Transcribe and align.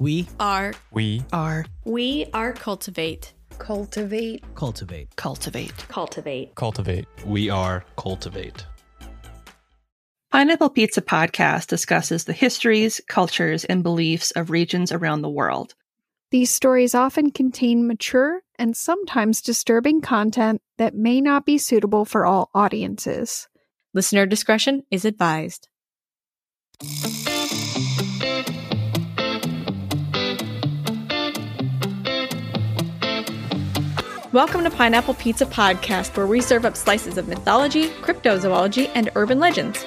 We 0.00 0.26
are 0.40 0.72
We 0.92 1.22
are 1.30 1.66
we 1.84 2.24
are 2.32 2.54
cultivate. 2.54 3.34
Cultivate. 3.58 4.42
cultivate. 4.54 5.14
Cultivate. 5.16 5.76
Cultivate. 5.88 6.54
cultivate. 6.54 7.04
We 7.26 7.50
are 7.50 7.84
Cultivate. 7.98 8.64
Pineapple 10.32 10.70
Pizza 10.70 11.02
Podcast 11.02 11.66
discusses 11.66 12.24
the 12.24 12.32
histories, 12.32 13.02
cultures, 13.08 13.66
and 13.66 13.82
beliefs 13.82 14.30
of 14.30 14.48
regions 14.48 14.90
around 14.90 15.20
the 15.20 15.28
world. 15.28 15.74
These 16.30 16.50
stories 16.50 16.94
often 16.94 17.30
contain 17.30 17.86
mature 17.86 18.40
and 18.58 18.74
sometimes 18.74 19.42
disturbing 19.42 20.00
content 20.00 20.62
that 20.78 20.94
may 20.94 21.20
not 21.20 21.44
be 21.44 21.58
suitable 21.58 22.06
for 22.06 22.24
all 22.24 22.48
audiences. 22.54 23.48
Listener 23.92 24.24
discretion 24.24 24.82
is 24.90 25.04
advised. 25.04 25.68
Welcome 34.32 34.62
to 34.62 34.70
Pineapple 34.70 35.14
Pizza 35.14 35.44
Podcast, 35.44 36.16
where 36.16 36.24
we 36.24 36.40
serve 36.40 36.64
up 36.64 36.76
slices 36.76 37.18
of 37.18 37.26
mythology, 37.26 37.88
cryptozoology, 37.88 38.88
and 38.94 39.10
urban 39.16 39.40
legends. 39.40 39.84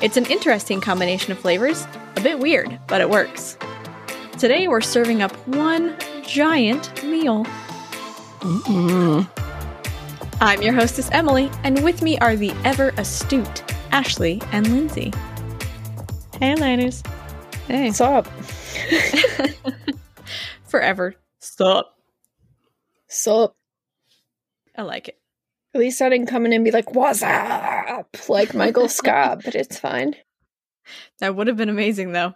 It's 0.00 0.16
an 0.16 0.24
interesting 0.24 0.80
combination 0.80 1.32
of 1.32 1.38
flavors, 1.38 1.86
a 2.16 2.22
bit 2.22 2.38
weird, 2.38 2.78
but 2.86 3.02
it 3.02 3.10
works. 3.10 3.58
Today 4.38 4.68
we're 4.68 4.80
serving 4.80 5.20
up 5.20 5.32
one 5.46 5.98
giant 6.26 7.04
meal. 7.04 7.46
I'm 10.40 10.62
your 10.62 10.72
hostess, 10.72 11.10
Emily, 11.12 11.50
and 11.62 11.84
with 11.84 12.00
me 12.00 12.16
are 12.20 12.36
the 12.36 12.52
ever 12.64 12.94
astute 12.96 13.70
Ashley 13.92 14.40
and 14.52 14.66
Lindsay. 14.66 15.12
Hey, 16.40 16.54
ladies. 16.54 17.02
Hey. 17.66 17.88
What's 17.88 18.00
up? 18.00 18.26
Forever. 20.68 21.16
Stop. 21.38 21.98
Sup? 23.08 23.54
I 24.76 24.82
like 24.82 25.08
it. 25.08 25.18
At 25.74 25.80
least 25.80 26.00
I 26.02 26.08
didn't 26.08 26.28
come 26.28 26.46
in 26.46 26.52
and 26.52 26.64
be 26.64 26.70
like, 26.70 26.94
what's 26.94 27.22
up? 27.22 28.16
Like 28.28 28.54
Michael 28.54 28.88
Scott, 28.88 29.42
but 29.44 29.54
it's 29.54 29.78
fine. 29.78 30.14
That 31.20 31.34
would 31.34 31.46
have 31.46 31.56
been 31.56 31.70
amazing, 31.70 32.12
though. 32.12 32.34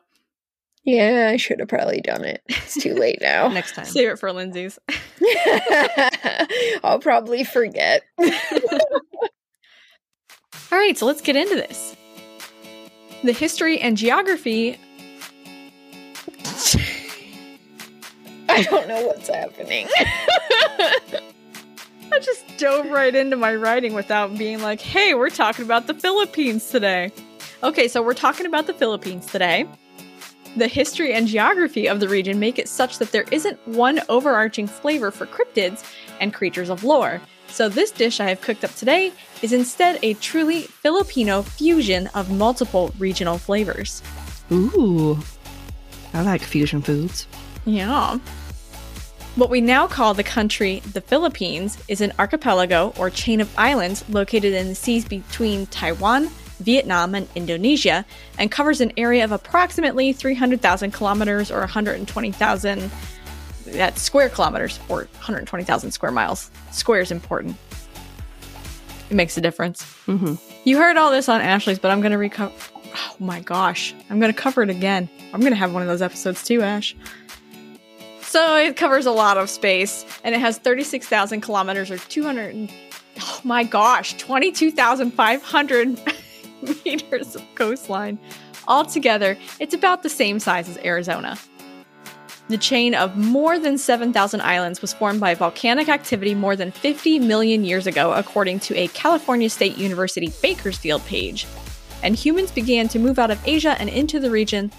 Yeah, 0.82 1.28
I 1.30 1.36
should 1.36 1.60
have 1.60 1.68
probably 1.68 2.00
done 2.00 2.24
it. 2.24 2.42
It's 2.48 2.82
too 2.82 2.94
late 2.94 3.18
now. 3.20 3.48
Next 3.52 3.74
time. 3.74 3.84
Save 3.84 4.08
it 4.08 4.18
for 4.18 4.32
Lindsay's. 4.32 4.78
I'll 6.82 6.98
probably 6.98 7.44
forget. 7.44 8.04
All 8.18 8.28
right, 10.72 10.96
so 10.96 11.04
let's 11.04 11.20
get 11.20 11.36
into 11.36 11.56
this. 11.56 11.94
The 13.22 13.32
history 13.32 13.80
and 13.80 13.98
geography. 13.98 14.78
I 18.48 18.62
don't 18.62 18.88
know 18.88 19.06
what's 19.08 19.28
happening. 19.28 19.88
I 22.18 22.20
just 22.20 22.56
dove 22.56 22.90
right 22.90 23.14
into 23.14 23.36
my 23.36 23.54
writing 23.54 23.94
without 23.94 24.36
being 24.36 24.60
like, 24.60 24.80
hey, 24.80 25.14
we're 25.14 25.30
talking 25.30 25.64
about 25.64 25.86
the 25.86 25.94
Philippines 25.94 26.68
today. 26.68 27.12
Okay, 27.62 27.86
so 27.86 28.02
we're 28.02 28.12
talking 28.12 28.44
about 28.44 28.66
the 28.66 28.74
Philippines 28.74 29.26
today. 29.26 29.68
The 30.56 30.66
history 30.66 31.12
and 31.12 31.28
geography 31.28 31.86
of 31.88 32.00
the 32.00 32.08
region 32.08 32.40
make 32.40 32.58
it 32.58 32.68
such 32.68 32.98
that 32.98 33.12
there 33.12 33.26
isn't 33.30 33.64
one 33.68 34.00
overarching 34.08 34.66
flavor 34.66 35.12
for 35.12 35.26
cryptids 35.26 35.84
and 36.18 36.34
creatures 36.34 36.70
of 36.70 36.82
lore. 36.82 37.20
So, 37.46 37.68
this 37.68 37.92
dish 37.92 38.18
I 38.18 38.30
have 38.30 38.40
cooked 38.40 38.64
up 38.64 38.74
today 38.74 39.12
is 39.40 39.52
instead 39.52 40.00
a 40.02 40.14
truly 40.14 40.62
Filipino 40.62 41.42
fusion 41.42 42.08
of 42.16 42.32
multiple 42.32 42.92
regional 42.98 43.38
flavors. 43.38 44.02
Ooh. 44.50 45.20
I 46.12 46.22
like 46.22 46.42
fusion 46.42 46.82
foods. 46.82 47.28
Yeah. 47.64 48.18
What 49.36 49.50
we 49.50 49.60
now 49.60 49.86
call 49.86 50.14
the 50.14 50.24
country 50.24 50.80
the 50.80 51.00
Philippines 51.00 51.78
is 51.86 52.00
an 52.00 52.12
archipelago 52.18 52.92
or 52.98 53.08
chain 53.08 53.40
of 53.40 53.56
islands 53.56 54.08
located 54.08 54.52
in 54.52 54.68
the 54.68 54.74
seas 54.74 55.04
between 55.04 55.66
Taiwan, 55.66 56.28
Vietnam, 56.58 57.14
and 57.14 57.28
Indonesia, 57.36 58.04
and 58.36 58.50
covers 58.50 58.80
an 58.80 58.92
area 58.96 59.22
of 59.22 59.30
approximately 59.30 60.12
300,000 60.12 60.90
kilometers 60.90 61.52
or 61.52 61.60
120,000 61.60 62.90
that's 63.66 64.02
square 64.02 64.28
kilometers 64.28 64.80
or 64.88 65.08
120,000 65.18 65.90
square 65.90 66.12
miles. 66.12 66.50
Square 66.72 67.02
is 67.02 67.10
important. 67.10 67.56
It 69.10 69.14
makes 69.14 69.36
a 69.36 69.40
difference. 69.40 69.82
Mm-hmm. 70.06 70.34
You 70.64 70.78
heard 70.78 70.96
all 70.96 71.10
this 71.10 71.28
on 71.28 71.40
Ashley's, 71.40 71.78
but 71.78 71.90
I'm 71.90 72.00
going 72.00 72.12
to 72.12 72.18
recover. 72.18 72.52
Oh 72.94 73.16
my 73.18 73.40
gosh. 73.40 73.94
I'm 74.10 74.20
going 74.20 74.32
to 74.32 74.38
cover 74.38 74.62
it 74.62 74.70
again. 74.70 75.08
I'm 75.32 75.40
going 75.40 75.52
to 75.52 75.58
have 75.58 75.72
one 75.72 75.82
of 75.82 75.88
those 75.88 76.02
episodes 76.02 76.42
too, 76.42 76.62
Ash. 76.62 76.96
So 78.28 78.56
it 78.56 78.76
covers 78.76 79.06
a 79.06 79.10
lot 79.10 79.38
of 79.38 79.48
space 79.48 80.04
and 80.22 80.34
it 80.34 80.40
has 80.42 80.58
36,000 80.58 81.40
kilometers 81.40 81.90
or 81.90 81.96
200. 81.96 82.70
Oh 83.22 83.40
my 83.42 83.64
gosh, 83.64 84.18
22,500 84.18 85.98
meters 86.84 87.36
of 87.36 87.42
coastline. 87.54 88.18
Altogether, 88.68 89.38
it's 89.60 89.72
about 89.72 90.02
the 90.02 90.10
same 90.10 90.40
size 90.40 90.68
as 90.68 90.76
Arizona. 90.84 91.38
The 92.48 92.58
chain 92.58 92.94
of 92.94 93.16
more 93.16 93.58
than 93.58 93.78
7,000 93.78 94.42
islands 94.42 94.82
was 94.82 94.92
formed 94.92 95.20
by 95.20 95.34
volcanic 95.34 95.88
activity 95.88 96.34
more 96.34 96.54
than 96.54 96.70
50 96.70 97.20
million 97.20 97.64
years 97.64 97.86
ago, 97.86 98.12
according 98.12 98.60
to 98.60 98.76
a 98.76 98.88
California 98.88 99.48
State 99.48 99.78
University 99.78 100.30
Bakersfield 100.42 101.02
page. 101.06 101.46
And 102.02 102.14
humans 102.14 102.50
began 102.50 102.88
to 102.88 102.98
move 102.98 103.18
out 103.18 103.30
of 103.30 103.40
Asia 103.48 103.74
and 103.80 103.88
into 103.88 104.20
the 104.20 104.30
region, 104.30 104.70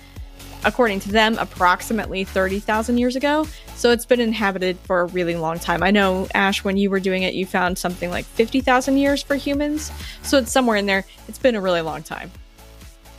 according 0.63 0.99
to 1.01 1.11
them, 1.11 1.37
approximately 1.39 2.23
30,000 2.23 2.97
years 2.97 3.15
ago. 3.15 3.47
So 3.75 3.91
it's 3.91 4.05
been 4.05 4.19
inhabited 4.19 4.77
for 4.79 5.01
a 5.01 5.05
really 5.05 5.35
long 5.35 5.59
time. 5.59 5.83
I 5.83 5.91
know, 5.91 6.27
Ash, 6.33 6.63
when 6.63 6.77
you 6.77 6.89
were 6.89 6.99
doing 6.99 7.23
it, 7.23 7.33
you 7.33 7.45
found 7.45 7.77
something 7.77 8.09
like 8.09 8.25
50,000 8.25 8.97
years 8.97 9.23
for 9.23 9.35
humans. 9.35 9.91
So 10.23 10.37
it's 10.37 10.51
somewhere 10.51 10.75
in 10.75 10.85
there. 10.85 11.05
It's 11.27 11.39
been 11.39 11.55
a 11.55 11.61
really 11.61 11.81
long 11.81 12.03
time. 12.03 12.31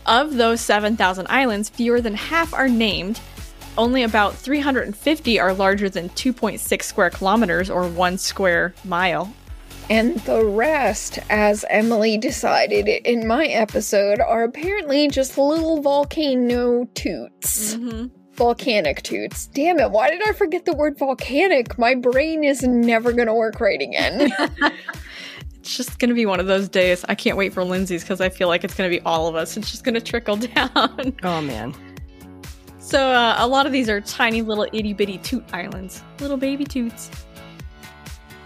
Of 0.06 0.36
those 0.36 0.60
7,000 0.60 1.26
islands, 1.28 1.68
fewer 1.68 2.00
than 2.00 2.14
half 2.14 2.52
are 2.52 2.68
named. 2.68 3.20
Only 3.78 4.02
about 4.02 4.34
350 4.34 5.38
are 5.38 5.54
larger 5.54 5.88
than 5.88 6.08
2.6 6.10 6.82
square 6.82 7.10
kilometers 7.10 7.70
or 7.70 7.86
one 7.88 8.18
square 8.18 8.74
mile. 8.84 9.32
And 9.90 10.20
the 10.20 10.44
rest, 10.44 11.18
as 11.28 11.64
Emily 11.68 12.16
decided 12.16 12.86
in 12.88 13.26
my 13.26 13.46
episode, 13.46 14.20
are 14.20 14.44
apparently 14.44 15.08
just 15.08 15.36
little 15.36 15.82
volcano 15.82 16.84
toots. 16.94 17.74
Mm-hmm. 17.74 18.06
Volcanic 18.34 19.02
toots. 19.02 19.48
Damn 19.48 19.80
it, 19.80 19.90
why 19.90 20.08
did 20.08 20.22
I 20.26 20.32
forget 20.32 20.64
the 20.64 20.74
word 20.74 20.96
volcanic? 20.96 21.76
My 21.76 21.96
brain 21.96 22.44
is 22.44 22.62
never 22.62 23.12
gonna 23.12 23.34
work 23.34 23.60
right 23.60 23.82
again. 23.82 24.32
It's 25.60 25.76
just 25.76 25.98
going 25.98 26.08
to 26.08 26.14
be 26.14 26.24
one 26.24 26.40
of 26.40 26.46
those 26.46 26.70
days. 26.70 27.04
I 27.06 27.14
can't 27.14 27.36
wait 27.36 27.52
for 27.52 27.62
Lindsay's 27.62 28.02
because 28.02 28.22
I 28.22 28.30
feel 28.30 28.48
like 28.48 28.64
it's 28.64 28.74
going 28.74 28.90
to 28.90 28.96
be 28.96 29.00
all 29.04 29.28
of 29.28 29.34
us. 29.36 29.58
It's 29.58 29.70
just 29.70 29.84
going 29.84 29.94
to 29.94 30.00
trickle 30.00 30.36
down. 30.54 31.14
Oh 31.22 31.42
man. 31.42 31.74
So 32.78 33.12
uh, 33.12 33.36
a 33.38 33.46
lot 33.46 33.66
of 33.66 33.72
these 33.72 33.88
are 33.90 34.00
tiny 34.00 34.40
little 34.40 34.66
itty 34.72 34.94
bitty 34.94 35.18
toot 35.18 35.44
islands, 35.52 36.02
little 36.18 36.38
baby 36.38 36.64
toots. 36.64 37.10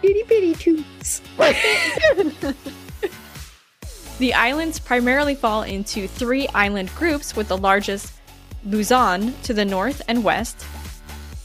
Itty 0.05 0.23
bitty 0.25 0.55
toots. 0.55 1.23
The 4.19 4.33
islands 4.33 4.79
primarily 4.79 5.35
fall 5.35 5.65
into 5.65 6.07
three 6.07 6.47
island 6.55 6.95
groups, 6.95 7.35
with 7.35 7.49
the 7.49 7.57
largest 7.57 8.13
Luzon 8.65 9.35
to 9.43 9.53
the 9.53 9.65
north 9.65 10.03
and 10.07 10.23
west, 10.23 10.65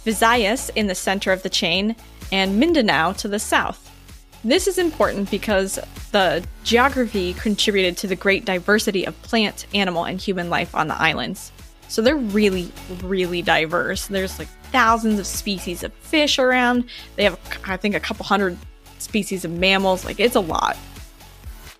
Visayas 0.05 0.69
in 0.75 0.85
the 0.85 0.93
center 0.93 1.31
of 1.31 1.41
the 1.41 1.49
chain, 1.49 1.95
and 2.31 2.59
Mindanao 2.59 3.13
to 3.13 3.27
the 3.27 3.39
south. 3.39 3.89
This 4.43 4.67
is 4.67 4.77
important 4.77 5.31
because 5.31 5.79
the 6.11 6.45
geography 6.63 7.33
contributed 7.33 7.97
to 7.97 8.07
the 8.07 8.15
great 8.15 8.45
diversity 8.45 9.03
of 9.03 9.19
plant, 9.23 9.65
animal, 9.73 10.05
and 10.05 10.21
human 10.21 10.51
life 10.51 10.75
on 10.75 10.87
the 10.87 11.01
islands. 11.01 11.51
So 11.89 12.01
they're 12.01 12.15
really, 12.15 12.71
really 13.03 13.41
diverse. 13.41 14.07
There's 14.07 14.39
like 14.39 14.47
thousands 14.71 15.19
of 15.19 15.25
species 15.25 15.83
of 15.83 15.91
fish 15.95 16.39
around. 16.39 16.85
They 17.15 17.23
have, 17.23 17.37
I 17.65 17.77
think, 17.77 17.95
a 17.95 17.99
couple 17.99 18.25
hundred 18.25 18.57
species 18.99 19.43
of 19.43 19.51
mammals. 19.51 20.05
Like, 20.05 20.19
it's 20.19 20.35
a 20.35 20.39
lot. 20.39 20.77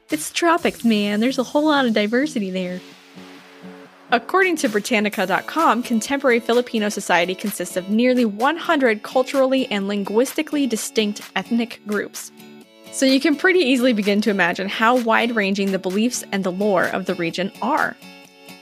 It's 0.10 0.32
tropics, 0.32 0.84
man. 0.84 1.20
There's 1.20 1.38
a 1.38 1.44
whole 1.44 1.66
lot 1.66 1.86
of 1.86 1.94
diversity 1.94 2.50
there. 2.50 2.82
According 4.12 4.56
to 4.58 4.70
Britannica.com, 4.70 5.84
contemporary 5.84 6.40
Filipino 6.40 6.90
society 6.90 7.36
consists 7.36 7.78
of 7.78 7.92
nearly 7.92 8.26
100 8.26 9.04
culturally 9.04 9.68
and 9.68 9.88
linguistically 9.88 10.66
distinct 10.66 11.22
ethnic 11.36 11.80
groups. 11.86 12.32
So 12.92 13.06
you 13.06 13.20
can 13.20 13.36
pretty 13.36 13.60
easily 13.60 13.94
begin 13.94 14.20
to 14.22 14.32
imagine 14.32 14.68
how 14.68 14.98
wide 14.98 15.36
ranging 15.36 15.72
the 15.72 15.78
beliefs 15.78 16.24
and 16.32 16.44
the 16.44 16.52
lore 16.52 16.86
of 16.86 17.06
the 17.06 17.14
region 17.14 17.52
are. 17.62 17.96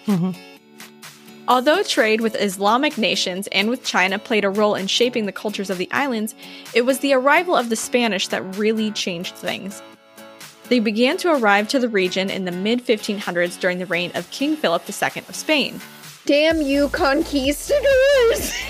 Mm-hmm. 0.06 0.32
Although 1.50 1.82
trade 1.84 2.20
with 2.20 2.36
Islamic 2.36 2.98
nations 2.98 3.48
and 3.54 3.70
with 3.70 3.86
China 3.86 4.20
played 4.20 4.44
a 4.44 4.50
role 4.50 4.76
in 4.76 4.88
shaping 4.88 5.26
the 5.26 5.32
cultures 5.32 5.70
of 5.70 5.78
the 5.78 5.90
islands, 5.94 6.36
it 6.74 6.82
was 6.82 7.00
the 7.00 7.14
arrival 7.14 7.56
of 7.56 7.70
the 7.70 7.78
Spanish 7.78 8.28
that 8.28 8.58
really 8.58 8.92
changed 8.92 9.34
things. 9.36 9.82
They 10.68 10.82
began 10.82 11.16
to 11.18 11.32
arrive 11.32 11.70
to 11.70 11.80
the 11.80 11.88
region 11.88 12.30
in 12.30 12.44
the 12.44 12.52
mid 12.52 12.86
1500s 12.86 13.58
during 13.62 13.80
the 13.80 13.86
reign 13.86 14.12
of 14.14 14.30
King 14.32 14.58
Philip 14.58 14.84
II 14.90 15.24
of 15.30 15.36
Spain. 15.36 15.80
Damn 16.26 16.62
you, 16.62 16.90
conquistadors! 16.90 18.52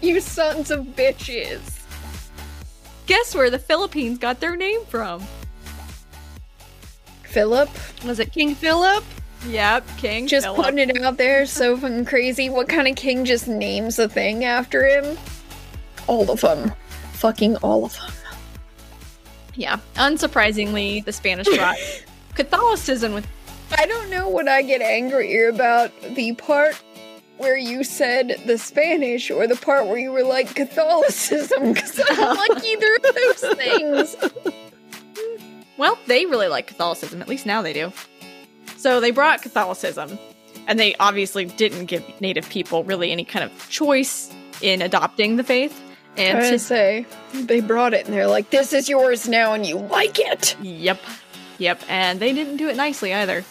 you 0.00 0.18
sons 0.22 0.70
of 0.70 0.86
bitches. 0.96 1.60
Guess 3.04 3.34
where 3.34 3.50
the 3.50 3.58
Philippines 3.58 4.18
got 4.18 4.40
their 4.40 4.56
name 4.56 4.86
from? 4.86 5.22
Philip, 7.24 7.68
Was 8.06 8.18
it 8.18 8.32
King 8.32 8.54
Philip? 8.54 9.04
Yep, 9.46 9.86
King 9.98 10.26
just 10.26 10.46
putting 10.48 10.78
it 10.78 11.00
out 11.02 11.16
there, 11.16 11.46
so 11.46 11.76
fucking 11.78 12.04
crazy. 12.04 12.50
What 12.50 12.68
kind 12.68 12.88
of 12.88 12.96
king 12.96 13.24
just 13.24 13.46
names 13.48 13.98
a 13.98 14.08
thing 14.08 14.44
after 14.44 14.86
him? 14.86 15.16
All 16.06 16.30
of 16.30 16.40
them. 16.40 16.72
Fucking 17.12 17.56
all 17.56 17.84
of 17.84 17.94
them. 17.94 18.10
Yeah, 19.54 19.78
unsurprisingly, 19.94 21.04
the 21.04 21.12
Spanish 21.12 21.48
brought 21.56 21.76
Catholicism 22.34 23.12
with 23.14 23.26
I 23.76 23.86
don't 23.86 24.08
know 24.08 24.28
what 24.28 24.48
I 24.48 24.62
get 24.62 24.80
angrier 24.80 25.48
about 25.48 25.92
the 26.14 26.32
part 26.34 26.74
where 27.36 27.56
you 27.56 27.84
said 27.84 28.40
the 28.46 28.58
Spanish 28.58 29.30
or 29.30 29.46
the 29.46 29.56
part 29.56 29.86
where 29.86 29.98
you 29.98 30.10
were 30.10 30.24
like 30.24 30.54
Catholicism 30.54 31.72
because 31.72 32.00
I 32.00 32.14
don't 32.14 32.36
like 32.36 32.64
either 32.64 32.94
of 32.94 33.02
those 33.14 33.56
things. 33.56 34.16
Well, 35.76 35.98
they 36.06 36.26
really 36.26 36.48
like 36.48 36.66
Catholicism, 36.66 37.22
at 37.22 37.28
least 37.28 37.46
now 37.46 37.62
they 37.62 37.72
do. 37.72 37.92
So 38.78 39.00
they 39.00 39.10
brought 39.10 39.42
Catholicism, 39.42 40.18
and 40.68 40.78
they 40.78 40.94
obviously 41.00 41.44
didn't 41.44 41.86
give 41.86 42.04
Native 42.20 42.48
people 42.48 42.84
really 42.84 43.10
any 43.10 43.24
kind 43.24 43.44
of 43.44 43.68
choice 43.68 44.32
in 44.62 44.82
adopting 44.82 45.36
the 45.36 45.44
faith. 45.44 45.78
And 46.16 46.38
I 46.38 46.50
to 46.50 46.58
say 46.58 47.04
they 47.34 47.60
brought 47.60 47.92
it 47.92 48.06
and 48.06 48.14
they're 48.14 48.26
like, 48.26 48.50
"This 48.50 48.72
is 48.72 48.88
yours 48.88 49.28
now, 49.28 49.52
and 49.52 49.66
you 49.66 49.76
like 49.76 50.18
it." 50.18 50.56
Yep. 50.62 51.00
Yep. 51.58 51.82
And 51.88 52.20
they 52.20 52.32
didn't 52.32 52.56
do 52.56 52.68
it 52.68 52.76
nicely 52.76 53.12
either. 53.12 53.44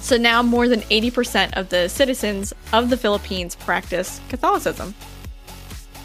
So 0.00 0.16
now 0.16 0.42
more 0.42 0.68
than 0.68 0.82
80% 0.82 1.56
of 1.56 1.68
the 1.68 1.88
citizens 1.88 2.52
of 2.72 2.90
the 2.90 2.96
Philippines 2.96 3.54
practice 3.54 4.20
Catholicism. 4.28 4.94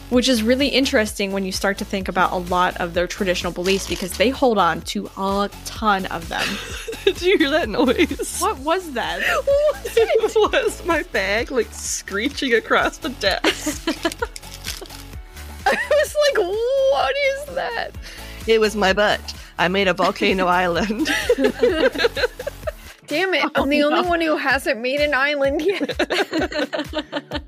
Which 0.10 0.30
is 0.30 0.42
really 0.42 0.70
interesting 0.70 1.34
when 1.34 1.44
you 1.44 1.52
start 1.52 1.78
to 1.80 1.86
think 1.86 2.08
about 2.08 2.32
a 2.32 2.38
lot 2.38 2.78
of 2.78 2.94
their 2.94 3.08
traditional 3.08 3.52
beliefs 3.52 3.88
because 3.88 4.18
they 4.18 4.30
hold 4.30 4.58
on 4.58 4.82
to 4.84 5.10
a 5.18 5.50
ton 5.66 6.06
of 6.06 6.30
them. 6.30 6.48
Did 7.04 7.22
you 7.22 7.38
hear 7.38 7.50
that 7.50 7.68
noise? 7.68 8.40
what 8.40 8.58
was 8.60 8.94
that? 8.94 9.20
it 9.86 10.52
was 10.52 10.86
my 10.86 11.04
bag 11.04 11.52
like 11.52 11.68
screeching 11.74 12.54
across 12.54 13.00
the 13.00 13.10
desk. 13.10 13.88
I 15.66 15.76
was 15.92 16.16
like, 16.26 16.38
"What 16.38 17.16
is 17.18 17.56
that?" 17.56 17.92
it 18.48 18.62
was 18.62 18.78
my 18.78 18.94
butt. 18.94 19.34
I 19.58 19.68
made 19.68 19.90
a 19.90 19.94
volcano 19.94 20.46
island. 20.48 21.08
Damn 23.08 23.34
it! 23.34 23.44
I'm 23.56 23.70
the 23.70 23.84
oh, 23.84 23.92
only 23.92 24.08
one 24.08 24.22
who 24.22 24.38
hasn't 24.38 24.80
made 24.80 25.02
an 25.02 25.14
island 25.14 25.62
yet. 25.62 27.44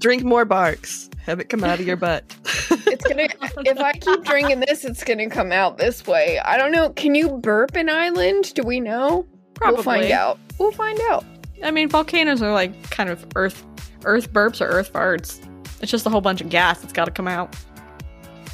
Drink 0.00 0.24
more 0.24 0.44
Barq's. 0.44 1.08
Have 1.26 1.38
it 1.38 1.48
come 1.50 1.62
out 1.62 1.78
of 1.78 1.86
your 1.86 1.96
butt. 1.98 2.24
It's 2.44 3.04
gonna. 3.04 3.28
if 3.58 3.78
I 3.78 3.92
keep 3.92 4.24
drinking 4.24 4.60
this, 4.60 4.84
it's 4.84 5.04
gonna 5.04 5.28
come 5.30 5.52
out 5.52 5.78
this 5.78 6.06
way. 6.06 6.40
I 6.40 6.56
don't 6.56 6.72
know. 6.72 6.90
Can 6.90 7.14
you 7.14 7.28
burp 7.38 7.76
an 7.76 7.88
island? 7.88 8.52
Do 8.54 8.62
we 8.62 8.80
know? 8.80 9.26
Probably. 9.54 9.76
We'll 9.76 9.84
find 9.84 10.10
out. 10.10 10.38
We'll 10.58 10.72
find 10.72 10.98
out. 11.10 11.24
I 11.62 11.70
mean, 11.70 11.88
volcanoes 11.88 12.42
are 12.42 12.52
like 12.52 12.90
kind 12.90 13.10
of 13.10 13.24
earth 13.36 13.64
earth 14.04 14.32
burps 14.32 14.60
or 14.60 14.66
earth 14.66 14.92
farts. 14.92 15.46
It's 15.82 15.90
just 15.90 16.06
a 16.06 16.10
whole 16.10 16.22
bunch 16.22 16.40
of 16.40 16.48
gas 16.48 16.80
that's 16.80 16.92
got 16.92 17.04
to 17.04 17.10
come 17.10 17.28
out. 17.28 17.54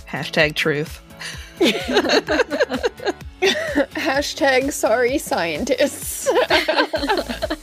Hashtag 0.09 0.55
truth. 0.57 1.01
Hashtag 3.41 4.73
sorry 4.73 5.19
scientists. 5.19 6.29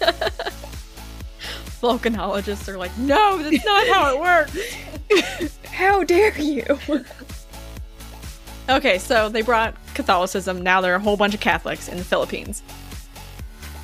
Volcanologists 1.83 2.69
are 2.69 2.77
like, 2.77 2.97
no, 2.97 3.37
that's 3.43 3.65
not 3.65 3.87
how 3.87 4.15
it 4.15 4.19
works. 4.19 5.59
How 5.65 6.03
dare 6.03 6.35
you? 6.39 6.63
Okay, 8.69 8.97
so 8.97 9.27
they 9.27 9.41
brought 9.41 9.75
Catholicism. 9.93 10.61
Now 10.61 10.79
there 10.79 10.93
are 10.93 10.95
a 10.95 10.99
whole 11.01 11.17
bunch 11.17 11.33
of 11.33 11.41
Catholics 11.41 11.89
in 11.89 11.97
the 11.97 12.03
Philippines. 12.05 12.63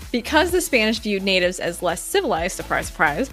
Because 0.09 0.51
the 0.51 0.61
Spanish 0.61 0.99
viewed 0.99 1.21
natives 1.21 1.59
as 1.59 1.83
less 1.83 2.01
civilized, 2.01 2.55
surprise, 2.55 2.87
surprise, 2.87 3.29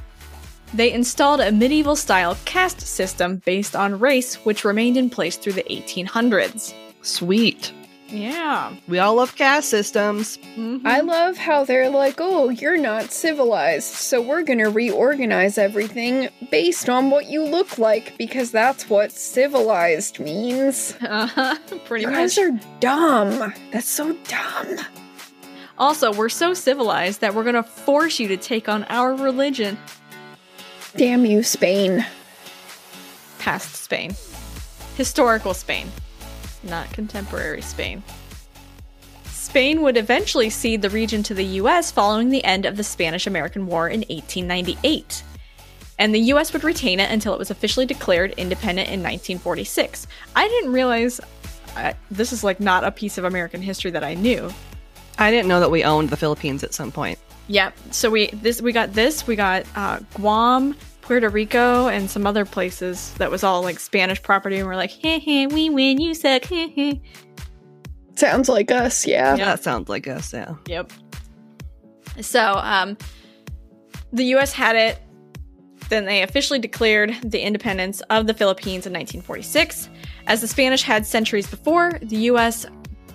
they 0.74 0.92
installed 0.92 1.40
a 1.40 1.52
medieval 1.52 1.94
style 1.94 2.36
caste 2.44 2.80
system 2.80 3.36
based 3.44 3.76
on 3.76 4.00
race, 4.00 4.34
which 4.44 4.64
remained 4.64 4.96
in 4.96 5.08
place 5.08 5.36
through 5.36 5.52
the 5.52 5.62
1800s. 5.70 6.74
Sweet. 7.02 7.72
Yeah. 8.08 8.74
We 8.86 8.98
all 8.98 9.16
love 9.16 9.34
caste 9.34 9.68
systems. 9.68 10.38
I 10.84 11.00
love 11.00 11.36
how 11.36 11.64
they're 11.64 11.90
like, 11.90 12.16
oh, 12.18 12.48
you're 12.50 12.78
not 12.78 13.10
civilized, 13.10 13.92
so 13.94 14.22
we're 14.22 14.42
gonna 14.42 14.70
reorganize 14.70 15.58
everything 15.58 16.28
based 16.50 16.88
on 16.88 17.10
what 17.10 17.26
you 17.26 17.42
look 17.44 17.78
like 17.78 18.16
because 18.16 18.50
that's 18.52 18.88
what 18.88 19.10
civilized 19.12 20.20
means. 20.20 20.94
Uh-huh, 21.00 21.56
pretty 21.84 22.02
You 22.04 22.10
much. 22.10 22.16
guys 22.18 22.38
are 22.38 22.52
dumb. 22.80 23.52
That's 23.72 23.88
so 23.88 24.12
dumb. 24.28 24.76
Also, 25.78 26.12
we're 26.12 26.28
so 26.30 26.54
civilized 26.54 27.20
that 27.20 27.34
we're 27.34 27.42
going 27.42 27.54
to 27.54 27.62
force 27.62 28.18
you 28.18 28.28
to 28.28 28.36
take 28.38 28.66
on 28.68 28.84
our 28.84 29.14
religion. 29.14 29.76
Damn 30.96 31.26
you, 31.26 31.42
Spain. 31.42 32.06
Past 33.38 33.74
Spain. 33.74 34.16
Historical 34.96 35.52
Spain, 35.52 35.88
not 36.66 36.92
contemporary 36.92 37.62
Spain. 37.62 38.02
Spain 39.24 39.82
would 39.82 39.96
eventually 39.96 40.50
cede 40.50 40.82
the 40.82 40.90
region 40.90 41.22
to 41.22 41.34
the 41.34 41.44
US 41.44 41.90
following 41.90 42.30
the 42.30 42.44
end 42.44 42.66
of 42.66 42.76
the 42.76 42.84
Spanish 42.84 43.26
American 43.26 43.66
War 43.66 43.88
in 43.88 44.00
1898. 44.00 45.22
And 45.98 46.14
the 46.14 46.20
US 46.32 46.52
would 46.52 46.64
retain 46.64 47.00
it 47.00 47.10
until 47.10 47.32
it 47.32 47.38
was 47.38 47.50
officially 47.50 47.86
declared 47.86 48.32
independent 48.36 48.88
in 48.88 49.00
1946. 49.00 50.06
I 50.34 50.48
didn't 50.48 50.72
realize 50.72 51.20
uh, 51.76 51.92
this 52.10 52.32
is 52.32 52.42
like 52.42 52.60
not 52.60 52.84
a 52.84 52.90
piece 52.90 53.18
of 53.18 53.24
American 53.24 53.62
history 53.62 53.90
that 53.92 54.04
I 54.04 54.14
knew. 54.14 54.52
I 55.18 55.30
didn't 55.30 55.48
know 55.48 55.60
that 55.60 55.70
we 55.70 55.84
owned 55.84 56.10
the 56.10 56.16
Philippines 56.16 56.62
at 56.62 56.74
some 56.74 56.92
point. 56.92 57.18
Yep. 57.48 57.74
So 57.92 58.10
we 58.10 58.26
this 58.28 58.60
we 58.60 58.72
got 58.72 58.92
this 58.92 59.26
we 59.26 59.36
got 59.36 59.64
uh, 59.76 60.00
Guam, 60.14 60.76
Puerto 61.06 61.28
Rico, 61.28 61.86
and 61.86 62.10
some 62.10 62.26
other 62.26 62.44
places 62.44 63.14
that 63.14 63.30
was 63.30 63.44
all 63.44 63.62
like 63.62 63.78
Spanish 63.78 64.20
property, 64.20 64.56
and 64.56 64.66
we're 64.66 64.74
like, 64.74 64.90
heh 64.90 65.20
heh, 65.20 65.46
we 65.46 65.70
win, 65.70 66.00
you 66.00 66.14
suck, 66.14 66.44
heh 66.44 66.66
heh. 66.68 66.94
Sounds 68.16 68.48
like 68.48 68.72
us, 68.72 69.06
yeah. 69.06 69.36
That 69.36 69.62
sounds 69.62 69.88
like 69.88 70.08
us, 70.08 70.32
yeah. 70.32 70.56
Yep. 70.66 70.92
So 72.20 72.54
um, 72.56 72.96
the 74.12 74.24
U.S. 74.24 74.52
had 74.52 74.74
it. 74.74 74.98
Then 75.90 76.06
they 76.06 76.22
officially 76.24 76.58
declared 76.58 77.16
the 77.22 77.38
independence 77.38 78.00
of 78.10 78.26
the 78.26 78.34
Philippines 78.34 78.86
in 78.86 78.92
1946. 78.92 79.88
As 80.26 80.40
the 80.40 80.48
Spanish 80.48 80.82
had 80.82 81.06
centuries 81.06 81.46
before, 81.46 82.00
the 82.02 82.16
U.S. 82.16 82.66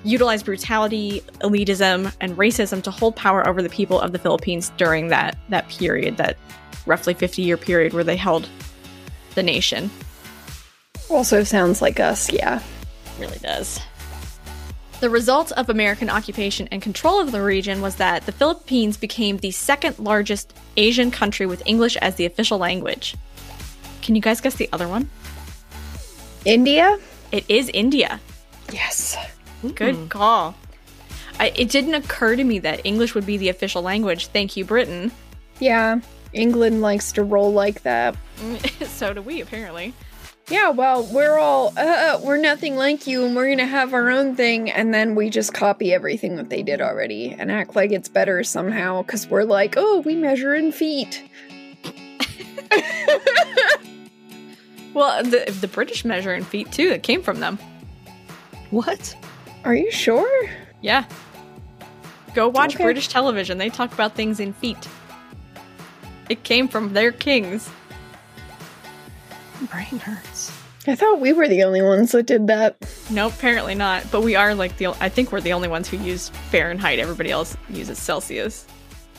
utilized 0.05 0.45
brutality, 0.45 1.19
elitism, 1.41 2.15
and 2.21 2.38
racism 2.38 2.81
to 2.83 2.91
hold 2.91 3.17
power 3.17 3.45
over 3.45 3.62
the 3.62 3.67
people 3.67 4.00
of 4.00 4.13
the 4.13 4.19
Philippines 4.19 4.71
during 4.77 5.10
that 5.10 5.38
that 5.50 5.67
period, 5.67 6.15
that 6.15 6.38
roughly 6.85 7.13
50 7.13 7.41
year 7.41 7.57
period 7.57 7.93
where 7.93 8.03
they 8.03 8.17
held 8.17 8.47
the 9.35 9.43
nation. 9.43 9.89
Also 11.09 11.43
sounds 11.43 11.81
like 11.81 12.00
us, 12.00 12.31
yeah. 12.31 12.61
really 13.19 13.38
does. 13.39 13.79
The 15.01 15.09
result 15.09 15.51
of 15.53 15.69
American 15.69 16.09
occupation 16.09 16.67
and 16.71 16.81
control 16.81 17.19
of 17.19 17.31
the 17.31 17.41
region 17.41 17.81
was 17.81 17.95
that 17.95 18.25
the 18.27 18.31
Philippines 18.31 18.97
became 18.97 19.38
the 19.38 19.51
second 19.51 19.97
largest 19.97 20.53
Asian 20.77 21.09
country 21.09 21.47
with 21.47 21.63
English 21.65 21.97
as 21.97 22.15
the 22.15 22.25
official 22.25 22.59
language. 22.59 23.15
Can 24.03 24.15
you 24.15 24.21
guys 24.21 24.41
guess 24.41 24.55
the 24.55 24.69
other 24.71 24.88
one? 24.88 25.09
India? 26.45 27.00
It 27.31 27.45
is 27.50 27.69
India. 27.69 28.19
Yes. 28.71 29.17
Good 29.75 29.95
hmm. 29.95 30.07
call. 30.07 30.55
I, 31.39 31.51
it 31.55 31.69
didn't 31.69 31.95
occur 31.95 32.35
to 32.35 32.43
me 32.43 32.59
that 32.59 32.85
English 32.85 33.15
would 33.15 33.25
be 33.25 33.38
the 33.38 33.50
official 33.50 33.81
language. 33.81 34.27
Thank 34.27 34.55
you, 34.55 34.65
Britain. 34.65 35.11
Yeah. 35.59 36.01
England 36.33 36.81
likes 36.81 37.11
to 37.13 37.23
roll 37.23 37.51
like 37.51 37.83
that. 37.83 38.15
so 38.85 39.13
do 39.13 39.21
we, 39.21 39.41
apparently. 39.41 39.93
Yeah, 40.50 40.69
well, 40.69 41.03
we're 41.03 41.38
all, 41.38 41.71
uh, 41.77 42.19
we're 42.23 42.38
nothing 42.38 42.75
like 42.75 43.07
you 43.07 43.25
and 43.25 43.35
we're 43.35 43.50
gonna 43.50 43.65
have 43.65 43.93
our 43.93 44.09
own 44.09 44.35
thing, 44.35 44.69
and 44.69 44.93
then 44.93 45.15
we 45.15 45.29
just 45.29 45.53
copy 45.53 45.93
everything 45.93 46.35
that 46.35 46.50
they 46.50 46.61
did 46.63 46.81
already 46.81 47.31
and 47.31 47.51
act 47.51 47.75
like 47.75 47.91
it's 47.91 48.09
better 48.09 48.43
somehow 48.43 49.01
because 49.01 49.27
we're 49.27 49.43
like, 49.43 49.75
oh, 49.77 50.00
we 50.00 50.15
measure 50.15 50.53
in 50.53 50.71
feet. 50.71 51.23
Well, 54.93 55.23
the, 55.23 55.55
the 55.61 55.67
British 55.67 56.03
measure 56.03 56.33
in 56.33 56.43
feet 56.43 56.71
too. 56.71 56.89
It 56.89 57.03
came 57.03 57.21
from 57.21 57.39
them. 57.39 57.57
What? 58.71 59.15
Are 59.63 59.75
you 59.75 59.91
sure? 59.91 60.50
Yeah. 60.81 61.05
Go 62.33 62.50
watch 62.50 62.75
Okay. 62.75 62.83
British 62.83 63.07
television. 63.07 63.57
They 63.57 63.69
talk 63.69 63.93
about 63.93 64.15
things 64.15 64.39
in 64.39 64.53
feet. 64.53 64.88
It 66.31 66.43
came 66.43 66.69
from 66.69 66.93
their 66.93 67.11
kings. 67.11 67.69
Brain 69.69 70.00
hurts. 70.00 70.50
I 70.88 70.95
thought 70.95 71.19
we 71.19 71.33
were 71.33 71.50
the 71.50 71.63
only 71.63 71.81
ones 71.81 72.13
that 72.13 72.25
did 72.25 72.47
that. 72.47 72.77
No, 73.09 73.27
apparently 73.27 73.75
not. 73.75 74.09
But 74.11 74.21
we 74.23 74.35
are 74.35 74.55
like 74.55 74.77
the. 74.77 74.88
I 75.01 75.09
think 75.09 75.33
we're 75.33 75.41
the 75.41 75.51
only 75.51 75.67
ones 75.67 75.89
who 75.89 75.97
use 75.97 76.29
Fahrenheit. 76.50 77.00
Everybody 77.00 77.31
else 77.31 77.57
uses 77.69 78.00
Celsius. 78.00 78.65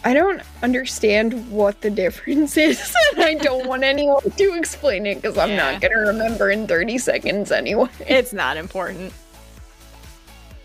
I 0.04 0.14
don't 0.14 0.40
understand 0.62 1.50
what 1.50 1.82
the 1.82 1.90
difference 1.90 2.56
is, 2.56 2.80
and 3.14 3.22
I 3.22 3.34
don't 3.34 3.66
want 3.68 3.84
anyone 3.84 4.22
to 4.30 4.54
explain 4.54 5.04
it 5.04 5.16
because 5.16 5.36
I'm 5.36 5.50
Yeah. 5.50 5.72
not 5.72 5.82
gonna 5.82 5.98
remember 5.98 6.50
in 6.50 6.66
30 6.66 6.96
seconds 6.96 7.52
anyway. 7.52 7.90
It's 8.08 8.32
not 8.32 8.56
important. 8.56 9.12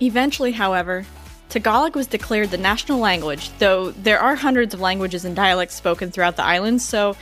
Eventually, 0.02 0.54
however, 0.54 1.06
Tagalog 1.50 1.96
was 1.96 2.08
declared 2.08 2.52
the 2.52 2.58
national 2.58 3.00
language, 3.00 3.50
though 3.60 3.92
there 3.92 4.20
are 4.20 4.36
hundreds 4.36 4.74
of 4.74 4.82
languages 4.82 5.24
and 5.24 5.36
dialects 5.36 5.76
spoken 5.76 6.12
throughout 6.12 6.36
the 6.36 6.44
islands, 6.44 6.84
so 6.84 7.16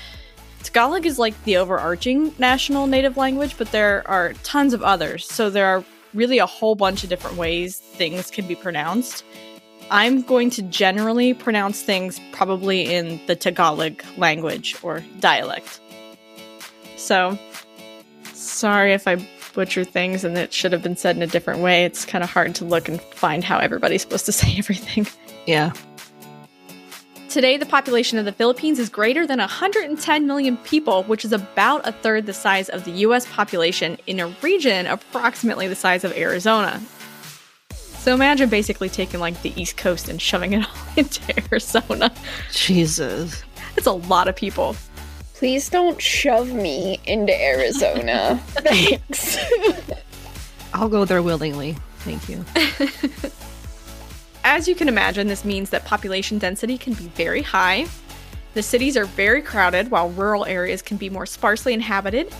Tagalog 0.63 1.05
is 1.05 1.19
like 1.19 1.41
the 1.43 1.57
overarching 1.57 2.33
national 2.39 2.87
native 2.87 3.17
language, 3.17 3.55
but 3.57 3.71
there 3.71 4.03
are 4.07 4.33
tons 4.43 4.73
of 4.73 4.81
others, 4.81 5.25
so 5.25 5.51
there 5.51 5.67
are 5.67 5.83
really 6.15 6.39
a 6.39 6.45
whole 6.47 6.73
bunch 6.73 7.03
of 7.03 7.09
different 7.09 7.37
ways 7.37 7.77
things 7.77 8.31
can 8.31 8.47
be 8.47 8.55
pronounced. 8.55 9.23
I'm 9.91 10.23
going 10.23 10.49
to 10.51 10.63
generally 10.63 11.35
pronounce 11.35 11.83
things 11.83 12.19
probably 12.31 12.91
in 12.91 13.21
the 13.27 13.35
Tagalog 13.35 14.01
language 14.17 14.75
or 14.81 15.03
dialect. 15.19 15.79
So, 16.97 17.37
sorry 18.33 18.93
if 18.93 19.07
I 19.07 19.17
butcher 19.55 19.83
things 19.83 20.23
and 20.23 20.37
it 20.37 20.53
should 20.53 20.71
have 20.71 20.83
been 20.83 20.95
said 20.95 21.15
in 21.15 21.23
a 21.23 21.27
different 21.27 21.61
way. 21.61 21.85
It's 21.85 22.05
kind 22.05 22.23
of 22.23 22.29
hard 22.29 22.53
to 22.55 22.65
look 22.65 22.87
and 22.87 23.01
find 23.01 23.43
how 23.43 23.57
everybody's 23.57 24.01
supposed 24.01 24.25
to 24.27 24.31
say 24.43 24.55
everything. 24.57 25.07
Yeah. 25.47 25.73
Today, 27.29 27.57
the 27.57 27.65
population 27.65 28.17
of 28.17 28.23
the 28.23 28.31
Philippines 28.31 28.79
is 28.79 28.87
greater 28.87 29.27
than 29.27 29.39
110 29.39 30.27
million 30.27 30.55
people, 30.57 31.03
which 31.03 31.25
is 31.25 31.33
about 31.33 31.85
a 31.85 31.91
third 31.91 32.27
the 32.27 32.33
size 32.33 32.69
of 32.69 32.85
the 32.85 32.91
US 32.91 33.25
population 33.25 33.97
in 34.07 34.19
a 34.19 34.27
region 34.41 34.85
approximately 34.85 35.67
the 35.67 35.75
size 35.75 36.03
of 36.03 36.13
Arizona. 36.13 36.81
So 37.73 38.13
imagine 38.13 38.49
basically 38.49 38.87
taking 38.87 39.19
like 39.19 39.41
the 39.41 39.51
East 39.59 39.77
Coast 39.77 40.07
and 40.07 40.21
shoving 40.21 40.53
it 40.53 40.65
all 40.69 40.93
into 40.95 41.21
Arizona. 41.51 42.13
Jesus. 42.51 43.43
It's 43.75 43.87
a 43.87 43.91
lot 43.91 44.27
of 44.27 44.35
people. 44.35 44.75
Please 45.35 45.67
don't 45.67 46.01
shove 46.01 46.53
me 46.53 46.97
into 47.05 47.33
Arizona. 47.33 48.37
Thanks. 48.47 49.37
I'll 50.73 50.87
go 50.87 51.03
there 51.03 51.21
willingly. 51.21 51.75
Thank 51.99 52.29
you. 52.29 52.45
As 54.45 54.67
you 54.69 54.75
can 54.75 54.87
imagine, 54.87 55.27
this 55.27 55.43
means 55.43 55.71
that 55.71 55.83
population 55.83 56.37
density 56.37 56.77
can 56.77 56.93
be 56.93 57.07
very 57.09 57.41
high. 57.41 57.85
The 58.53 58.63
cities 58.63 58.95
are 58.95 59.03
very 59.05 59.41
crowded, 59.41 59.91
while 59.91 60.09
rural 60.11 60.45
areas 60.45 60.81
can 60.81 60.95
be 60.95 61.09
more 61.09 61.25
sparsely 61.25 61.73
inhabited. 61.73 62.33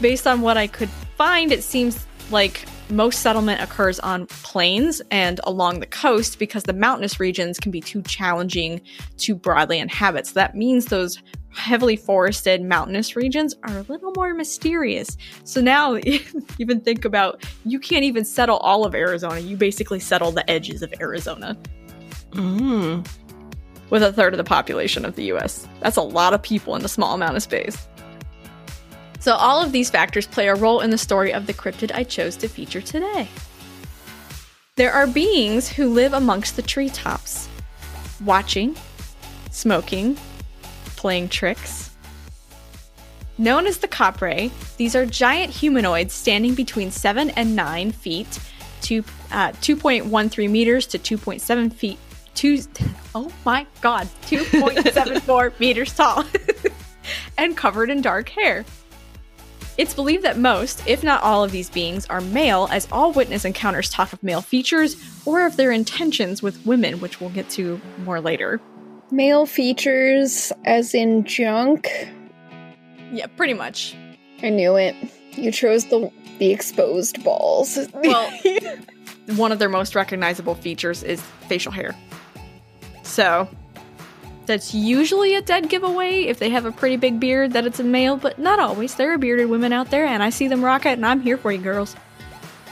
Based 0.00 0.26
on 0.26 0.40
what 0.40 0.56
I 0.56 0.66
could 0.66 0.90
find, 1.16 1.52
it 1.52 1.62
seems 1.62 2.06
like 2.32 2.64
most 2.90 3.20
settlement 3.20 3.60
occurs 3.60 4.00
on 4.00 4.26
plains 4.26 5.00
and 5.12 5.40
along 5.44 5.78
the 5.78 5.86
coast 5.86 6.40
because 6.40 6.64
the 6.64 6.72
mountainous 6.72 7.20
regions 7.20 7.60
can 7.60 7.70
be 7.70 7.80
too 7.80 8.02
challenging 8.02 8.80
to 9.18 9.36
broadly 9.36 9.78
inhabit. 9.78 10.26
So 10.26 10.34
that 10.34 10.56
means 10.56 10.86
those 10.86 11.22
heavily 11.54 11.96
forested 11.96 12.62
mountainous 12.62 13.14
regions 13.16 13.54
are 13.64 13.78
a 13.78 13.82
little 13.82 14.12
more 14.16 14.34
mysterious. 14.34 15.16
So 15.44 15.60
now 15.60 15.96
even 16.58 16.80
think 16.80 17.04
about 17.04 17.44
you 17.64 17.78
can't 17.78 18.04
even 18.04 18.24
settle 18.24 18.56
all 18.58 18.84
of 18.84 18.94
Arizona. 18.94 19.40
You 19.40 19.56
basically 19.56 20.00
settle 20.00 20.32
the 20.32 20.48
edges 20.50 20.82
of 20.82 20.92
Arizona 21.00 21.56
Mm. 22.32 23.06
with 23.90 24.02
a 24.02 24.10
third 24.10 24.32
of 24.32 24.38
the 24.38 24.44
population 24.44 25.04
of 25.04 25.16
the 25.16 25.24
US. 25.32 25.68
That's 25.80 25.98
a 25.98 26.02
lot 26.02 26.32
of 26.32 26.42
people 26.42 26.74
in 26.76 26.84
a 26.84 26.88
small 26.88 27.14
amount 27.14 27.36
of 27.36 27.42
space. 27.42 27.86
So, 29.20 29.34
all 29.34 29.62
of 29.62 29.70
these 29.70 29.90
factors 29.90 30.26
play 30.26 30.48
a 30.48 30.54
role 30.54 30.80
in 30.80 30.88
the 30.90 30.98
story 30.98 31.32
of 31.32 31.46
the 31.46 31.52
cryptid 31.52 31.92
I 31.94 32.02
chose 32.04 32.36
to 32.36 32.48
feature 32.48 32.80
today. 32.80 33.28
There 34.76 34.92
are 34.92 35.06
beings 35.06 35.68
who 35.68 35.92
live 35.92 36.14
amongst 36.14 36.56
the 36.56 36.62
treetops, 36.62 37.48
watching, 38.24 38.74
smoking, 39.50 40.16
playing 41.02 41.28
tricks. 41.28 41.90
Known 43.36 43.66
as 43.66 43.78
the 43.78 43.88
Capre, 43.88 44.52
these 44.76 44.94
are 44.94 45.04
giant 45.04 45.52
humanoids 45.52 46.14
standing 46.14 46.54
between 46.54 46.92
7 46.92 47.30
and 47.30 47.56
9 47.56 47.90
feet, 47.90 48.38
to, 48.82 49.04
uh, 49.32 49.50
2.13 49.60 50.48
meters 50.48 50.86
to 50.86 51.00
2.7 51.00 51.74
feet. 51.74 51.98
Two, 52.34 52.60
oh 53.16 53.32
my 53.44 53.66
god, 53.80 54.08
2.74 54.28 55.58
meters 55.60 55.92
tall, 55.92 56.24
and 57.36 57.56
covered 57.56 57.90
in 57.90 58.00
dark 58.00 58.28
hair. 58.28 58.64
It's 59.76 59.94
believed 59.94 60.22
that 60.22 60.38
most, 60.38 60.86
if 60.86 61.02
not 61.02 61.20
all, 61.24 61.42
of 61.42 61.50
these 61.50 61.68
beings 61.68 62.06
are 62.06 62.20
male, 62.20 62.68
as 62.70 62.86
all 62.92 63.10
witness 63.10 63.44
encounters 63.44 63.90
talk 63.90 64.12
of 64.12 64.22
male 64.22 64.42
features 64.42 64.94
or 65.26 65.46
of 65.46 65.56
their 65.56 65.72
intentions 65.72 66.44
with 66.44 66.64
women, 66.64 67.00
which 67.00 67.20
we'll 67.20 67.30
get 67.30 67.50
to 67.50 67.80
more 68.04 68.20
later. 68.20 68.60
Male 69.12 69.44
features, 69.44 70.52
as 70.64 70.94
in 70.94 71.24
junk. 71.24 71.90
Yeah, 73.12 73.26
pretty 73.36 73.52
much. 73.52 73.94
I 74.42 74.48
knew 74.48 74.76
it. 74.76 74.96
You 75.32 75.52
chose 75.52 75.84
the 75.84 76.10
the 76.38 76.50
exposed 76.50 77.22
balls. 77.22 77.78
Well, 77.92 78.32
one 79.36 79.52
of 79.52 79.58
their 79.58 79.68
most 79.68 79.94
recognizable 79.94 80.54
features 80.54 81.02
is 81.02 81.20
facial 81.46 81.72
hair. 81.72 81.94
So, 83.02 83.48
that's 84.46 84.74
usually 84.74 85.34
a 85.34 85.42
dead 85.42 85.68
giveaway 85.68 86.22
if 86.22 86.38
they 86.38 86.48
have 86.48 86.64
a 86.64 86.72
pretty 86.72 86.96
big 86.96 87.20
beard 87.20 87.52
that 87.52 87.66
it's 87.66 87.78
a 87.78 87.84
male, 87.84 88.16
but 88.16 88.38
not 88.38 88.58
always. 88.58 88.94
There 88.94 89.12
are 89.12 89.18
bearded 89.18 89.50
women 89.50 89.74
out 89.74 89.90
there, 89.90 90.06
and 90.06 90.22
I 90.22 90.30
see 90.30 90.48
them 90.48 90.64
rock 90.64 90.86
it, 90.86 90.94
and 90.94 91.04
I'm 91.04 91.20
here 91.20 91.36
for 91.36 91.52
you, 91.52 91.58
girls. 91.58 91.94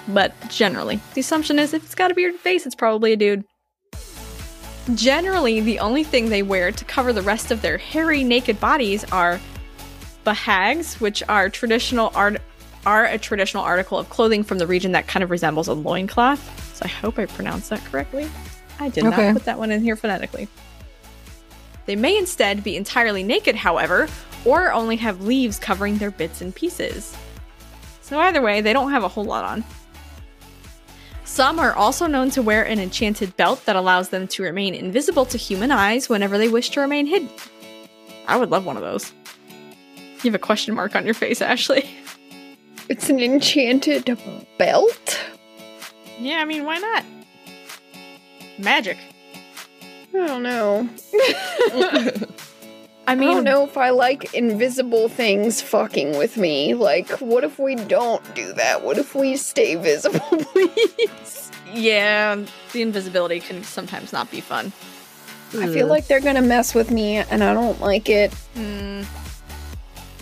But 0.08 0.32
generally, 0.48 1.00
the 1.12 1.20
assumption 1.20 1.58
is 1.58 1.74
if 1.74 1.84
it's 1.84 1.94
got 1.94 2.10
a 2.10 2.14
bearded 2.14 2.40
face, 2.40 2.64
it's 2.64 2.74
probably 2.74 3.12
a 3.12 3.16
dude. 3.16 3.44
Generally, 4.94 5.60
the 5.60 5.78
only 5.78 6.04
thing 6.04 6.28
they 6.28 6.42
wear 6.42 6.72
to 6.72 6.84
cover 6.84 7.12
the 7.12 7.22
rest 7.22 7.50
of 7.50 7.62
their 7.62 7.78
hairy, 7.78 8.24
naked 8.24 8.58
bodies 8.58 9.04
are 9.12 9.40
bahags, 10.24 11.00
which 11.00 11.22
are 11.28 11.48
traditional 11.48 12.10
art 12.14 12.40
are 12.86 13.04
a 13.04 13.18
traditional 13.18 13.62
article 13.62 13.98
of 13.98 14.08
clothing 14.08 14.42
from 14.42 14.56
the 14.56 14.66
region 14.66 14.92
that 14.92 15.06
kind 15.06 15.22
of 15.22 15.30
resembles 15.30 15.68
a 15.68 15.74
loincloth. 15.74 16.40
So 16.74 16.84
I 16.86 16.88
hope 16.88 17.18
I 17.18 17.26
pronounced 17.26 17.68
that 17.68 17.84
correctly. 17.84 18.30
I 18.78 18.88
did 18.88 19.04
Okay. 19.04 19.26
not 19.26 19.34
put 19.34 19.44
that 19.44 19.58
one 19.58 19.70
in 19.70 19.82
here 19.82 19.96
phonetically. 19.96 20.48
They 21.84 21.94
may 21.94 22.16
instead 22.16 22.64
be 22.64 22.76
entirely 22.76 23.22
naked, 23.22 23.54
however, 23.54 24.08
or 24.46 24.72
only 24.72 24.96
have 24.96 25.20
leaves 25.20 25.58
covering 25.58 25.98
their 25.98 26.10
bits 26.10 26.40
and 26.40 26.54
pieces. 26.54 27.14
So 28.00 28.18
either 28.18 28.40
way, 28.40 28.62
they 28.62 28.72
don't 28.72 28.92
have 28.92 29.04
a 29.04 29.08
whole 29.08 29.24
lot 29.24 29.44
on. 29.44 29.62
Some 31.30 31.60
are 31.60 31.72
also 31.74 32.08
known 32.08 32.30
to 32.30 32.42
wear 32.42 32.64
an 32.64 32.80
enchanted 32.80 33.36
belt 33.36 33.64
that 33.66 33.76
allows 33.76 34.08
them 34.08 34.26
to 34.26 34.42
remain 34.42 34.74
invisible 34.74 35.24
to 35.26 35.38
human 35.38 35.70
eyes 35.70 36.08
whenever 36.08 36.36
they 36.38 36.48
wish 36.48 36.70
to 36.70 36.80
remain 36.80 37.06
hidden. 37.06 37.28
I 38.26 38.36
would 38.36 38.50
love 38.50 38.66
one 38.66 38.76
of 38.76 38.82
those. 38.82 39.12
You 40.24 40.32
have 40.32 40.34
a 40.34 40.40
question 40.40 40.74
mark 40.74 40.96
on 40.96 41.04
your 41.04 41.14
face, 41.14 41.40
Ashley. 41.40 41.88
it's 42.88 43.08
an 43.08 43.20
enchanted 43.20 44.18
belt. 44.58 45.20
Yeah, 46.18 46.38
I 46.38 46.44
mean, 46.46 46.64
why 46.64 46.78
not? 46.78 47.04
Magic. 48.58 48.98
I 50.12 50.26
don't 50.26 50.42
know. 50.42 50.88
I 53.10 53.14
I 53.14 53.16
mean, 53.16 53.28
don't 53.28 53.44
know 53.44 53.64
if 53.64 53.76
I 53.76 53.90
like 53.90 54.34
invisible 54.34 55.08
things 55.08 55.60
fucking 55.60 56.16
with 56.16 56.36
me. 56.36 56.74
Like, 56.74 57.10
what 57.18 57.42
if 57.42 57.58
we 57.58 57.74
don't 57.74 58.22
do 58.36 58.52
that? 58.52 58.84
What 58.84 58.98
if 58.98 59.16
we 59.16 59.36
stay 59.36 59.74
visible, 59.74 60.20
please? 60.20 61.50
Yeah, 61.74 62.40
the 62.72 62.82
invisibility 62.82 63.40
can 63.40 63.64
sometimes 63.64 64.12
not 64.12 64.30
be 64.30 64.40
fun. 64.40 64.66
I 65.58 65.66
feel 65.66 65.88
like 65.88 66.06
they're 66.06 66.20
gonna 66.20 66.40
mess 66.40 66.72
with 66.72 66.92
me, 66.92 67.16
and 67.16 67.42
I 67.42 67.52
don't 67.52 67.80
like 67.80 68.08
it. 68.08 68.32
Hmm. 68.54 69.02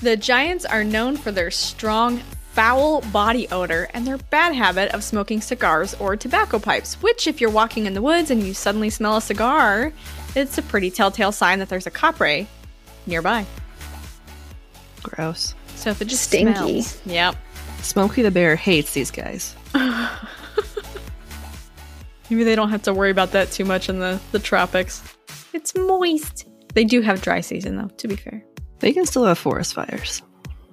The 0.00 0.16
giants 0.16 0.64
are 0.64 0.82
known 0.82 1.18
for 1.18 1.30
their 1.30 1.50
strong, 1.50 2.22
foul 2.52 3.02
body 3.12 3.48
odor 3.50 3.90
and 3.92 4.06
their 4.06 4.16
bad 4.16 4.54
habit 4.54 4.94
of 4.94 5.04
smoking 5.04 5.42
cigars 5.42 5.92
or 6.00 6.16
tobacco 6.16 6.58
pipes, 6.58 6.94
which, 7.02 7.26
if 7.26 7.38
you're 7.38 7.50
walking 7.50 7.84
in 7.84 7.92
the 7.92 8.00
woods 8.00 8.30
and 8.30 8.42
you 8.42 8.54
suddenly 8.54 8.88
smell 8.88 9.18
a 9.18 9.20
cigar, 9.20 9.92
it's 10.34 10.56
a 10.56 10.62
pretty 10.62 10.90
telltale 10.90 11.32
sign 11.32 11.58
that 11.58 11.68
there's 11.68 11.86
a 11.86 11.90
capre 11.90 12.46
nearby. 13.08 13.44
Gross. 15.02 15.54
So 15.74 15.90
if 15.90 16.00
it 16.00 16.06
just 16.06 16.24
Stinky. 16.24 16.82
smells, 16.82 17.00
yep. 17.06 17.34
Smokey 17.82 18.22
the 18.22 18.30
Bear 18.30 18.56
hates 18.56 18.94
these 18.94 19.10
guys. 19.10 19.56
Maybe 22.30 22.44
they 22.44 22.54
don't 22.54 22.70
have 22.70 22.82
to 22.82 22.92
worry 22.92 23.10
about 23.10 23.32
that 23.32 23.50
too 23.50 23.64
much 23.64 23.88
in 23.88 24.00
the, 24.00 24.20
the 24.32 24.38
tropics. 24.38 25.02
It's 25.52 25.74
moist. 25.76 26.46
They 26.74 26.84
do 26.84 27.00
have 27.00 27.22
dry 27.22 27.40
season 27.40 27.76
though, 27.76 27.88
to 27.88 28.08
be 28.08 28.16
fair. 28.16 28.44
They 28.80 28.92
can 28.92 29.06
still 29.06 29.24
have 29.24 29.38
forest 29.38 29.74
fires. 29.74 30.22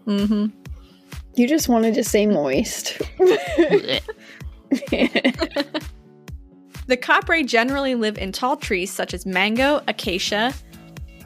Mm-hmm. 0.06 0.48
You 1.36 1.48
just 1.48 1.70
wanted 1.70 1.96
to 1.96 2.04
say 2.04 2.26
moist. 2.28 3.02
The 6.88 6.98
capre 6.98 7.46
generally 7.46 7.96
live 7.96 8.18
in 8.18 8.32
tall 8.32 8.58
trees 8.58 8.92
such 8.92 9.14
as 9.14 9.26
mango, 9.26 9.82
acacia, 9.88 10.54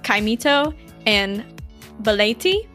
kaimito, 0.03 0.73
and 1.05 1.43
baleti, 2.01 2.67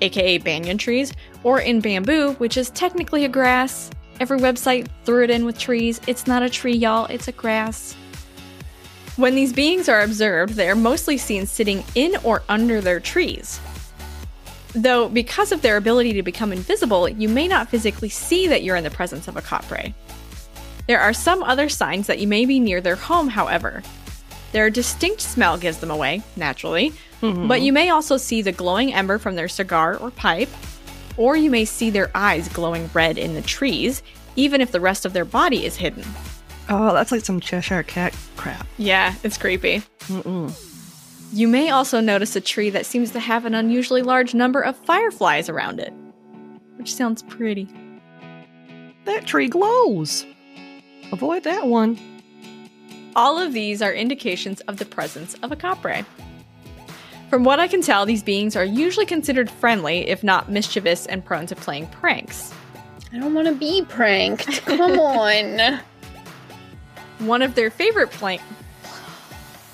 aka 0.00 0.38
banyan 0.38 0.78
trees, 0.78 1.12
or 1.42 1.60
in 1.60 1.80
bamboo, 1.80 2.32
which 2.34 2.56
is 2.56 2.70
technically 2.70 3.24
a 3.24 3.28
grass. 3.28 3.90
Every 4.18 4.38
website 4.38 4.88
threw 5.04 5.24
it 5.24 5.30
in 5.30 5.44
with 5.44 5.58
trees. 5.58 6.00
It's 6.06 6.26
not 6.26 6.42
a 6.42 6.50
tree, 6.50 6.74
y'all, 6.74 7.06
it's 7.06 7.28
a 7.28 7.32
grass. 7.32 7.94
When 9.16 9.34
these 9.34 9.52
beings 9.52 9.88
are 9.88 10.02
observed, 10.02 10.54
they 10.54 10.68
are 10.68 10.76
mostly 10.76 11.16
seen 11.18 11.46
sitting 11.46 11.84
in 11.94 12.16
or 12.24 12.42
under 12.48 12.80
their 12.80 13.00
trees. 13.00 13.60
Though, 14.74 15.08
because 15.08 15.52
of 15.52 15.62
their 15.62 15.76
ability 15.76 16.12
to 16.14 16.22
become 16.22 16.52
invisible, 16.52 17.08
you 17.08 17.28
may 17.28 17.48
not 17.48 17.68
physically 17.68 18.08
see 18.08 18.46
that 18.46 18.62
you're 18.62 18.76
in 18.76 18.84
the 18.84 18.90
presence 18.90 19.26
of 19.26 19.36
a 19.36 19.42
capre. 19.42 19.92
There 20.86 21.00
are 21.00 21.12
some 21.12 21.42
other 21.42 21.68
signs 21.68 22.06
that 22.06 22.18
you 22.18 22.28
may 22.28 22.46
be 22.46 22.60
near 22.60 22.80
their 22.80 22.96
home, 22.96 23.28
however. 23.28 23.82
Their 24.52 24.70
distinct 24.70 25.20
smell 25.20 25.56
gives 25.58 25.78
them 25.78 25.90
away, 25.90 26.22
naturally, 26.36 26.92
mm-hmm. 27.20 27.46
but 27.46 27.60
you 27.60 27.72
may 27.72 27.90
also 27.90 28.16
see 28.16 28.42
the 28.42 28.52
glowing 28.52 28.92
ember 28.92 29.18
from 29.18 29.36
their 29.36 29.48
cigar 29.48 29.96
or 29.96 30.10
pipe, 30.10 30.48
or 31.16 31.36
you 31.36 31.50
may 31.50 31.64
see 31.64 31.90
their 31.90 32.10
eyes 32.14 32.48
glowing 32.48 32.90
red 32.92 33.16
in 33.18 33.34
the 33.34 33.42
trees, 33.42 34.02
even 34.36 34.60
if 34.60 34.72
the 34.72 34.80
rest 34.80 35.04
of 35.04 35.12
their 35.12 35.24
body 35.24 35.64
is 35.64 35.76
hidden. 35.76 36.04
Oh, 36.68 36.92
that's 36.94 37.12
like 37.12 37.24
some 37.24 37.40
Cheshire 37.40 37.82
cat 37.82 38.16
crap. 38.36 38.66
Yeah, 38.78 39.14
it's 39.22 39.38
creepy. 39.38 39.82
Mm-mm. 40.06 40.52
You 41.32 41.46
may 41.46 41.70
also 41.70 42.00
notice 42.00 42.34
a 42.34 42.40
tree 42.40 42.70
that 42.70 42.86
seems 42.86 43.12
to 43.12 43.20
have 43.20 43.44
an 43.44 43.54
unusually 43.54 44.02
large 44.02 44.34
number 44.34 44.60
of 44.60 44.76
fireflies 44.76 45.48
around 45.48 45.78
it, 45.78 45.92
which 46.76 46.92
sounds 46.92 47.22
pretty. 47.22 47.68
That 49.04 49.26
tree 49.26 49.48
glows. 49.48 50.26
Avoid 51.12 51.44
that 51.44 51.66
one. 51.66 51.98
All 53.16 53.38
of 53.38 53.52
these 53.52 53.82
are 53.82 53.92
indications 53.92 54.60
of 54.62 54.78
the 54.78 54.84
presence 54.84 55.34
of 55.42 55.52
a 55.52 55.56
capre. 55.56 56.04
From 57.28 57.44
what 57.44 57.60
I 57.60 57.68
can 57.68 57.80
tell, 57.82 58.06
these 58.06 58.22
beings 58.22 58.56
are 58.56 58.64
usually 58.64 59.06
considered 59.06 59.50
friendly, 59.50 60.08
if 60.08 60.24
not 60.24 60.50
mischievous 60.50 61.06
and 61.06 61.24
prone 61.24 61.46
to 61.46 61.54
playing 61.56 61.86
pranks. 61.88 62.52
I 63.12 63.18
don't 63.18 63.34
want 63.34 63.46
to 63.48 63.54
be 63.54 63.84
pranked. 63.88 64.64
Come 64.66 64.98
on. 65.00 65.80
One 67.20 67.42
of 67.42 67.54
their 67.54 67.70
favorite 67.70 68.10
plank 68.10 68.40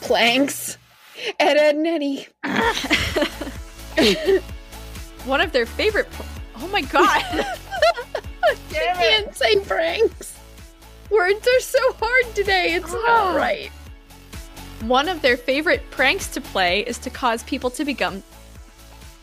Planks. 0.01 0.79
Ed, 1.41 1.57
Ed, 1.57 1.75
and 1.77 1.87
Eddie. 1.87 2.29
one 5.25 5.41
of 5.41 5.51
their 5.53 5.67
favorite 5.67 6.11
pl- 6.13 6.27
Oh 6.59 6.69
my 6.69 6.83
god. 6.83 7.23
I 8.45 8.55
can't 8.71 9.35
say 9.35 9.59
pranks. 9.61 10.36
Words 11.11 11.47
are 11.47 11.61
so 11.61 11.93
hard 11.95 12.35
today. 12.35 12.75
It's 12.75 12.93
not 12.93 13.09
ah. 13.09 13.35
right. 13.37 13.71
one 14.83 15.09
of 15.09 15.23
their 15.23 15.37
favorite 15.37 15.83
pranks 15.91 16.29
to 16.29 16.41
play 16.41 16.81
is 16.81 16.99
to 16.99 17.11
cause 17.11 17.43
people 17.45 17.71
to 17.71 17.85
become 17.85 18.23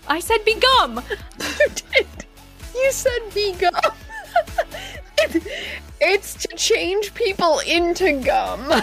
I 0.07 0.19
said 0.19 0.43
become. 0.45 1.01
You 1.39 1.67
did. 1.69 2.07
You 2.75 2.91
said 2.91 3.19
be 3.33 3.53
gum. 3.53 3.71
it's 6.01 6.33
to 6.35 6.55
change 6.55 7.13
people 7.13 7.59
into 7.59 8.19
gum. 8.23 8.81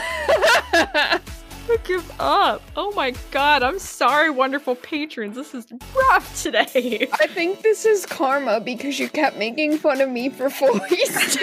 I 1.71 1.77
give 1.85 2.11
up. 2.19 2.63
Oh 2.75 2.91
my 2.97 3.15
god. 3.31 3.63
I'm 3.63 3.79
sorry, 3.79 4.29
wonderful 4.29 4.75
patrons. 4.75 5.37
This 5.37 5.55
is 5.55 5.69
rough 5.95 6.43
today. 6.43 7.09
I 7.21 7.29
think 7.29 7.63
this 7.63 7.87
is 7.87 8.07
karma 8.07 8.61
because 8.61 8.99
you 8.99 9.09
kept 9.09 9.37
making 9.37 9.79
fun 9.79 10.01
of 10.01 10.09
me 10.09 10.31
for 10.31 10.49
voice. 10.49 10.59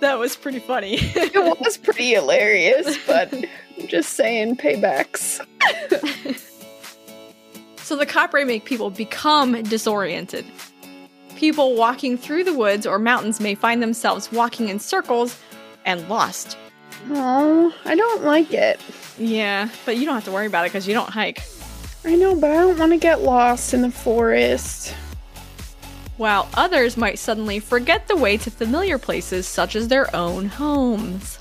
that 0.00 0.18
was 0.18 0.34
pretty 0.34 0.60
funny. 0.60 0.94
it 0.98 1.60
was 1.60 1.76
pretty 1.76 2.14
hilarious, 2.14 2.96
but 3.06 3.34
I'm 3.78 3.86
just 3.86 4.14
saying 4.14 4.56
paybacks. 4.56 5.44
So 7.90 7.96
the 7.96 8.06
capre 8.06 8.46
make 8.46 8.66
people 8.66 8.88
become 8.90 9.64
disoriented. 9.64 10.44
People 11.34 11.74
walking 11.74 12.16
through 12.16 12.44
the 12.44 12.54
woods 12.54 12.86
or 12.86 13.00
mountains 13.00 13.40
may 13.40 13.56
find 13.56 13.82
themselves 13.82 14.30
walking 14.30 14.68
in 14.68 14.78
circles 14.78 15.36
and 15.84 16.08
lost. 16.08 16.56
Oh, 17.10 17.74
I 17.84 17.94
don't 17.94 18.24
like 18.24 18.52
it. 18.52 18.80
Yeah, 19.18 19.68
but 19.84 19.96
you 19.96 20.04
don't 20.04 20.14
have 20.14 20.24
to 20.24 20.32
worry 20.32 20.46
about 20.46 20.66
it 20.66 20.70
because 20.70 20.86
you 20.86 20.94
don't 20.94 21.10
hike. 21.10 21.42
I 22.04 22.14
know, 22.16 22.34
but 22.34 22.50
I 22.50 22.54
don't 22.54 22.78
want 22.78 22.92
to 22.92 22.98
get 22.98 23.22
lost 23.22 23.74
in 23.74 23.82
the 23.82 23.90
forest. 23.90 24.94
While 26.16 26.48
others 26.54 26.96
might 26.96 27.18
suddenly 27.18 27.58
forget 27.58 28.06
the 28.06 28.16
way 28.16 28.36
to 28.38 28.50
familiar 28.50 28.98
places 28.98 29.46
such 29.46 29.76
as 29.76 29.88
their 29.88 30.14
own 30.14 30.46
homes. 30.46 31.38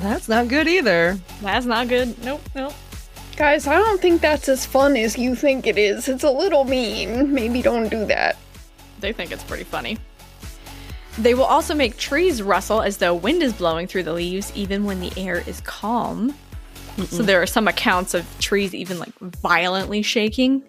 That's 0.00 0.28
not 0.28 0.48
good 0.48 0.68
either. 0.68 1.18
That's 1.42 1.66
not 1.66 1.88
good. 1.88 2.22
Nope, 2.24 2.42
nope. 2.54 2.74
Guys, 3.36 3.66
I 3.66 3.76
don't 3.76 4.00
think 4.00 4.22
that's 4.22 4.48
as 4.48 4.64
fun 4.64 4.96
as 4.96 5.18
you 5.18 5.34
think 5.34 5.66
it 5.66 5.76
is. 5.76 6.08
It's 6.08 6.24
a 6.24 6.30
little 6.30 6.64
mean. 6.64 7.34
Maybe 7.34 7.60
don't 7.60 7.90
do 7.90 8.06
that. 8.06 8.38
They 9.00 9.12
think 9.12 9.30
it's 9.30 9.44
pretty 9.44 9.64
funny. 9.64 9.98
They 11.18 11.34
will 11.34 11.44
also 11.44 11.74
make 11.74 11.96
trees 11.96 12.42
rustle 12.42 12.82
as 12.82 12.98
though 12.98 13.14
wind 13.14 13.42
is 13.42 13.52
blowing 13.52 13.86
through 13.86 14.02
the 14.02 14.12
leaves, 14.12 14.52
even 14.54 14.84
when 14.84 15.00
the 15.00 15.12
air 15.16 15.42
is 15.46 15.60
calm. 15.62 16.34
So 17.08 17.22
there 17.22 17.42
are 17.42 17.46
some 17.46 17.68
accounts 17.68 18.14
of 18.14 18.26
trees 18.38 18.74
even 18.74 18.98
like 18.98 19.12
violently 19.18 20.00
shaking. 20.02 20.62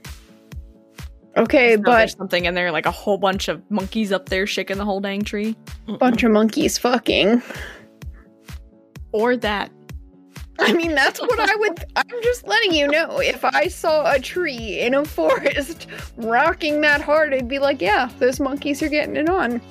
Okay, 1.38 1.76
So 1.76 1.82
but 1.84 1.98
there's 1.98 2.18
something 2.18 2.46
in 2.46 2.54
there, 2.54 2.72
like 2.72 2.86
a 2.86 2.92
whole 2.92 3.18
bunch 3.18 3.48
of 3.48 3.62
monkeys 3.72 4.12
up 4.12 4.28
there 4.30 4.46
shaking 4.48 4.78
the 4.78 4.84
whole 4.86 5.00
dang 5.00 5.22
tree, 5.22 5.56
bunch 6.00 6.24
of 6.24 6.32
monkeys 6.32 6.78
fucking. 6.78 7.42
or 9.12 9.38
that. 9.38 9.72
I 10.60 10.74
mean, 10.74 10.96
that's 10.96 11.22
what 11.22 11.40
I 11.40 11.56
would. 11.56 11.86
I'm 11.96 12.24
just 12.24 12.48
letting 12.48 12.74
you 12.74 12.88
know. 12.88 13.20
If 13.20 13.46
I 13.46 13.68
saw 13.68 14.12
a 14.12 14.20
tree 14.20 14.80
in 14.80 14.96
a 14.96 15.06
forest 15.06 15.88
rocking 16.18 16.82
that 16.82 17.02
hard, 17.02 17.34
I'd 17.34 17.48
be 17.48 17.60
like, 17.60 17.82
yeah, 17.82 18.10
those 18.18 18.40
monkeys 18.40 18.82
are 18.82 18.90
getting 18.90 19.16
it 19.16 19.30
on. 19.30 19.62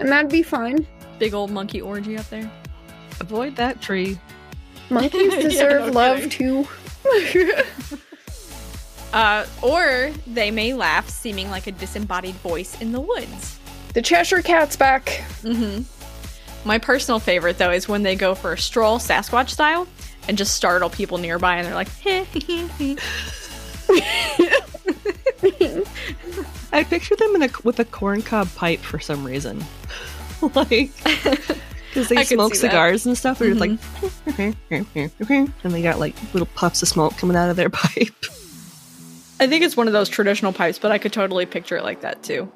And 0.00 0.08
that'd 0.08 0.30
be 0.30 0.42
fine. 0.42 0.86
Big 1.20 1.34
old 1.34 1.50
monkey 1.50 1.80
orgy 1.80 2.16
up 2.18 2.28
there. 2.30 2.50
Avoid 3.20 3.54
that 3.56 3.80
tree. 3.80 4.18
Monkeys 4.88 5.34
Yeah, 5.34 5.40
deserve 5.42 5.86
no 5.86 5.92
love 5.92 6.18
kidding. 6.30 6.64
too. 6.64 6.68
Uh, 9.12 9.44
or 9.60 10.12
they 10.28 10.52
may 10.52 10.72
laugh, 10.72 11.08
seeming 11.08 11.50
like 11.50 11.66
a 11.66 11.72
disembodied 11.72 12.36
voice 12.36 12.80
in 12.80 12.92
the 12.92 13.00
woods. 13.00 13.58
the 13.92 14.00
Cheshire 14.00 14.40
Cat's 14.40 14.76
back. 14.76 15.08
hmm 15.42 15.80
My 16.64 16.78
personal 16.78 17.18
favorite, 17.18 17.58
though, 17.58 17.72
is 17.72 17.88
when 17.88 18.04
they 18.04 18.14
go 18.14 18.36
for 18.36 18.52
a 18.52 18.58
stroll, 18.58 19.00
Sasquatch 19.00 19.48
style, 19.50 19.88
and 20.28 20.38
just 20.38 20.54
startle 20.54 20.90
people 20.90 21.18
nearby, 21.18 21.56
and 21.56 21.66
they're 21.66 21.74
like, 21.74 21.88
I 26.72 26.84
picture 26.84 27.16
them 27.16 27.34
in 27.34 27.42
a, 27.42 27.50
with 27.64 27.80
a 27.80 27.84
corncob 27.84 28.54
pipe 28.54 28.80
for 28.80 28.98
some 28.98 29.24
reason. 29.24 29.64
like, 30.54 30.90
because 31.90 32.08
they 32.08 32.16
I 32.18 32.22
smoke 32.22 32.54
see 32.54 32.62
that. 32.62 32.70
cigars 32.70 33.06
and 33.06 33.16
stuff. 33.16 33.38
They're 33.38 33.48
just 33.48 33.60
like, 33.60 33.72
mm-hmm. 33.72 35.46
and 35.64 35.74
they 35.74 35.82
got 35.82 35.98
like 35.98 36.14
little 36.32 36.48
puffs 36.54 36.82
of 36.82 36.88
smoke 36.88 37.16
coming 37.16 37.36
out 37.36 37.50
of 37.50 37.56
their 37.56 37.70
pipe. 37.70 38.14
I 39.40 39.46
think 39.46 39.64
it's 39.64 39.76
one 39.76 39.86
of 39.86 39.92
those 39.92 40.08
traditional 40.08 40.52
pipes, 40.52 40.78
but 40.78 40.92
I 40.92 40.98
could 40.98 41.12
totally 41.12 41.46
picture 41.46 41.76
it 41.76 41.82
like 41.82 42.02
that 42.02 42.22
too. 42.22 42.50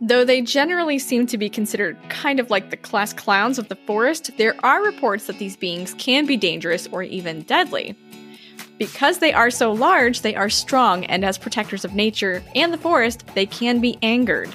Though 0.00 0.24
they 0.24 0.40
generally 0.40 0.98
seem 0.98 1.26
to 1.28 1.38
be 1.38 1.48
considered 1.48 1.96
kind 2.08 2.40
of 2.40 2.50
like 2.50 2.70
the 2.70 2.76
class 2.76 3.12
clowns 3.12 3.58
of 3.58 3.68
the 3.68 3.76
forest, 3.76 4.30
there 4.36 4.56
are 4.64 4.84
reports 4.84 5.26
that 5.26 5.38
these 5.38 5.56
beings 5.56 5.94
can 5.94 6.26
be 6.26 6.36
dangerous 6.36 6.88
or 6.90 7.02
even 7.02 7.42
deadly. 7.42 7.96
Because 8.82 9.18
they 9.18 9.32
are 9.32 9.48
so 9.48 9.70
large, 9.70 10.22
they 10.22 10.34
are 10.34 10.50
strong, 10.50 11.04
and 11.04 11.24
as 11.24 11.38
protectors 11.38 11.84
of 11.84 11.94
nature 11.94 12.42
and 12.56 12.72
the 12.72 12.78
forest, 12.78 13.24
they 13.36 13.46
can 13.46 13.80
be 13.80 13.96
angered. 14.02 14.50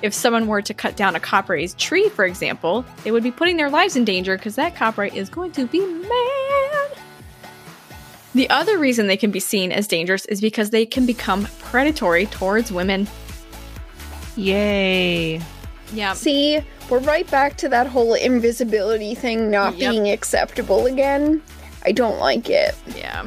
If 0.00 0.14
someone 0.14 0.46
were 0.46 0.62
to 0.62 0.72
cut 0.72 0.96
down 0.96 1.14
a 1.14 1.20
Capre's 1.20 1.74
tree, 1.74 2.08
for 2.08 2.24
example, 2.24 2.86
they 3.04 3.10
would 3.10 3.22
be 3.22 3.30
putting 3.30 3.58
their 3.58 3.68
lives 3.68 3.96
in 3.96 4.06
danger 4.06 4.38
because 4.38 4.54
that 4.56 4.74
Capre 4.74 5.14
is 5.14 5.28
going 5.28 5.52
to 5.52 5.66
be 5.66 5.80
mad. 5.80 6.90
The 8.34 8.48
other 8.48 8.78
reason 8.78 9.08
they 9.08 9.18
can 9.18 9.30
be 9.30 9.40
seen 9.40 9.72
as 9.72 9.86
dangerous 9.86 10.24
is 10.24 10.40
because 10.40 10.70
they 10.70 10.86
can 10.86 11.04
become 11.04 11.46
predatory 11.58 12.24
towards 12.24 12.72
women. 12.72 13.08
Yay. 14.36 15.38
Yeah. 15.92 16.14
See, 16.14 16.62
we're 16.88 17.00
right 17.00 17.30
back 17.30 17.58
to 17.58 17.68
that 17.68 17.88
whole 17.88 18.14
invisibility 18.14 19.14
thing 19.14 19.50
not 19.50 19.76
Yep. 19.76 19.90
being 19.90 20.08
acceptable 20.08 20.86
again. 20.86 21.42
I 21.84 21.92
don't 21.92 22.18
like 22.18 22.48
it. 22.48 22.74
Yeah. 22.96 23.26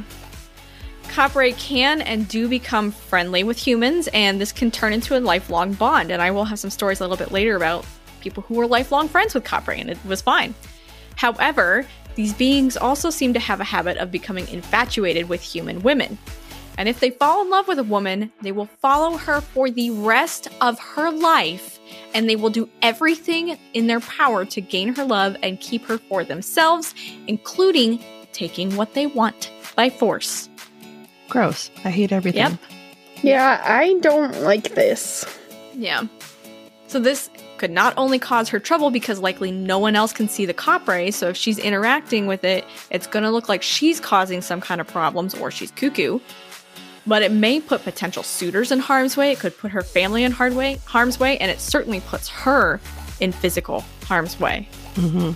Capre 1.13 1.56
can 1.60 2.02
and 2.02 2.28
do 2.28 2.49
become 2.49 2.89
friendly 2.89 3.43
with 3.43 3.56
humans, 3.56 4.10
and 4.15 4.41
this 4.41 4.52
can 4.52 4.71
turn 4.71 4.93
into 4.93 5.15
a 5.15 5.19
lifelong 5.19 5.73
bond. 5.73 6.12
And 6.12 6.23
I 6.23 6.32
will 6.32 6.43
have 6.43 6.58
some 6.58 6.71
stories 6.71 6.99
a 6.99 7.04
little 7.04 7.23
bit 7.23 7.32
later 7.32 7.56
about 7.56 7.86
people 8.21 8.41
who 8.41 8.56
were 8.56 8.65
lifelong 8.65 9.08
friends 9.08 9.36
with 9.36 9.43
Capre, 9.43 9.80
and 9.80 9.91
it 9.91 9.97
was 10.06 10.23
fine. 10.23 10.56
However, 11.15 11.86
these 12.15 12.34
beings 12.34 12.76
also 12.76 13.12
seem 13.12 13.32
to 13.36 13.39
have 13.39 13.62
a 13.62 13.63
habit 13.63 13.97
of 13.97 14.12
becoming 14.12 14.47
infatuated 14.47 15.30
with 15.30 15.43
human 15.43 15.84
women. 15.84 16.17
And 16.80 16.89
if 16.89 16.99
they 16.99 17.12
fall 17.12 17.43
in 17.43 17.52
love 17.52 17.67
with 17.67 17.78
a 17.78 17.84
woman, 17.84 18.32
they 18.41 18.52
will 18.52 18.65
follow 18.82 19.15
her 19.17 19.39
for 19.39 19.69
the 19.69 19.91
rest 19.91 20.47
of 20.62 20.80
her 20.80 21.12
life, 21.12 21.78
and 22.15 22.28
they 22.28 22.36
will 22.36 22.49
do 22.49 22.67
everything 22.82 23.60
in 23.76 23.86
their 23.86 23.99
power 23.99 24.45
to 24.45 24.62
gain 24.62 24.95
her 24.95 25.06
love 25.06 25.38
and 25.43 25.62
keep 25.62 25.86
her 25.86 25.99
for 25.99 26.23
themselves, 26.23 26.95
including 27.28 28.04
taking 28.32 28.76
what 28.76 28.95
they 28.95 29.06
want 29.06 29.52
by 29.76 29.91
force. 29.91 30.49
Gross. 31.34 31.72
I 31.84 31.89
hate 31.89 32.12
everything. 32.12 32.41
Yep. 32.41 32.60
Yeah, 33.24 33.60
I 33.65 33.98
don't 34.02 34.41
like 34.41 34.76
this. 34.76 35.26
Yeah. 35.74 36.04
So 36.86 37.00
this 37.00 37.28
could 37.58 37.72
not 37.72 37.91
only 37.98 38.19
cause 38.19 38.50
her 38.50 38.60
trouble 38.60 38.91
because 38.91 39.17
likely 39.17 39.52
no 39.52 39.80
one 39.80 39.96
else 39.96 40.13
can 40.13 40.30
see 40.30 40.46
the 40.46 40.54
Capre, 40.54 41.12
so 41.12 41.30
if 41.30 41.36
she's 41.36 41.58
interacting 41.58 42.28
with 42.28 42.43
it, 42.43 42.63
it's 42.91 43.08
going 43.08 43.24
to 43.24 43.32
look 43.32 43.50
like 43.50 43.63
she's 43.63 44.00
causing 44.00 44.43
some 44.43 44.62
kind 44.62 44.80
of 44.80 44.86
problems 44.86 45.34
or 45.34 45.50
she's 45.50 45.72
cuckoo. 45.72 46.19
But 47.08 47.24
it 47.24 47.32
may 47.32 47.60
put 47.60 47.84
potential 47.84 48.22
suitors 48.22 48.72
in 48.72 48.78
harm's 48.78 49.17
way. 49.17 49.32
It 49.32 49.39
could 49.39 49.58
put 49.58 49.72
her 49.72 49.82
family 49.82 50.24
in 50.24 50.32
hard 50.32 50.54
way, 50.54 50.76
harm's 50.86 51.19
way, 51.19 51.39
and 51.39 51.50
it 51.50 51.60
certainly 51.60 52.02
puts 52.02 52.30
her 52.30 52.80
in 53.19 53.32
physical 53.32 53.84
harm's 54.04 54.39
way. 54.39 54.69
hmm 54.93 55.32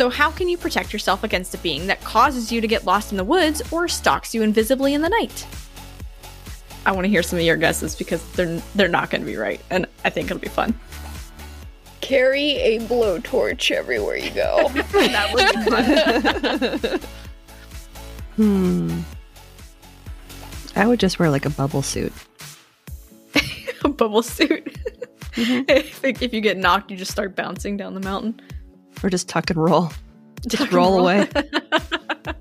So, 0.00 0.08
how 0.08 0.30
can 0.30 0.48
you 0.48 0.56
protect 0.56 0.94
yourself 0.94 1.24
against 1.24 1.54
a 1.54 1.58
being 1.58 1.88
that 1.88 2.00
causes 2.00 2.50
you 2.50 2.62
to 2.62 2.66
get 2.66 2.86
lost 2.86 3.10
in 3.10 3.18
the 3.18 3.24
woods 3.24 3.60
or 3.70 3.86
stalks 3.86 4.34
you 4.34 4.40
invisibly 4.40 4.94
in 4.94 5.02
the 5.02 5.10
night? 5.10 5.46
I 6.86 6.92
want 6.92 7.04
to 7.04 7.10
hear 7.10 7.22
some 7.22 7.38
of 7.38 7.44
your 7.44 7.58
guesses 7.58 7.94
because 7.94 8.24
they're 8.32 8.62
they're 8.74 8.88
not 8.88 9.10
going 9.10 9.20
to 9.20 9.26
be 9.26 9.36
right, 9.36 9.60
and 9.68 9.84
I 10.02 10.08
think 10.08 10.30
it'll 10.30 10.40
be 10.40 10.48
fun. 10.48 10.72
Carry 12.00 12.52
a 12.52 12.78
blowtorch 12.78 13.70
everywhere 13.70 14.16
you 14.16 14.30
go. 14.30 14.68
that 14.92 15.34
would 15.34 16.80
be 16.80 16.90
fun. 16.90 17.00
Hmm. 18.36 19.00
I 20.76 20.86
would 20.86 20.98
just 20.98 21.18
wear 21.18 21.28
like 21.28 21.44
a 21.44 21.50
bubble 21.50 21.82
suit. 21.82 22.14
a 23.84 23.88
bubble 23.90 24.22
suit. 24.22 24.78
if, 25.36 26.02
if 26.02 26.32
you 26.32 26.40
get 26.40 26.56
knocked, 26.56 26.90
you 26.90 26.96
just 26.96 27.10
start 27.10 27.36
bouncing 27.36 27.76
down 27.76 27.92
the 27.92 28.00
mountain. 28.00 28.40
Or 29.02 29.10
just 29.10 29.28
tuck 29.28 29.50
and 29.50 29.62
roll. 29.62 29.90
Just 30.48 30.62
Tuck 30.64 30.72
roll 30.72 30.96
roll. 30.96 31.00
away. 31.00 31.28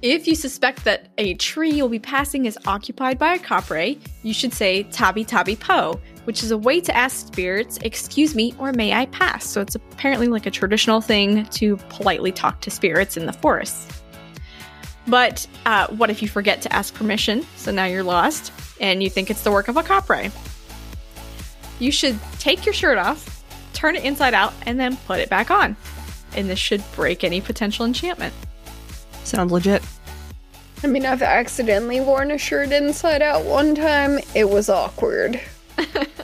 If 0.00 0.28
you 0.28 0.36
suspect 0.36 0.84
that 0.84 1.08
a 1.18 1.34
tree 1.34 1.70
you'll 1.70 1.88
be 1.88 1.98
passing 1.98 2.46
is 2.46 2.56
occupied 2.68 3.18
by 3.18 3.34
a 3.34 3.38
capre, 3.38 3.98
you 4.22 4.32
should 4.32 4.52
say 4.52 4.84
tabi 4.84 5.24
tabi 5.24 5.56
po, 5.56 6.00
which 6.22 6.44
is 6.44 6.52
a 6.52 6.58
way 6.58 6.80
to 6.80 6.96
ask 6.96 7.26
spirits, 7.26 7.78
excuse 7.78 8.36
me, 8.36 8.54
or 8.60 8.72
may 8.72 8.92
I 8.92 9.06
pass. 9.06 9.44
So 9.44 9.60
it's 9.60 9.74
apparently 9.74 10.28
like 10.28 10.46
a 10.46 10.52
traditional 10.52 11.00
thing 11.00 11.46
to 11.46 11.78
politely 11.88 12.30
talk 12.30 12.60
to 12.60 12.70
spirits 12.70 13.16
in 13.16 13.26
the 13.26 13.32
forest. 13.32 13.90
But 15.08 15.48
uh, 15.66 15.88
what 15.88 16.10
if 16.10 16.22
you 16.22 16.28
forget 16.28 16.62
to 16.62 16.72
ask 16.72 16.94
permission? 16.94 17.44
So 17.56 17.72
now 17.72 17.86
you're 17.86 18.04
lost 18.04 18.52
and 18.80 19.02
you 19.02 19.10
think 19.10 19.30
it's 19.30 19.42
the 19.42 19.50
work 19.50 19.66
of 19.66 19.76
a 19.76 19.82
capre. 19.82 20.30
You 21.80 21.90
should 21.90 22.20
take 22.38 22.64
your 22.64 22.72
shirt 22.72 22.98
off, 22.98 23.37
turn 23.78 23.96
it 23.96 24.04
inside 24.04 24.34
out, 24.34 24.52
and 24.66 24.78
then 24.78 24.96
put 24.96 25.20
it 25.20 25.30
back 25.30 25.50
on. 25.50 25.76
And 26.34 26.50
this 26.50 26.58
should 26.58 26.82
break 26.92 27.24
any 27.24 27.40
potential 27.40 27.86
enchantment. 27.86 28.34
Sounds 29.24 29.52
legit. 29.52 29.82
I 30.82 30.86
mean, 30.86 31.06
I've 31.06 31.22
accidentally 31.22 32.00
worn 32.00 32.30
a 32.30 32.38
shirt 32.38 32.72
inside 32.72 33.22
out 33.22 33.44
one 33.44 33.74
time. 33.74 34.18
It 34.34 34.48
was 34.48 34.68
awkward. 34.68 35.40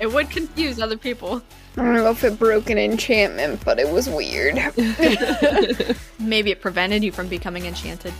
It 0.00 0.12
would 0.12 0.30
confuse 0.30 0.80
other 0.80 0.96
people. 0.96 1.42
I 1.76 1.82
don't 1.82 1.94
know 1.94 2.10
if 2.10 2.24
it 2.24 2.38
broke 2.38 2.70
an 2.70 2.78
enchantment, 2.78 3.64
but 3.64 3.78
it 3.78 3.90
was 3.90 4.08
weird. 4.08 4.54
Maybe 6.18 6.50
it 6.50 6.60
prevented 6.60 7.02
you 7.02 7.12
from 7.12 7.28
becoming 7.28 7.66
enchanted. 7.66 8.12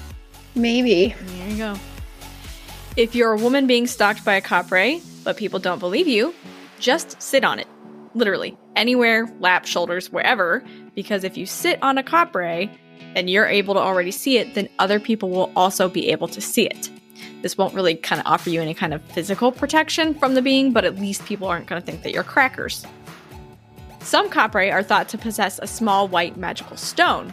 Maybe. 0.55 1.15
There 1.21 1.49
you 1.49 1.57
go. 1.57 1.77
If 2.97 3.15
you're 3.15 3.33
a 3.33 3.37
woman 3.37 3.67
being 3.67 3.87
stalked 3.87 4.25
by 4.25 4.35
a 4.35 4.41
capre, 4.41 5.01
but 5.25 5.37
people 5.37 5.61
don't 5.61 5.79
believe 5.79 6.09
you, 6.09 6.35
just 6.81 7.21
sit 7.23 7.45
on 7.45 7.59
it. 7.59 7.69
Literally, 8.19 8.59
anywhere, 8.75 9.33
lap, 9.39 9.65
shoulders, 9.65 10.11
wherever, 10.11 10.65
because 10.97 11.23
if 11.23 11.37
you 11.37 11.47
sit 11.47 11.81
on 11.83 11.99
a 11.99 12.03
capre 12.03 12.69
and 13.15 13.31
you're 13.31 13.47
able 13.47 13.75
to 13.75 13.81
already 13.81 14.11
see 14.11 14.39
it, 14.39 14.55
then 14.55 14.69
other 14.81 14.99
people 14.99 15.31
will 15.31 15.53
also 15.55 15.89
be 15.89 16.09
able 16.09 16.27
to 16.27 16.41
see 16.41 16.67
it. 16.67 16.91
This 17.43 17.57
won't 17.57 17.75
really 17.75 17.95
kind 17.95 18.21
of 18.21 18.27
offer 18.27 18.51
you 18.51 18.61
any 18.61 18.75
kind 18.75 18.93
of 18.93 19.01
physical 19.03 19.53
protection 19.53 20.15
from 20.15 20.35
the 20.35 20.43
being, 20.43 20.73
but 20.73 20.85
at 20.85 20.97
least 20.97 21.27
people 21.27 21.47
aren't 21.47 21.69
going 21.69 21.81
to 21.81 21.87
think 21.87 22.03
that 22.03 22.13
you're 22.13 22.25
crackers. 22.25 22.85
Some 24.01 24.29
capre 24.31 24.73
are 24.73 24.83
thought 24.83 25.09
to 25.11 25.19
possess 25.19 25.61
a 25.63 25.69
small 25.69 26.09
white 26.09 26.37
magical 26.37 26.77
stone. 26.77 27.33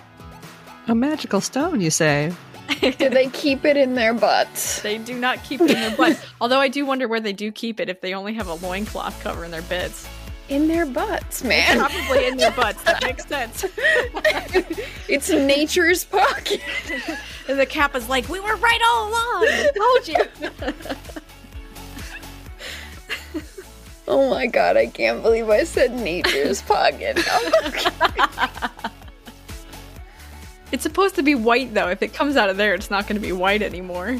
A 0.87 0.93
magical 0.93 1.41
stone, 1.41 1.81
you 1.81 1.89
say? 1.89 2.31
Do 2.81 3.09
they 3.09 3.29
keep 3.29 3.65
it 3.65 3.75
in 3.75 3.95
their 3.95 4.13
butts? 4.13 4.81
They 4.81 4.99
do 4.99 5.17
not 5.17 5.43
keep 5.43 5.61
it 5.61 5.71
in 5.71 5.79
their 5.79 5.97
butts. 5.97 6.23
Although 6.41 6.59
I 6.59 6.67
do 6.67 6.85
wonder 6.85 7.07
where 7.07 7.19
they 7.19 7.33
do 7.33 7.51
keep 7.51 7.79
it 7.79 7.89
if 7.89 8.01
they 8.01 8.13
only 8.13 8.33
have 8.35 8.47
a 8.47 8.53
loincloth 8.53 9.19
covering 9.23 9.51
their 9.51 9.63
beds. 9.63 10.07
In 10.47 10.67
their 10.67 10.85
butts, 10.85 11.43
man. 11.43 11.79
Probably 11.79 12.27
in 12.27 12.37
their 12.37 12.51
butts. 12.51 12.83
That 12.83 13.03
makes 13.03 13.25
sense. 13.27 13.65
It's 15.07 15.29
nature's 15.29 16.03
pocket. 16.03 16.61
And 17.47 17.59
the 17.59 17.65
Kappa's 17.67 18.09
like, 18.09 18.27
we 18.27 18.39
were 18.39 18.55
right 18.55 18.79
all 18.87 19.07
along. 19.07 19.47
I 19.47 19.69
told 19.77 20.07
you. 20.07 20.61
Oh 24.07 24.29
my 24.29 24.45
god, 24.45 24.77
I 24.77 24.85
can't 24.85 25.23
believe 25.23 25.49
I 25.49 25.63
said 25.63 25.91
nature's 25.91 26.61
pocket. 26.61 27.17
It's 30.71 30.83
supposed 30.83 31.15
to 31.15 31.23
be 31.23 31.33
white 31.35 31.73
though. 31.73 31.89
If 31.89 32.03
it 32.03 32.13
comes 32.13 32.35
out 32.37 32.49
of 32.49 32.57
there, 32.57 32.75
it's 32.75 32.91
not 32.91 33.07
going 33.07 33.19
to 33.19 33.25
be 33.25 33.31
white 33.31 33.61
anymore. 33.63 34.19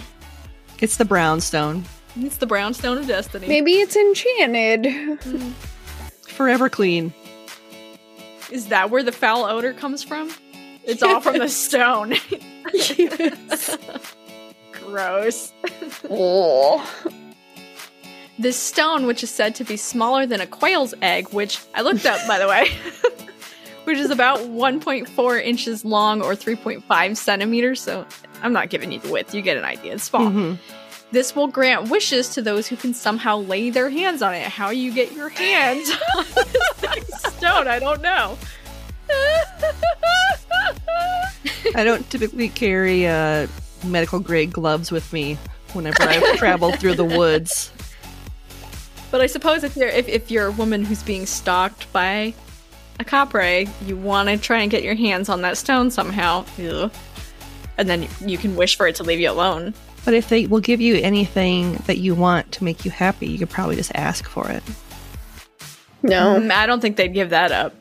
It's 0.80 0.98
the 0.98 1.06
brownstone. 1.06 1.86
It's 2.16 2.38
the 2.38 2.48
brownstone 2.48 2.98
of 2.98 3.08
destiny. 3.08 3.48
Maybe 3.48 3.74
it's 3.74 3.96
enchanted. 3.96 4.84
Mm. 4.84 5.54
Forever 6.36 6.70
clean. 6.70 7.14
Is 8.52 8.68
that 8.68 8.90
where 8.90 9.04
the 9.04 9.12
foul 9.12 9.46
odor 9.46 9.74
comes 9.74 10.04
from? 10.04 10.32
It's 10.84 11.02
all 11.02 11.22
from 11.22 11.40
the 11.40 11.50
stone. 11.66 12.16
Gross. 14.72 15.54
Oh. 16.10 16.90
This 18.38 18.58
stone, 18.58 19.08
which 19.08 19.24
is 19.24 19.30
said 19.30 19.56
to 19.56 19.64
be 19.64 19.78
smaller 19.78 20.26
than 20.26 20.42
a 20.42 20.46
quail's 20.46 20.94
egg, 21.02 21.30
which 21.30 21.58
I 21.74 21.84
looked 21.84 22.06
up, 22.06 22.20
by 22.28 22.38
the 22.38 22.50
way, 22.50 22.68
which 23.86 23.98
is 23.98 24.10
about 24.10 24.40
1.4 24.40 25.42
inches 25.42 25.86
long 25.86 26.22
or 26.22 26.34
3.5 26.34 27.16
centimeters. 27.16 27.80
So 27.80 28.06
I'm 28.44 28.52
not 28.52 28.70
giving 28.70 28.92
you 28.92 29.00
the 29.00 29.10
width, 29.10 29.34
you 29.34 29.42
get 29.42 29.56
an 29.56 29.64
idea. 29.64 29.94
It's 29.94 30.04
small. 30.04 30.24
Mhm. 30.24 30.58
This 31.12 31.36
will 31.36 31.48
grant 31.48 31.90
wishes 31.90 32.30
to 32.30 32.42
those 32.42 32.68
who 32.68 32.76
can 32.76 32.94
somehow 32.94 33.38
lay 33.38 33.70
their 33.70 33.90
hands 33.90 34.22
on 34.22 34.34
it. 34.34 34.48
How 34.48 34.70
you 34.70 34.92
get 34.92 35.14
your 35.14 35.30
hands 35.30 35.90
on 36.18 36.26
this 36.82 37.22
stone, 37.36 37.68
I 37.68 37.80
don't 37.80 38.02
know. 38.02 38.38
I 41.76 41.84
don't 41.84 42.10
typically 42.10 42.50
carry 42.50 43.08
uh, 43.08 43.48
medical 43.86 44.20
grade 44.20 44.52
gloves 44.52 44.92
with 44.92 45.12
me 45.14 45.38
whenever 45.74 46.04
I 46.04 46.36
travel 46.38 46.72
through 46.72 46.96
the 46.96 47.06
woods. 47.06 47.72
But 49.12 49.22
I 49.22 49.28
suppose 49.28 49.64
if 49.64 49.76
you're 49.78 49.90
if, 49.90 50.08
if 50.08 50.32
you're 50.32 50.48
a 50.48 50.52
woman 50.52 50.84
who's 50.84 51.04
being 51.04 51.26
stalked 51.26 51.92
by 51.94 52.34
a 53.00 53.04
capre, 53.04 53.70
you 53.86 53.96
want 53.96 54.30
to 54.30 54.38
try 54.38 54.60
and 54.62 54.72
get 54.72 54.84
your 54.84 54.96
hands 54.96 55.30
on 55.30 55.42
that 55.42 55.58
stone 55.58 55.92
somehow. 55.92 56.46
Ugh. 56.60 56.92
And 57.78 57.90
then 57.90 58.08
you 58.22 58.38
can 58.38 58.56
wish 58.56 58.78
for 58.78 58.88
it 58.88 58.96
to 58.96 59.04
leave 59.04 59.20
you 59.20 59.30
alone. 59.30 59.74
But 60.06 60.14
if 60.14 60.30
they 60.30 60.46
will 60.46 60.62
give 60.62 60.80
you 60.80 60.96
anything 60.98 61.74
that 61.88 61.98
you 61.98 62.14
want 62.14 62.52
to 62.54 62.64
make 62.64 62.86
you 62.86 62.92
happy, 62.92 63.28
you 63.28 63.40
could 63.40 63.50
probably 63.50 63.76
just 63.76 63.92
ask 63.96 64.30
for 64.30 64.50
it. 64.50 64.64
No. 66.04 66.40
Mm, 66.40 66.52
I 66.52 66.68
don't 66.68 66.80
think 66.80 66.96
they'd 66.96 67.14
give 67.14 67.32
that 67.32 67.52
up. 67.52 67.74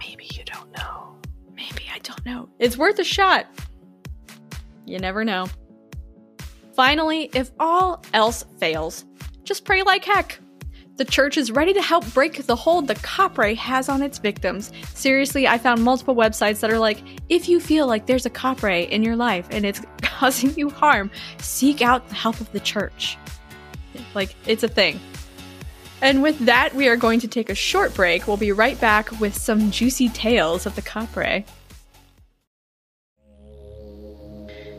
Maybe 0.00 0.28
you 0.32 0.44
don't 0.44 0.76
know. 0.76 1.14
Maybe 1.54 1.84
I 1.94 2.00
don't 2.00 2.26
know. 2.26 2.48
It's 2.58 2.76
worth 2.76 2.98
a 2.98 3.04
shot. 3.04 3.46
You 4.84 4.98
never 4.98 5.24
know. 5.24 5.46
Finally, 6.74 7.30
if 7.32 7.52
all 7.60 8.04
else 8.12 8.44
fails, 8.58 9.04
just 9.44 9.64
pray 9.64 9.82
like 9.82 10.04
heck. 10.04 10.40
The 10.96 11.04
church 11.04 11.36
is 11.36 11.50
ready 11.50 11.74
to 11.74 11.82
help 11.82 12.10
break 12.14 12.46
the 12.46 12.56
hold 12.56 12.88
the 12.88 12.94
Capre 12.94 13.54
has 13.54 13.90
on 13.90 14.00
its 14.00 14.16
victims. 14.16 14.72
Seriously, 14.94 15.46
I 15.46 15.58
found 15.58 15.84
multiple 15.84 16.14
websites 16.14 16.60
that 16.60 16.70
are 16.70 16.78
like, 16.78 17.02
if 17.28 17.50
you 17.50 17.60
feel 17.60 17.86
like 17.86 18.06
there's 18.06 18.24
a 18.24 18.30
Capre 18.30 18.88
in 18.88 19.02
your 19.02 19.14
life 19.14 19.46
and 19.50 19.66
it's 19.66 19.82
causing 20.02 20.56
you 20.56 20.70
harm, 20.70 21.10
seek 21.36 21.82
out 21.82 22.08
the 22.08 22.14
help 22.14 22.40
of 22.40 22.50
the 22.52 22.60
church. 22.60 23.18
Like, 24.14 24.34
it's 24.46 24.62
a 24.62 24.68
thing. 24.68 24.98
And 26.00 26.22
with 26.22 26.38
that, 26.40 26.74
we 26.74 26.88
are 26.88 26.96
going 26.96 27.20
to 27.20 27.28
take 27.28 27.50
a 27.50 27.54
short 27.54 27.94
break. 27.94 28.26
We'll 28.26 28.38
be 28.38 28.52
right 28.52 28.80
back 28.80 29.20
with 29.20 29.36
some 29.36 29.70
juicy 29.70 30.08
tales 30.08 30.64
of 30.64 30.76
the 30.76 30.82
Capre. 30.82 31.44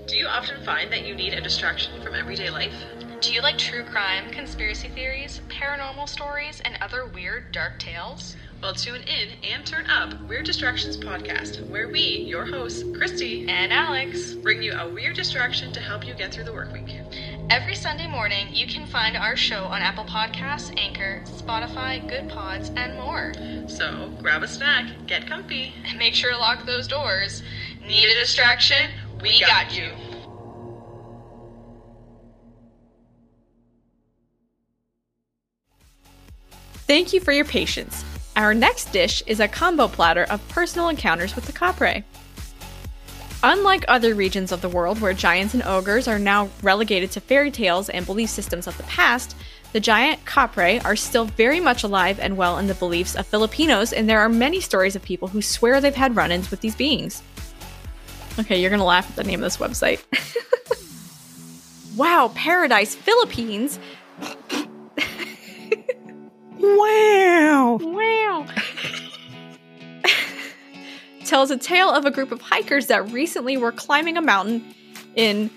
Do 0.07 0.15
you 0.15 0.25
often 0.25 0.63
find 0.65 0.91
that 0.91 1.05
you 1.05 1.13
need 1.13 1.33
a 1.33 1.41
distraction 1.41 2.01
from 2.01 2.15
everyday 2.15 2.49
life? 2.49 2.73
Do 3.19 3.33
you 3.33 3.41
like 3.41 3.57
true 3.57 3.83
crime, 3.83 4.29
conspiracy 4.29 4.89
theories, 4.89 5.41
paranormal 5.49 6.07
stories, 6.07 6.61
and 6.63 6.77
other 6.81 7.07
weird, 7.07 7.51
dark 7.51 7.79
tales? 7.79 8.35
Well, 8.61 8.75
tune 8.75 9.01
in 9.01 9.29
and 9.43 9.65
turn 9.65 9.89
up 9.89 10.21
Weird 10.27 10.45
Distractions 10.45 10.97
podcast, 10.97 11.67
where 11.67 11.89
we, 11.89 11.99
your 11.99 12.45
hosts, 12.45 12.83
Christy 12.95 13.49
and 13.49 13.73
Alex, 13.73 14.35
bring 14.35 14.61
you 14.61 14.73
a 14.73 14.87
weird 14.87 15.15
distraction 15.15 15.73
to 15.73 15.79
help 15.79 16.05
you 16.05 16.13
get 16.13 16.31
through 16.31 16.43
the 16.43 16.53
work 16.53 16.71
week. 16.71 16.95
Every 17.49 17.73
Sunday 17.73 18.07
morning, 18.07 18.49
you 18.51 18.67
can 18.67 18.85
find 18.85 19.17
our 19.17 19.35
show 19.35 19.63
on 19.63 19.81
Apple 19.81 20.05
Podcasts, 20.05 20.79
Anchor, 20.79 21.23
Spotify, 21.25 22.07
Good 22.07 22.29
Pods, 22.29 22.69
and 22.75 22.93
more. 22.99 23.33
So 23.67 24.11
grab 24.21 24.43
a 24.43 24.47
snack, 24.47 24.91
get 25.07 25.25
comfy, 25.25 25.73
and 25.87 25.97
make 25.97 26.13
sure 26.13 26.31
to 26.31 26.37
lock 26.37 26.67
those 26.67 26.87
doors. 26.87 27.41
Need 27.81 28.09
a 28.09 28.19
distraction? 28.19 28.91
We 29.21 29.39
got 29.39 29.75
you. 29.75 29.89
Thank 36.87 37.11
you 37.11 37.19
for 37.19 37.33
your 37.33 37.43
patience. 37.43 38.05
Our 38.37 38.53
next 38.53 38.93
dish 38.93 39.21
is 39.27 39.41
a 39.41 39.47
combo 39.49 39.89
platter 39.89 40.23
of 40.23 40.47
personal 40.47 40.87
encounters 40.87 41.35
with 41.35 41.45
the 41.45 41.51
Capre. 41.51 42.05
Unlike 43.43 43.83
other 43.89 44.15
regions 44.15 44.53
of 44.53 44.61
the 44.61 44.69
world 44.69 45.01
where 45.01 45.11
giants 45.11 45.53
and 45.53 45.63
ogres 45.63 46.07
are 46.07 46.17
now 46.17 46.49
relegated 46.63 47.11
to 47.11 47.19
fairy 47.19 47.51
tales 47.51 47.89
and 47.89 48.05
belief 48.05 48.29
systems 48.29 48.67
of 48.67 48.77
the 48.77 48.83
past, 48.83 49.35
the 49.73 49.81
giant 49.81 50.23
Capre 50.23 50.79
are 50.85 50.95
still 50.95 51.25
very 51.25 51.59
much 51.59 51.83
alive 51.83 52.21
and 52.21 52.37
well 52.37 52.57
in 52.57 52.67
the 52.67 52.73
beliefs 52.73 53.15
of 53.15 53.27
Filipinos, 53.27 53.91
and 53.91 54.09
there 54.09 54.21
are 54.21 54.29
many 54.29 54.61
stories 54.61 54.95
of 54.95 55.03
people 55.03 55.27
who 55.27 55.41
swear 55.41 55.81
they've 55.81 55.93
had 55.93 56.15
run 56.15 56.31
ins 56.31 56.49
with 56.49 56.61
these 56.61 56.75
beings. 56.75 57.21
Okay, 58.39 58.61
you're 58.61 58.69
gonna 58.69 58.85
laugh 58.85 59.09
at 59.09 59.17
the 59.17 59.25
name 59.25 59.43
of 59.43 59.51
this 59.51 59.57
website. 59.57 60.01
wow, 61.97 62.31
Paradise 62.33 62.95
Philippines 62.95 63.77
Wow. 66.59 67.79
Wow. 67.81 68.45
Tells 71.25 71.51
a 71.51 71.57
tale 71.57 71.89
of 71.89 72.05
a 72.05 72.11
group 72.11 72.31
of 72.31 72.41
hikers 72.41 72.87
that 72.87 73.11
recently 73.11 73.57
were 73.57 73.71
climbing 73.71 74.17
a 74.17 74.21
mountain 74.21 74.73
in 75.15 75.49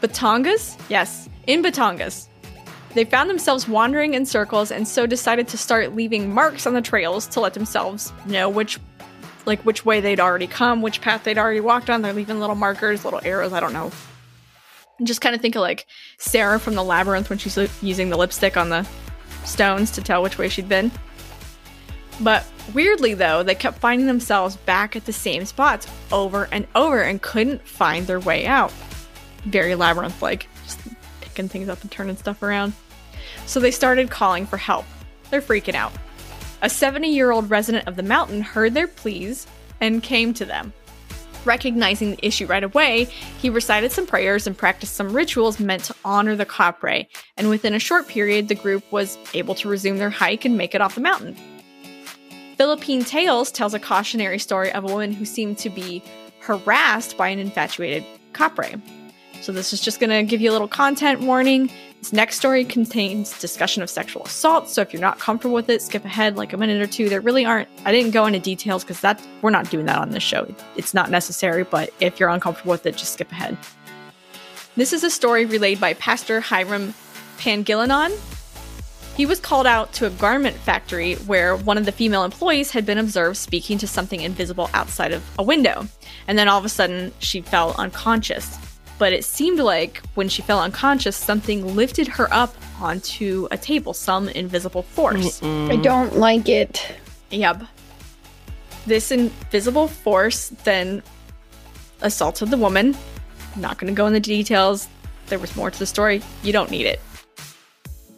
Batangas? 0.00 0.78
Yes, 0.88 1.28
in 1.46 1.62
Batangas. 1.62 2.26
They 2.94 3.04
found 3.04 3.30
themselves 3.30 3.68
wandering 3.68 4.14
in 4.14 4.26
circles 4.26 4.70
and 4.70 4.86
so 4.86 5.06
decided 5.06 5.48
to 5.48 5.58
start 5.58 5.94
leaving 5.94 6.34
marks 6.34 6.66
on 6.66 6.74
the 6.74 6.82
trails 6.82 7.26
to 7.28 7.40
let 7.40 7.54
themselves 7.54 8.12
know 8.26 8.48
which 8.48 8.78
like 9.46 9.64
which 9.64 9.84
way 9.84 10.00
they'd 10.00 10.20
already 10.20 10.46
come, 10.46 10.82
which 10.82 11.00
path 11.00 11.24
they'd 11.24 11.38
already 11.38 11.60
walked 11.60 11.88
on. 11.88 12.02
They're 12.02 12.12
leaving 12.12 12.40
little 12.40 12.56
markers, 12.56 13.04
little 13.04 13.20
arrows, 13.24 13.52
I 13.52 13.60
don't 13.60 13.72
know. 13.72 13.90
Just 15.02 15.20
kind 15.20 15.34
of 15.34 15.40
think 15.40 15.56
of 15.56 15.62
like 15.62 15.86
Sarah 16.18 16.60
from 16.60 16.74
the 16.74 16.84
labyrinth 16.84 17.30
when 17.30 17.38
she's 17.38 17.56
using 17.80 18.10
the 18.10 18.18
lipstick 18.18 18.56
on 18.56 18.68
the 18.68 18.86
stones 19.44 19.90
to 19.92 20.02
tell 20.02 20.22
which 20.22 20.38
way 20.38 20.48
she'd 20.48 20.68
been. 20.68 20.90
But 22.20 22.44
weirdly, 22.74 23.14
though, 23.14 23.42
they 23.42 23.54
kept 23.54 23.78
finding 23.78 24.06
themselves 24.06 24.56
back 24.56 24.94
at 24.94 25.06
the 25.06 25.12
same 25.12 25.46
spots 25.46 25.86
over 26.12 26.48
and 26.52 26.66
over 26.74 27.00
and 27.00 27.20
couldn't 27.22 27.66
find 27.66 28.06
their 28.06 28.20
way 28.20 28.46
out. 28.46 28.72
Very 29.44 29.74
labyrinth 29.74 30.20
like, 30.20 30.46
just 30.64 30.80
picking 31.20 31.48
things 31.48 31.68
up 31.68 31.80
and 31.80 31.90
turning 31.90 32.16
stuff 32.16 32.42
around. 32.42 32.74
So 33.46 33.58
they 33.58 33.70
started 33.70 34.10
calling 34.10 34.46
for 34.46 34.58
help. 34.58 34.84
They're 35.30 35.40
freaking 35.40 35.74
out. 35.74 35.92
A 36.62 36.68
70 36.68 37.08
year 37.08 37.30
old 37.30 37.48
resident 37.48 37.88
of 37.88 37.96
the 37.96 38.02
mountain 38.02 38.42
heard 38.42 38.74
their 38.74 38.86
pleas 38.86 39.46
and 39.80 40.02
came 40.02 40.34
to 40.34 40.44
them. 40.44 40.74
Recognizing 41.44 42.10
the 42.10 42.26
issue 42.26 42.46
right 42.46 42.62
away, 42.62 43.04
he 43.38 43.48
recited 43.48 43.92
some 43.92 44.06
prayers 44.06 44.46
and 44.46 44.56
practiced 44.56 44.94
some 44.94 45.12
rituals 45.12 45.58
meant 45.58 45.84
to 45.84 45.94
honor 46.04 46.36
the 46.36 46.44
Capre, 46.44 47.06
and 47.36 47.48
within 47.48 47.72
a 47.72 47.78
short 47.78 48.08
period, 48.08 48.48
the 48.48 48.54
group 48.54 48.84
was 48.92 49.16
able 49.32 49.54
to 49.54 49.68
resume 49.68 49.96
their 49.96 50.10
hike 50.10 50.44
and 50.44 50.58
make 50.58 50.74
it 50.74 50.80
off 50.82 50.94
the 50.94 51.00
mountain. 51.00 51.36
Philippine 52.56 53.04
Tales 53.04 53.50
tells 53.50 53.72
a 53.72 53.78
cautionary 53.78 54.38
story 54.38 54.70
of 54.72 54.84
a 54.84 54.88
woman 54.88 55.12
who 55.12 55.24
seemed 55.24 55.56
to 55.58 55.70
be 55.70 56.02
harassed 56.40 57.16
by 57.16 57.28
an 57.28 57.38
infatuated 57.38 58.04
Capre. 58.34 58.78
So, 59.40 59.52
this 59.52 59.72
is 59.72 59.80
just 59.80 60.00
going 60.00 60.10
to 60.10 60.22
give 60.22 60.40
you 60.40 60.50
a 60.50 60.52
little 60.52 60.68
content 60.68 61.20
warning. 61.20 61.70
This 61.98 62.12
next 62.12 62.36
story 62.36 62.64
contains 62.64 63.38
discussion 63.40 63.82
of 63.82 63.88
sexual 63.88 64.24
assault, 64.24 64.68
so 64.68 64.82
if 64.82 64.92
you're 64.92 65.02
not 65.02 65.18
comfortable 65.18 65.54
with 65.54 65.68
it, 65.68 65.82
skip 65.82 66.04
ahead 66.04 66.36
like 66.36 66.52
a 66.52 66.56
minute 66.56 66.80
or 66.80 66.86
two. 66.86 67.08
There 67.08 67.20
really 67.20 67.44
aren't. 67.44 67.68
I 67.84 67.92
didn't 67.92 68.12
go 68.12 68.26
into 68.26 68.38
details 68.38 68.84
because 68.84 69.00
that 69.00 69.22
we're 69.42 69.50
not 69.50 69.70
doing 69.70 69.86
that 69.86 69.98
on 69.98 70.10
this 70.10 70.22
show. 70.22 70.46
It's 70.76 70.94
not 70.94 71.10
necessary, 71.10 71.64
but 71.64 71.90
if 72.00 72.20
you're 72.20 72.28
uncomfortable 72.28 72.70
with 72.70 72.86
it, 72.86 72.96
just 72.96 73.14
skip 73.14 73.30
ahead. 73.32 73.56
This 74.76 74.92
is 74.92 75.04
a 75.04 75.10
story 75.10 75.44
relayed 75.46 75.80
by 75.80 75.94
Pastor 75.94 76.40
Hiram 76.40 76.94
Pangilinan. 77.38 78.18
He 79.16 79.26
was 79.26 79.40
called 79.40 79.66
out 79.66 79.92
to 79.94 80.06
a 80.06 80.10
garment 80.10 80.56
factory 80.56 81.14
where 81.14 81.56
one 81.56 81.76
of 81.76 81.84
the 81.84 81.92
female 81.92 82.24
employees 82.24 82.70
had 82.70 82.86
been 82.86 82.96
observed 82.96 83.36
speaking 83.36 83.76
to 83.78 83.86
something 83.86 84.20
invisible 84.20 84.70
outside 84.72 85.12
of 85.12 85.22
a 85.38 85.42
window. 85.42 85.86
And 86.28 86.38
then 86.38 86.48
all 86.48 86.58
of 86.58 86.64
a 86.64 86.70
sudden, 86.70 87.12
she 87.18 87.42
fell 87.42 87.74
unconscious 87.76 88.56
but 89.00 89.14
it 89.14 89.24
seemed 89.24 89.58
like 89.58 90.02
when 90.14 90.28
she 90.28 90.42
fell 90.42 90.60
unconscious, 90.60 91.16
something 91.16 91.74
lifted 91.74 92.06
her 92.06 92.28
up 92.30 92.54
onto 92.78 93.48
a 93.50 93.56
table, 93.56 93.94
some 93.94 94.28
invisible 94.28 94.82
force. 94.82 95.42
I 95.42 95.76
don't 95.76 96.16
like 96.16 96.50
it. 96.50 96.86
Yep. 97.30 97.62
This 98.84 99.10
invisible 99.10 99.88
force 99.88 100.50
then 100.64 101.02
assaulted 102.02 102.50
the 102.50 102.58
woman. 102.58 102.94
not 103.56 103.78
going 103.78 103.90
to 103.90 103.96
go 103.96 104.06
into 104.06 104.20
details. 104.20 104.86
There 105.28 105.38
was 105.38 105.56
more 105.56 105.70
to 105.70 105.78
the 105.78 105.86
story. 105.86 106.20
You 106.42 106.52
don't 106.52 106.70
need 106.70 106.84
it. 106.84 107.00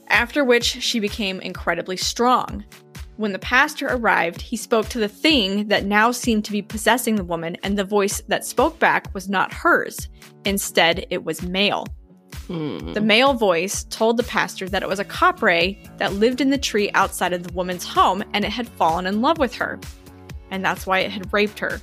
After 0.09 0.43
which, 0.43 0.65
she 0.65 0.99
became 0.99 1.41
incredibly 1.41 1.97
strong. 1.97 2.65
When 3.17 3.33
the 3.33 3.39
pastor 3.39 3.89
arrived, 3.89 4.41
he 4.41 4.57
spoke 4.57 4.89
to 4.89 4.99
the 4.99 5.09
thing 5.09 5.69
that 5.69 5.85
now 5.85 6.11
seemed 6.11 6.45
to 6.47 6.53
be 6.53 6.63
possessing 6.63 7.17
the 7.17 7.25
woman, 7.25 7.57
and 7.63 7.79
the 7.79 7.85
voice 7.85 8.23
that 8.29 8.45
spoke 8.45 8.79
back 8.79 9.13
was 9.15 9.29
not 9.29 9.53
hers. 9.53 10.09
Instead, 10.45 11.07
it 11.11 11.25
was 11.25 11.43
male. 11.43 11.87
Hmm. 12.47 12.93
The 12.93 13.01
male 13.01 13.35
voice 13.35 13.85
told 13.85 14.17
the 14.17 14.25
pastor 14.25 14.69
that 14.69 14.83
it 14.83 14.89
was 14.89 14.99
a 14.99 15.05
Capre 15.05 15.79
that 15.99 16.15
lived 16.15 16.41
in 16.41 16.51
the 16.51 16.59
tree 16.59 16.91
outside 16.95 17.33
of 17.33 17.45
the 17.45 17.53
woman's 17.53 17.85
home 17.85 18.25
and 18.33 18.45
it 18.45 18.51
had 18.51 18.69
fallen 18.69 19.07
in 19.07 19.21
love 19.21 19.39
with 19.39 19.55
her. 19.55 19.79
And 20.51 20.65
that's 20.65 20.87
why 20.87 21.01
it 21.01 21.11
had 21.11 21.33
raped 21.33 21.59
her. 21.61 21.81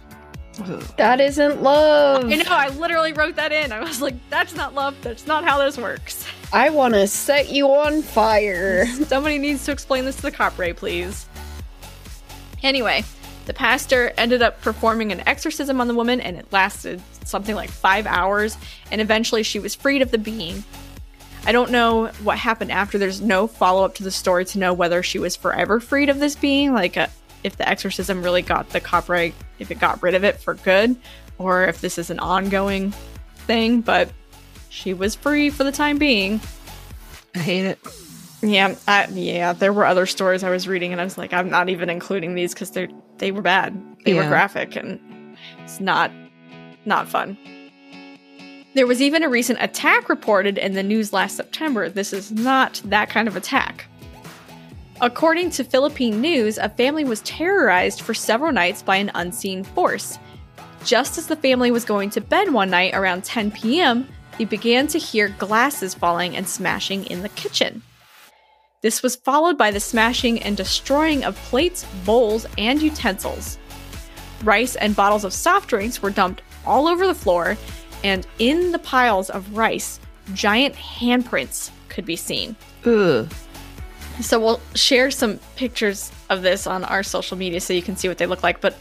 That 0.98 1.20
isn't 1.20 1.62
love. 1.62 2.26
I 2.26 2.36
know, 2.36 2.44
I 2.48 2.70
literally 2.70 3.14
wrote 3.14 3.36
that 3.36 3.52
in. 3.52 3.72
I 3.72 3.80
was 3.80 4.02
like, 4.02 4.16
that's 4.30 4.56
not 4.56 4.74
love. 4.74 4.96
That's 5.02 5.26
not 5.28 5.44
how 5.44 5.58
this 5.60 5.78
works. 5.78 6.26
I 6.52 6.70
want 6.70 6.94
to 6.96 7.08
set 7.08 7.50
you 7.50 7.68
on 7.72 8.02
fire. 8.02 8.86
Somebody 9.06 9.38
needs 9.38 9.66
to 9.66 9.72
explain 9.72 10.06
this 10.06 10.16
to 10.18 10.22
the 10.24 10.32
Capre, 10.32 10.76
please. 10.76 11.28
Anyway, 12.64 13.04
the 13.46 13.54
pastor 13.54 14.14
ended 14.18 14.42
up 14.42 14.62
performing 14.62 15.12
an 15.12 15.22
exorcism 15.28 15.80
on 15.80 15.88
the 15.88 15.96
woman, 15.96 16.20
and 16.22 16.38
it 16.38 16.52
lasted 16.52 17.02
something 17.24 17.56
like 17.56 17.70
five 17.70 18.06
hours, 18.06 18.58
and 18.92 19.02
eventually 19.02 19.44
she 19.44 19.60
was 19.60 19.76
freed 19.76 20.02
of 20.02 20.12
the 20.12 20.18
being. 20.18 20.64
I 21.46 21.52
don't 21.52 21.72
know 21.72 22.08
what 22.24 22.38
happened 22.38 22.72
after. 22.72 22.98
There's 22.98 23.22
no 23.22 23.48
follow 23.48 23.86
up 23.86 23.96
to 23.96 24.04
the 24.04 24.12
story 24.12 24.46
to 24.46 24.60
know 24.60 24.74
whether 24.74 25.02
she 25.02 25.20
was 25.20 25.36
forever 25.36 25.80
freed 25.80 26.10
of 26.10 26.20
this 26.20 26.36
being, 26.36 26.74
like 26.74 26.98
uh 26.98 27.08
if 27.44 27.56
the 27.56 27.68
exorcism 27.68 28.22
really 28.22 28.42
got 28.42 28.70
the 28.70 28.82
Capre, 28.82 29.34
if 29.60 29.72
it 29.72 29.80
got 29.80 30.02
rid 30.02 30.16
of 30.16 30.24
it 30.24 30.40
for 30.40 30.56
good, 30.56 30.96
or 31.38 31.64
if 31.66 31.82
this 31.82 31.98
is 31.98 32.10
an 32.10 32.20
ongoing 32.20 32.92
thing, 33.36 33.82
but 33.82 34.10
she 34.70 34.94
was 34.94 35.16
free 35.16 35.50
for 35.50 35.64
the 35.64 35.72
time 35.72 35.98
being. 35.98 36.40
I 37.36 37.40
hate 37.40 37.66
it. 37.66 37.80
Yeah, 38.42 38.76
I, 38.88 39.08
yeah. 39.08 39.54
There 39.54 39.74
were 39.74 39.86
other 39.86 40.06
stories 40.06 40.44
I 40.44 40.50
was 40.50 40.68
reading, 40.68 40.92
and 40.92 41.02
I 41.02 41.04
was 41.04 41.18
like, 41.18 41.34
I'm 41.34 41.50
not 41.50 41.70
even 41.70 41.90
including 41.90 42.36
these 42.36 42.54
because 42.54 42.72
they 42.72 42.88
they 43.18 43.32
were 43.32 43.42
bad. 43.42 43.78
They 44.06 44.14
were 44.14 44.28
graphic, 44.28 44.76
and 44.76 45.00
it's 45.64 45.80
not 45.80 46.12
not 46.86 47.10
fun. 47.10 47.38
There 48.76 48.88
was 48.88 49.02
even 49.02 49.24
a 49.24 49.30
recent 49.30 49.62
attack 49.62 50.08
reported 50.08 50.58
in 50.58 50.74
the 50.74 50.84
news 50.84 51.12
last 51.12 51.36
September. 51.36 51.90
This 51.90 52.14
is 52.14 52.32
not 52.32 52.82
that 52.86 53.10
kind 53.10 53.28
of 53.28 53.36
attack. 53.36 53.89
According 55.02 55.52
to 55.52 55.64
Philippine 55.64 56.20
news, 56.20 56.58
a 56.58 56.68
family 56.68 57.06
was 57.06 57.22
terrorized 57.22 58.02
for 58.02 58.14
several 58.14 58.52
nights 58.52 58.82
by 58.82 58.98
an 58.98 59.12
unseen 59.16 59.64
force. 59.64 60.20
Just 60.84 61.18
as 61.18 61.28
the 61.28 61.38
family 61.38 61.72
was 61.72 61.86
going 61.86 62.10
to 62.10 62.22
bed 62.22 62.52
one 62.52 62.70
night 62.70 62.94
around 62.94 63.24
10 63.24 63.52
p.m., 63.52 64.10
they 64.38 64.44
began 64.44 64.88
to 64.88 65.00
hear 65.00 65.30
glasses 65.40 65.94
falling 65.94 66.36
and 66.36 66.46
smashing 66.46 67.06
in 67.06 67.22
the 67.22 67.30
kitchen. 67.30 67.82
This 68.82 69.02
was 69.02 69.16
followed 69.16 69.58
by 69.58 69.72
the 69.72 69.80
smashing 69.80 70.44
and 70.44 70.58
destroying 70.58 71.24
of 71.24 71.38
plates, 71.44 71.86
bowls, 72.04 72.46
and 72.58 72.82
utensils. 72.82 73.58
Rice 74.44 74.76
and 74.76 74.98
bottles 74.98 75.24
of 75.24 75.32
soft 75.32 75.70
drinks 75.70 76.02
were 76.02 76.10
dumped 76.10 76.42
all 76.66 76.90
over 76.90 77.08
the 77.08 77.16
floor, 77.16 77.58
and 78.04 78.28
in 78.38 78.74
the 78.74 78.80
piles 78.80 79.30
of 79.30 79.56
rice, 79.56 79.98
giant 80.34 80.76
handprints 80.76 81.72
could 81.88 82.06
be 82.06 82.18
seen. 82.18 82.58
Ugh. 82.86 83.32
So 84.22 84.40
we'll 84.40 84.60
share 84.76 85.12
some 85.12 85.40
pictures 85.56 86.12
of 86.30 86.42
this 86.42 86.68
on 86.68 86.84
our 86.84 87.04
social 87.04 87.38
media 87.38 87.60
so 87.62 87.74
you 87.74 87.82
can 87.82 87.96
see 87.96 88.08
what 88.08 88.18
they 88.18 88.26
look 88.26 88.44
like, 88.44 88.62
but 88.62 88.78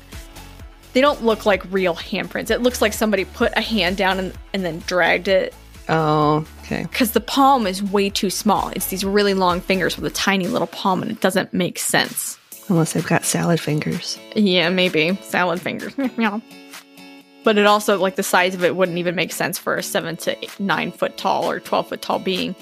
they 0.95 1.01
don't 1.01 1.23
look 1.25 1.47
like 1.47 1.63
real 1.73 1.95
handprints. 1.95 2.51
It 2.51 2.61
looks 2.61 2.83
like 2.83 2.93
somebody 2.93 3.25
put 3.25 3.53
a 3.57 3.61
hand 3.61 3.97
down 3.97 4.19
and, 4.19 4.33
and 4.53 4.65
then 4.65 4.81
dragged 4.87 5.29
it 5.29 5.55
Oh, 5.89 6.45
okay. 6.65 6.83
because 6.83 7.13
the 7.13 7.21
palm 7.21 7.67
is 7.67 7.83
way 7.83 8.11
too 8.11 8.31
small. 8.31 8.69
It's 8.71 8.87
these 8.89 9.05
really 9.05 9.33
long 9.35 9.61
fingers 9.61 9.97
with 9.97 10.11
a 10.11 10.15
tiny 10.15 10.47
little 10.49 10.67
palm, 10.67 11.03
and 11.03 11.11
it 11.11 11.21
doesn't 11.21 11.55
make 11.55 11.79
sense. 11.79 12.39
Unless 12.69 12.93
they've 12.93 13.07
got 13.07 13.25
salad 13.25 13.59
fingers. 13.61 14.19
Yeah, 14.35 14.69
maybe 14.69 15.17
salad 15.23 15.61
fingers. 15.61 15.95
Yeah. 16.19 16.41
But 17.45 17.57
it 17.57 17.65
also 17.65 17.97
like 17.99 18.17
the 18.17 18.23
size 18.23 18.55
of 18.55 18.63
it 18.65 18.77
wouldn't 18.77 18.99
even 18.99 19.15
make 19.15 19.33
sense 19.33 19.57
for 19.57 19.77
a 19.77 19.83
seven 19.83 20.17
to 20.19 20.37
eight, 20.45 20.59
nine 20.61 20.93
foot 20.93 21.17
tall 21.17 21.49
or 21.49 21.61
twelve 21.61 21.89
foot 21.89 22.03
tall 22.03 22.19
being. 22.19 22.55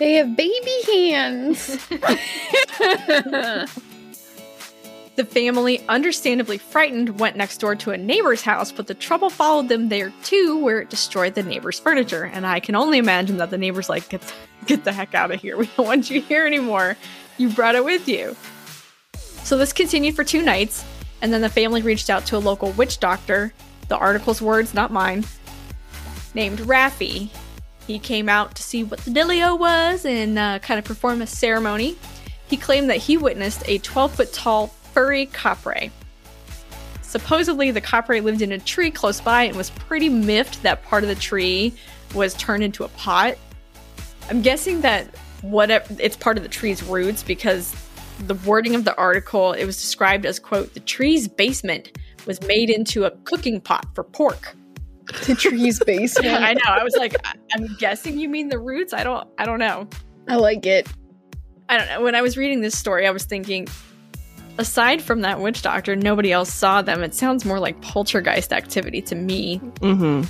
They 0.00 0.14
have 0.14 0.34
baby 0.34 0.76
hands. 0.86 1.78
The 5.16 5.24
family, 5.26 5.84
understandably 5.86 6.56
frightened, 6.56 7.20
went 7.20 7.36
next 7.36 7.58
door 7.58 7.74
to 7.76 7.90
a 7.90 7.98
neighbor's 7.98 8.40
house, 8.40 8.72
but 8.72 8.86
the 8.86 8.94
trouble 8.94 9.28
followed 9.28 9.68
them 9.68 9.90
there 9.90 10.14
too, 10.22 10.56
where 10.56 10.80
it 10.80 10.88
destroyed 10.88 11.34
the 11.34 11.42
neighbor's 11.42 11.78
furniture. 11.78 12.24
And 12.24 12.46
I 12.46 12.58
can 12.58 12.74
only 12.74 12.96
imagine 12.96 13.36
that 13.36 13.50
the 13.50 13.58
neighbor's 13.58 13.90
like, 13.90 14.08
"Get, 14.08 14.22
the, 14.22 14.32
get 14.64 14.84
the 14.84 14.92
heck 14.92 15.14
out 15.14 15.30
of 15.30 15.38
here! 15.38 15.56
We 15.58 15.66
don't 15.76 15.84
want 15.84 16.08
you 16.08 16.22
here 16.22 16.46
anymore. 16.46 16.96
You 17.36 17.50
brought 17.50 17.74
it 17.74 17.84
with 17.84 18.08
you." 18.08 18.34
So 19.42 19.58
this 19.58 19.74
continued 19.74 20.16
for 20.16 20.24
two 20.24 20.40
nights, 20.40 20.86
and 21.20 21.30
then 21.34 21.42
the 21.42 21.50
family 21.50 21.82
reached 21.82 22.08
out 22.08 22.24
to 22.26 22.38
a 22.38 22.38
local 22.38 22.72
witch 22.72 22.98
doctor. 22.98 23.52
The 23.88 23.98
article's 23.98 24.40
words, 24.40 24.72
not 24.72 24.90
mine. 24.90 25.26
Named 26.32 26.60
Raffi. 26.60 27.28
He 27.90 27.98
came 27.98 28.28
out 28.28 28.54
to 28.54 28.62
see 28.62 28.84
what 28.84 29.00
the 29.00 29.10
dealio 29.10 29.58
was 29.58 30.04
and 30.04 30.38
uh, 30.38 30.60
kind 30.60 30.78
of 30.78 30.84
perform 30.84 31.22
a 31.22 31.26
ceremony. 31.26 31.96
He 32.46 32.56
claimed 32.56 32.88
that 32.88 32.98
he 32.98 33.16
witnessed 33.16 33.64
a 33.66 33.78
12 33.78 34.14
foot 34.14 34.32
tall 34.32 34.68
furry 34.68 35.26
capre. 35.26 35.90
Supposedly, 37.02 37.72
the 37.72 37.80
capre 37.80 38.22
lived 38.22 38.42
in 38.42 38.52
a 38.52 38.60
tree 38.60 38.92
close 38.92 39.20
by 39.20 39.42
and 39.42 39.56
was 39.56 39.70
pretty 39.70 40.08
miffed 40.08 40.62
that 40.62 40.84
part 40.84 41.02
of 41.02 41.08
the 41.08 41.16
tree 41.16 41.74
was 42.14 42.32
turned 42.34 42.62
into 42.62 42.84
a 42.84 42.88
pot. 42.90 43.36
I'm 44.28 44.40
guessing 44.40 44.82
that 44.82 45.08
whatever 45.42 45.92
it's 45.98 46.16
part 46.16 46.36
of 46.36 46.44
the 46.44 46.48
tree's 46.48 46.84
roots 46.84 47.24
because 47.24 47.74
the 48.26 48.34
wording 48.34 48.76
of 48.76 48.84
the 48.84 48.96
article 48.96 49.52
it 49.52 49.64
was 49.64 49.76
described 49.76 50.26
as 50.26 50.38
quote 50.38 50.74
the 50.74 50.80
tree's 50.80 51.26
basement 51.26 51.98
was 52.26 52.40
made 52.42 52.70
into 52.70 53.04
a 53.04 53.10
cooking 53.24 53.60
pot 53.60 53.84
for 53.96 54.04
pork. 54.04 54.54
The 55.26 55.34
tree's 55.34 55.78
basement. 55.86 56.42
I 56.42 56.54
know. 56.54 56.60
I 56.66 56.82
was 56.84 56.94
like, 56.96 57.14
I- 57.26 57.34
I'm 57.54 57.76
guessing 57.78 58.18
you 58.18 58.28
mean 58.28 58.48
the 58.48 58.58
roots. 58.58 58.92
I 58.92 59.04
don't. 59.04 59.28
I 59.38 59.44
don't 59.44 59.58
know. 59.58 59.88
I 60.28 60.36
like 60.36 60.66
it. 60.66 60.88
I 61.68 61.78
don't 61.78 61.86
know. 61.88 62.02
When 62.02 62.14
I 62.14 62.22
was 62.22 62.36
reading 62.36 62.60
this 62.60 62.76
story, 62.78 63.06
I 63.06 63.10
was 63.10 63.24
thinking, 63.24 63.68
aside 64.58 65.00
from 65.02 65.20
that 65.22 65.40
witch 65.40 65.62
doctor, 65.62 65.94
nobody 65.96 66.32
else 66.32 66.52
saw 66.52 66.82
them. 66.82 67.02
It 67.02 67.14
sounds 67.14 67.44
more 67.44 67.58
like 67.60 67.80
poltergeist 67.80 68.52
activity 68.52 69.00
to 69.02 69.14
me. 69.14 69.58
Mm-hmm. 69.80 70.24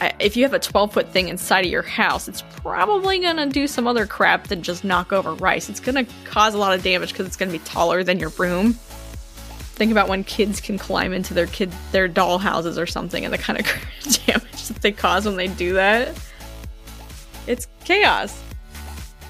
I, 0.00 0.12
if 0.18 0.36
you 0.36 0.42
have 0.42 0.52
a 0.52 0.58
12 0.58 0.92
foot 0.92 1.08
thing 1.08 1.28
inside 1.28 1.64
of 1.64 1.70
your 1.70 1.80
house, 1.82 2.28
it's 2.28 2.42
probably 2.56 3.18
gonna 3.18 3.46
do 3.46 3.66
some 3.66 3.86
other 3.86 4.04
crap 4.06 4.48
than 4.48 4.62
just 4.62 4.84
knock 4.84 5.12
over 5.12 5.32
rice. 5.34 5.70
It's 5.70 5.80
gonna 5.80 6.04
cause 6.24 6.52
a 6.54 6.58
lot 6.58 6.74
of 6.74 6.82
damage 6.82 7.12
because 7.12 7.26
it's 7.26 7.36
gonna 7.36 7.50
be 7.52 7.60
taller 7.60 8.04
than 8.04 8.18
your 8.20 8.28
room. 8.30 8.78
Think 9.76 9.92
about 9.92 10.08
when 10.08 10.24
kids 10.24 10.60
can 10.60 10.78
climb 10.78 11.12
into 11.12 11.34
their 11.34 11.46
kid 11.46 11.70
their 11.92 12.08
doll 12.08 12.38
houses 12.38 12.78
or 12.78 12.86
something, 12.86 13.24
and 13.24 13.32
the 13.32 13.38
kind 13.38 13.60
of 13.60 13.66
damage 14.26 14.68
that 14.68 14.80
they 14.80 14.90
cause 14.90 15.26
when 15.26 15.36
they 15.36 15.48
do 15.48 15.74
that. 15.74 16.18
It's 17.46 17.68
chaos. 17.84 18.42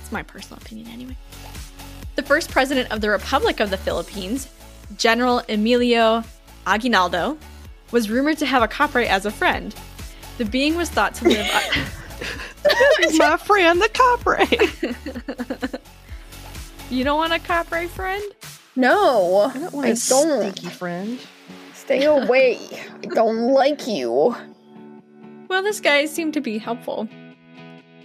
It's 0.01 0.13
my 0.13 0.23
personal 0.23 0.63
opinion, 0.63 0.87
anyway. 0.89 1.17
The 2.15 2.23
first 2.23 2.51
president 2.51 2.93
of 2.93 3.01
the 3.01 3.11
Republic 3.11 3.59
of 3.59 3.71
the 3.71 3.77
Philippines, 3.77 4.49
General 4.97 5.43
Emilio 5.49 6.23
Aguinaldo, 6.65 7.37
was 7.91 8.09
rumored 8.09 8.39
to 8.39 8.47
have 8.47 8.63
a 8.63 8.69
capre 8.69 9.05
as 9.05 9.27
a 9.27 9.33
friend. 9.33 9.75
The 10.39 10.45
being 10.45 10.77
was 10.77 10.89
thought 10.89 11.15
to 11.17 11.29
live. 11.29 11.47
My 13.19 13.37
friend, 13.37 13.81
the 13.81 13.89
capre. 13.89 15.81
you 16.91 17.05
don't 17.05 17.17
want 17.17 17.33
a 17.33 17.39
capre 17.39 17.89
friend? 17.89 18.23
No, 18.77 19.37
I 19.41 19.47
I 19.47 19.53
don't. 19.53 19.63
don't 19.63 19.73
want 19.75 19.89
a 19.89 19.97
stinky 19.97 20.69
friend. 20.69 21.19
Stay 21.75 22.05
away. 22.05 22.59
I 23.03 23.07
don't 23.15 23.53
like 23.53 23.87
you. 23.87 24.35
Well, 25.49 25.63
this 25.63 25.81
guy 25.81 26.05
seemed 26.07 26.35
to 26.35 26.41
be 26.41 26.59
helpful. 26.59 27.09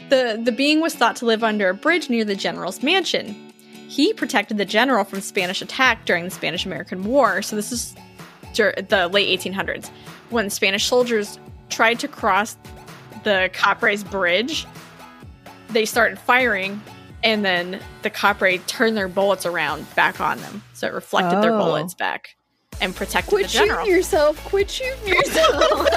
The 0.09 0.39
the 0.43 0.51
being 0.51 0.81
was 0.81 0.93
thought 0.95 1.15
to 1.17 1.25
live 1.25 1.43
under 1.43 1.69
a 1.69 1.73
bridge 1.73 2.09
near 2.09 2.23
the 2.25 2.35
general's 2.35 2.83
mansion. 2.83 3.51
He 3.87 4.13
protected 4.13 4.57
the 4.57 4.65
general 4.65 5.03
from 5.03 5.19
Spanish 5.21 5.61
attack 5.61 6.05
during 6.05 6.23
the 6.25 6.31
Spanish 6.31 6.65
American 6.65 7.03
War. 7.03 7.41
So 7.41 7.55
this 7.57 7.71
is 7.73 7.93
dur- 8.53 8.73
the 8.87 9.07
late 9.09 9.39
1800s 9.41 9.89
when 10.29 10.49
Spanish 10.49 10.85
soldiers 10.85 11.37
tried 11.69 11.99
to 11.99 12.07
cross 12.07 12.55
the 13.23 13.49
Capre's 13.53 14.03
bridge. 14.05 14.65
They 15.69 15.85
started 15.85 16.19
firing, 16.19 16.81
and 17.23 17.43
then 17.45 17.79
the 18.01 18.09
Capre 18.09 18.65
turned 18.67 18.97
their 18.97 19.07
bullets 19.07 19.45
around 19.45 19.85
back 19.95 20.19
on 20.21 20.39
them, 20.41 20.63
so 20.73 20.87
it 20.87 20.93
reflected 20.93 21.41
their 21.41 21.53
Oh. 21.53 21.59
bullets 21.59 21.93
back 21.93 22.35
and 22.79 22.95
protected 22.95 23.29
Quit 23.29 23.47
the 23.47 23.51
general. 23.53 23.79
shooting 23.79 23.95
yourself. 23.95 24.43
Quit 24.45 24.69
shooting 24.69 25.07
yourself. 25.13 25.87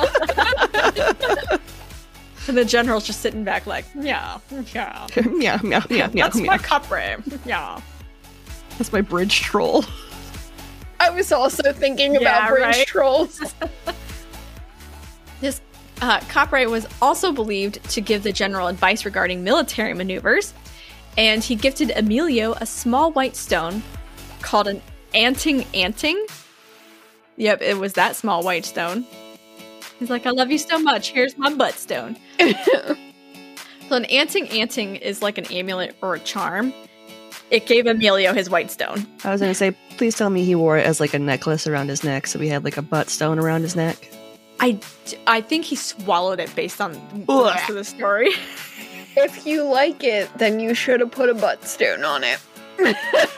And 2.47 2.59
the 2.59 2.65
general's 2.65 3.07
just 3.07 3.21
sitting 3.23 3.43
back 3.43 3.67
like, 3.67 3.87
yeah, 3.99 4.39
yeah. 4.75 5.07
yeah, 5.17 5.23
yeah, 5.39 5.59
meow, 5.63 5.83
meow, 5.89 6.09
That's 6.09 6.37
meow. 6.37 6.45
my 6.47 6.59
capre. 6.59 7.23
Yeah. 7.47 7.81
That's 8.77 8.93
my 8.93 9.01
bridge 9.01 9.41
troll. 9.41 9.85
I 11.01 11.09
was 11.11 11.33
also 11.33 11.73
thinking 11.73 12.15
Yeah, 12.15 12.21
about 12.21 12.49
bridge 12.51 12.63
right? 12.63 12.87
trolls. 12.87 13.41
This 15.41 15.61
uh, 16.01 16.21
capre 16.21 16.71
was 16.71 16.87
also 17.03 17.31
believed 17.33 17.83
to 17.91 18.01
give 18.01 18.23
the 18.23 18.33
general 18.33 18.69
advice 18.69 19.05
regarding 19.05 19.45
military 19.45 19.93
maneuvers, 19.93 20.55
and 21.17 21.43
he 21.43 21.55
gifted 21.55 21.93
Emilio 21.97 22.55
a 22.55 22.67
small 22.67 23.13
white 23.13 23.37
stone 23.37 23.83
called 24.43 24.69
an 24.69 24.83
anting 25.15 25.65
anting. 25.75 26.27
Yep, 27.37 27.63
it 27.63 27.79
was 27.79 27.95
that 27.95 28.17
small 28.17 28.43
white 28.43 28.65
stone. 28.65 29.07
He's 29.99 30.11
like, 30.11 30.27
I 30.27 30.31
love 30.31 30.51
you 30.51 30.59
so 30.59 30.79
much. 30.79 31.11
Here's 31.11 31.37
my 31.39 31.55
butt 31.55 31.75
stone. 31.75 32.17
so 32.39 32.97
an 33.91 34.05
anting 34.07 34.49
anting 34.49 34.97
is 34.97 35.23
like 35.23 35.39
an 35.39 35.47
amulet 35.47 35.97
or 36.03 36.15
a 36.15 36.21
charm. 36.21 36.73
It 37.51 37.67
gave 37.67 37.87
Emilio 37.87 38.33
his 38.33 38.51
white 38.51 38.71
stone. 38.71 39.07
I 39.25 39.31
was 39.31 39.41
gonna 39.41 39.55
say, 39.55 39.77
please 39.97 40.17
tell 40.17 40.31
me 40.31 40.45
he 40.45 40.55
wore 40.55 40.79
it 40.79 40.87
as 40.87 41.01
like 41.01 41.15
a 41.15 41.19
necklace 41.19 41.67
around 41.67 41.89
his 41.89 42.03
neck, 42.03 42.27
so 42.27 42.39
he 42.39 42.49
had 42.49 42.65
like 42.65 42.77
a 42.77 42.83
butt 42.83 43.09
stone 43.09 43.39
around 43.39 43.63
his 43.63 43.77
neck. 43.77 44.11
I, 44.61 44.79
I 45.27 45.41
think 45.41 45.65
he 45.65 45.77
swallowed 45.77 46.41
it 46.41 46.55
based 46.55 46.81
on 46.81 46.93
the 46.93 47.45
rest 47.45 47.69
of 47.69 47.77
the 47.77 47.85
story. 47.85 48.31
if 49.17 49.47
you 49.47 49.65
like 49.65 50.03
it, 50.05 50.29
then 50.39 50.61
you 50.61 50.75
should 50.75 51.01
have 51.01 51.11
put 51.11 51.29
a 51.29 51.35
butt 51.35 51.65
stone 51.65 52.05
on 52.05 52.23
it. 52.25 52.39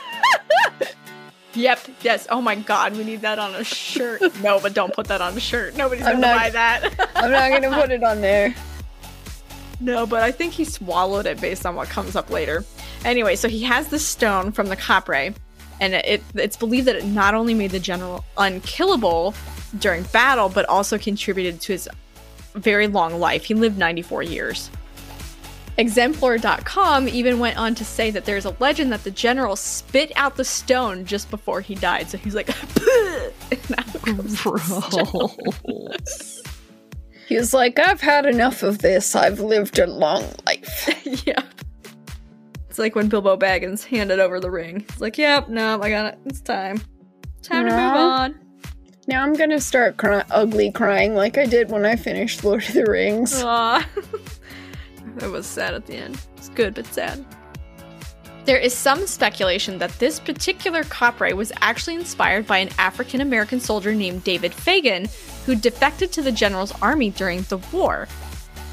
Yep. 1.53 1.79
Yes. 2.03 2.27
Oh 2.29 2.39
my 2.39 2.53
God, 2.53 2.95
we 2.95 3.03
need 3.03 3.21
that 3.21 3.39
on 3.39 3.55
a 3.55 3.63
shirt. 3.63 4.21
no, 4.43 4.59
but 4.59 4.75
don't 4.75 4.93
put 4.93 5.07
that 5.07 5.21
on 5.21 5.35
a 5.35 5.39
shirt. 5.39 5.75
Nobody's 5.75 6.05
I'm 6.05 6.21
gonna 6.21 6.27
not- 6.27 6.37
buy 6.37 6.49
that. 6.51 7.11
I'm 7.15 7.31
not 7.31 7.49
gonna 7.49 7.75
put 7.81 7.89
it 7.91 8.03
on 8.03 8.21
there. 8.21 8.53
no, 9.79 10.05
but 10.05 10.21
I 10.21 10.31
think 10.31 10.53
he 10.53 10.63
swallowed 10.65 11.25
it 11.25 11.41
based 11.41 11.65
on 11.65 11.75
what 11.75 11.87
comes 11.89 12.15
up 12.15 12.29
later. 12.29 12.63
Anyway, 13.03 13.35
so 13.35 13.47
he 13.47 13.63
has 13.63 13.87
this 13.87 14.05
stone 14.05 14.51
from 14.51 14.67
the 14.67 14.75
Capre, 14.77 15.33
and 15.81 15.93
it 15.95 16.21
it's 16.35 16.57
believed 16.57 16.85
that 16.87 16.95
it 16.95 17.05
not 17.05 17.33
only 17.33 17.55
made 17.55 17.71
the 17.71 17.79
general 17.79 18.23
unkillable 18.37 19.33
during 19.79 20.03
battle, 20.03 20.49
but 20.49 20.63
also 20.69 20.99
contributed 20.99 21.59
to 21.61 21.71
his 21.73 21.89
very 22.53 22.85
long 22.85 23.19
life. 23.19 23.45
He 23.45 23.55
lived 23.55 23.79
94 23.79 24.21
years. 24.21 24.69
Exemplar.com 25.77 27.07
even 27.07 27.39
went 27.39 27.57
on 27.57 27.75
to 27.75 27.85
say 27.85 28.09
that 28.09 28.25
there's 28.25 28.45
a 28.45 28.55
legend 28.59 28.91
that 28.91 29.03
the 29.03 29.11
general 29.11 29.55
spit 29.55 30.11
out 30.15 30.35
the 30.35 30.43
stone 30.43 31.05
just 31.05 31.29
before 31.29 31.61
he 31.61 31.75
died. 31.75 32.09
So 32.09 32.17
he's 32.17 32.33
like, 32.33 32.49
and 33.51 33.77
out 33.77 34.01
comes 34.01 34.43
the 34.43 34.57
stone. 34.89 36.33
He 37.27 37.35
was 37.35 37.53
like, 37.53 37.77
I've 37.77 38.01
had 38.01 38.25
enough 38.25 38.63
of 38.63 38.79
this. 38.79 39.15
I've 39.15 39.39
lived 39.39 39.77
a 39.79 39.85
long 39.85 40.23
life. 40.45 40.89
yeah. 41.25 41.43
It's 42.69 42.79
like 42.79 42.95
when 42.95 43.09
Bilbo 43.09 43.37
Baggins 43.37 43.83
handed 43.83 44.19
over 44.19 44.39
the 44.39 44.49
ring. 44.49 44.85
It's 44.89 45.01
like, 45.01 45.17
yep, 45.17 45.49
no, 45.49 45.81
I 45.81 45.89
got 45.89 46.13
it. 46.13 46.19
It's 46.25 46.41
time. 46.41 46.81
Time 47.43 47.65
to 47.65 47.71
move 47.71 47.79
on. 47.79 48.39
Now 49.07 49.23
I'm 49.23 49.33
gonna 49.33 49.61
start 49.61 49.97
cry- 49.97 50.25
ugly 50.31 50.71
crying 50.71 51.15
like 51.15 51.37
I 51.37 51.45
did 51.45 51.69
when 51.69 51.85
I 51.85 51.95
finished 51.95 52.43
Lord 52.43 52.63
of 52.63 52.73
the 52.73 52.85
Rings. 52.85 53.41
It 55.21 55.31
was 55.31 55.45
sad 55.45 55.73
at 55.73 55.85
the 55.85 55.95
end. 55.95 56.19
It's 56.37 56.49
good, 56.49 56.75
but 56.75 56.85
sad. 56.87 57.25
There 58.45 58.57
is 58.57 58.73
some 58.73 59.07
speculation 59.07 59.77
that 59.79 59.91
this 59.99 60.21
particular 60.21 60.83
capre 60.83 61.33
was 61.33 61.51
actually 61.59 61.95
inspired 61.95 62.47
by 62.47 62.59
an 62.59 62.69
African 62.77 63.19
American 63.19 63.59
soldier 63.59 63.93
named 63.93 64.23
David 64.23 64.53
Fagan, 64.53 65.09
who 65.45 65.55
defected 65.55 66.13
to 66.13 66.21
the 66.21 66.31
general's 66.31 66.71
army 66.81 67.09
during 67.09 67.41
the 67.43 67.57
war. 67.73 68.07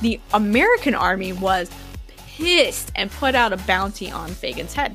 The 0.00 0.20
American 0.32 0.94
army 0.94 1.32
was 1.32 1.70
pissed 2.16 2.92
and 2.94 3.10
put 3.10 3.34
out 3.34 3.52
a 3.52 3.56
bounty 3.56 4.10
on 4.10 4.30
Fagan's 4.30 4.74
head. 4.74 4.94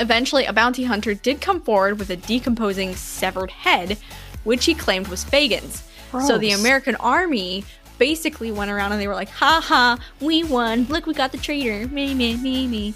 Eventually, 0.00 0.46
a 0.46 0.52
bounty 0.52 0.84
hunter 0.84 1.14
did 1.14 1.40
come 1.40 1.60
forward 1.60 1.98
with 1.98 2.10
a 2.10 2.16
decomposing 2.16 2.96
severed 2.96 3.50
head, 3.50 3.98
which 4.44 4.64
he 4.64 4.74
claimed 4.74 5.08
was 5.08 5.22
Fagan's. 5.22 5.84
So 6.26 6.38
the 6.38 6.52
American 6.52 6.96
army 6.96 7.64
basically 8.00 8.50
went 8.50 8.70
around 8.70 8.90
and 8.90 9.00
they 9.00 9.06
were 9.06 9.14
like, 9.14 9.28
ha 9.28 9.60
ha, 9.62 9.98
we 10.20 10.42
won. 10.42 10.84
Look, 10.84 11.06
we 11.06 11.14
got 11.14 11.30
the 11.30 11.38
traitor. 11.38 11.86
Me, 11.88 12.14
me, 12.14 12.34
me, 12.38 12.66
me. 12.66 12.94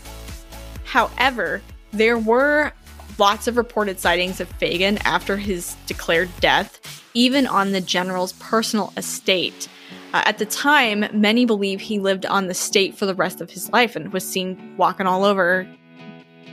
However, 0.84 1.62
there 1.92 2.18
were 2.18 2.72
lots 3.18 3.46
of 3.46 3.56
reported 3.56 4.00
sightings 4.00 4.40
of 4.40 4.48
Fagan 4.48 4.98
after 5.04 5.36
his 5.36 5.76
declared 5.86 6.30
death, 6.40 6.80
even 7.12 7.46
on 7.46 7.70
the 7.72 7.80
general's 7.82 8.32
personal 8.34 8.92
estate. 8.96 9.68
Uh, 10.14 10.22
at 10.24 10.38
the 10.38 10.46
time, 10.46 11.04
many 11.12 11.44
believe 11.44 11.80
he 11.80 11.98
lived 11.98 12.24
on 12.24 12.46
the 12.46 12.54
state 12.54 12.96
for 12.96 13.04
the 13.04 13.14
rest 13.14 13.40
of 13.40 13.50
his 13.50 13.70
life 13.70 13.94
and 13.94 14.12
was 14.12 14.26
seen 14.26 14.74
walking 14.78 15.06
all 15.06 15.24
over 15.24 15.68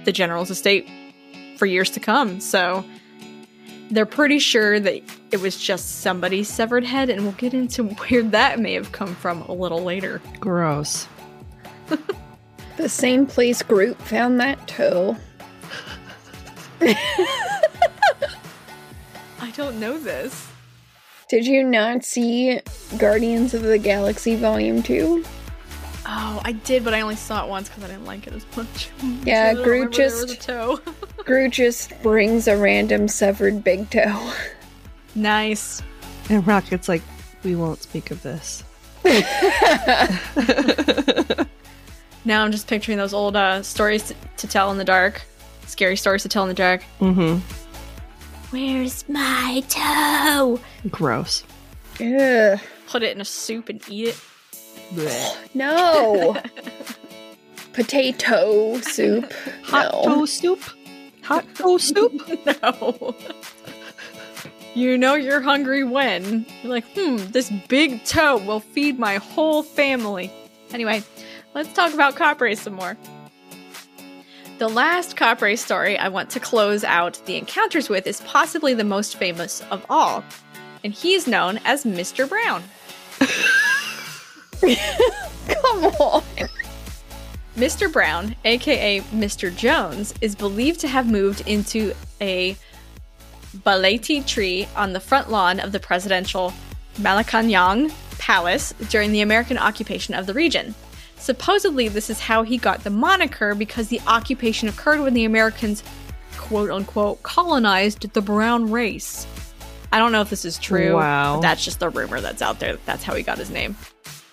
the 0.04 0.12
general's 0.12 0.52
estate 0.52 0.90
for 1.58 1.66
years 1.66 1.90
to 1.92 2.00
come. 2.00 2.42
So 2.42 2.84
they're 3.92 4.06
pretty 4.06 4.40
sure 4.40 4.80
that 4.80 5.04
it 5.32 5.42
was 5.42 5.58
just 5.58 6.02
somebody's 6.02 6.50
severed 6.50 6.84
head, 6.84 7.10
and 7.10 7.24
we'll 7.24 7.34
get 7.34 7.54
into 7.54 7.84
where 8.10 8.24
that 8.24 8.60
may 8.60 8.74
have 8.74 8.92
come 8.92 9.14
from 9.16 9.42
a 9.44 9.54
little 9.54 9.84
later. 9.84 10.22
Gross. 10.40 11.08
The 12.78 12.90
same 12.90 13.28
place 13.28 13.62
group 13.62 14.02
found 14.02 14.40
that 14.40 14.68
toe. 14.68 15.16
I 16.82 16.96
don't 19.56 19.80
know 19.80 20.00
this. 20.00 20.48
Did 21.30 21.46
you 21.46 21.64
not 21.64 22.04
see 22.04 22.60
Guardians 22.98 23.54
of 23.54 23.62
the 23.62 23.78
Galaxy 23.78 24.36
Volume 24.36 24.82
2? 24.82 25.24
Oh, 26.14 26.42
I 26.44 26.52
did, 26.52 26.84
but 26.84 26.94
I 26.94 27.00
only 27.02 27.16
saw 27.16 27.46
it 27.46 27.50
once 27.50 27.70
because 27.70 27.86
I 27.86 27.88
didn't 27.88 28.04
like 28.06 28.28
it 28.28 28.34
as 28.34 28.46
much. 28.58 28.90
Yeah, 29.26 29.54
So 29.54 29.64
Groot 29.64 29.98
remember 29.98 29.98
there 29.98 30.06
was 30.08 30.24
a 30.24 30.28
just- 30.36 30.42
toe. 30.42 30.80
Groot 31.24 31.52
just 31.54 31.94
brings 32.04 32.48
a 32.50 32.58
random 32.58 33.08
severed 33.08 33.64
big 33.64 33.90
toe. 33.90 34.34
nice. 35.16 35.82
And 36.30 36.46
Rocket's 36.46 36.90
like, 36.90 37.02
we 37.44 37.56
won't 37.56 37.82
speak 37.82 38.12
of 38.12 38.22
this. 38.24 38.64
Now 42.24 42.44
I'm 42.44 42.52
just 42.52 42.68
picturing 42.68 43.00
those 43.00 43.16
old 43.16 43.36
uh, 43.36 43.64
stories 43.64 44.04
to, 44.04 44.16
to 44.38 44.48
tell 44.48 44.72
in 44.72 44.78
the 44.78 44.84
dark, 44.86 45.24
scary 45.66 45.96
stories 45.96 46.22
to 46.22 46.30
tell 46.30 46.44
in 46.44 46.50
the 46.50 46.54
dark. 46.54 46.84
Mm-hmm. 47.00 47.40
Where's 48.56 49.10
my 49.10 49.64
toe? 49.68 50.60
Gross. 50.92 51.44
Ugh. 52.00 52.60
Put 52.88 53.02
it 53.02 53.16
in 53.16 53.22
a 53.22 53.26
soup 53.26 53.70
and 53.70 53.82
eat 53.90 54.10
it. 54.10 54.20
No. 55.54 56.38
Potato 57.74 58.80
soup. 58.82 59.32
Hot 59.64 59.92
no. 59.94 60.16
toe 60.16 60.26
soup? 60.26 60.62
Hot 61.24 61.46
toe 61.56 61.78
soup? 61.78 62.22
No. 62.62 63.16
You 64.74 64.98
know 64.98 65.16
you're 65.16 65.42
hungry 65.42 65.84
when 65.84 66.46
you're 66.64 66.72
like, 66.72 66.86
hmm, 66.96 67.18
this 67.18 67.50
big 67.68 68.06
toe 68.06 68.38
will 68.38 68.62
feed 68.62 68.98
my 68.98 69.16
whole 69.16 69.64
family. 69.64 70.32
Anyway, 70.72 71.04
let's 71.54 71.74
talk 71.74 71.94
about 71.94 72.16
Capre 72.16 72.56
some 72.56 72.76
more. 72.76 72.96
The 74.60 74.70
last 74.70 75.18
Capre 75.18 75.58
story 75.58 75.98
I 75.98 76.08
want 76.08 76.30
to 76.30 76.40
close 76.40 76.86
out 76.86 77.22
the 77.26 77.36
encounters 77.36 77.90
with 77.90 78.08
is 78.08 78.22
possibly 78.22 78.74
the 78.74 78.86
most 78.86 79.18
famous 79.18 79.62
of 79.72 79.86
all, 79.90 80.24
and 80.86 80.94
he's 80.94 81.28
known 81.28 81.60
as 81.66 81.84
Mr. 81.84 82.30
Brown. 82.30 82.64
Come 85.48 85.86
on. 85.86 86.24
Mr. 87.56 87.92
Brown, 87.92 88.36
aka 88.46 89.02
Mr. 89.02 89.56
Jones, 89.56 90.14
is 90.22 90.36
believed 90.36 90.80
to 90.80 90.88
have 90.88 91.10
moved 91.10 91.48
into 91.48 91.94
a 92.22 92.56
balete 93.58 94.26
tree 94.26 94.68
on 94.76 94.94
the 94.94 95.00
front 95.00 95.30
lawn 95.30 95.60
of 95.60 95.72
the 95.72 95.80
presidential 95.80 96.54
Malacanang 96.96 97.94
Palace 98.18 98.74
during 98.90 99.12
the 99.12 99.22
American 99.22 99.58
occupation 99.58 100.14
of 100.14 100.26
the 100.26 100.34
region. 100.34 100.74
Supposedly, 101.18 101.88
this 101.88 102.10
is 102.10 102.20
how 102.20 102.44
he 102.44 102.58
got 102.58 102.84
the 102.84 102.90
moniker 102.90 103.54
because 103.54 103.90
the 103.90 104.02
occupation 104.08 104.70
occurred 104.70 105.02
when 105.02 105.14
the 105.14 105.26
Americans, 105.26 105.84
quote 106.38 106.72
unquote, 106.72 107.22
colonized 107.24 108.12
the 108.14 108.22
brown 108.22 108.72
race. 108.72 109.28
I 109.92 110.00
don't 110.00 110.12
know 110.12 110.22
if 110.22 110.30
this 110.30 110.46
is 110.46 110.58
true. 110.58 110.96
Wow. 110.96 111.40
that's 111.42 111.66
just 111.66 111.80
the 111.80 111.90
rumor 111.90 112.22
that's 112.22 112.42
out 112.42 112.60
there. 112.60 112.78
That's 112.86 113.04
how 113.04 113.14
he 113.14 113.24
got 113.24 113.38
his 113.38 113.50
name. 113.50 113.76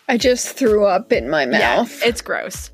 I 0.09 0.17
just 0.17 0.57
threw 0.57 0.87
up 0.87 1.13
in 1.13 1.29
my 1.29 1.45
mouth. 1.47 2.01
Yeah, 2.01 2.09
it's 2.09 2.23
gross. 2.23 2.71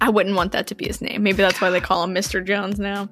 I 0.00 0.10
wouldn't 0.10 0.36
want 0.36 0.52
that 0.52 0.66
to 0.66 0.74
be 0.74 0.86
his 0.86 1.00
name. 1.00 1.22
Maybe 1.22 1.38
that's 1.38 1.60
why 1.60 1.70
they 1.70 1.80
call 1.80 2.04
him 2.04 2.14
Mr. 2.14 2.44
Jones 2.44 2.78
now. 2.78 3.08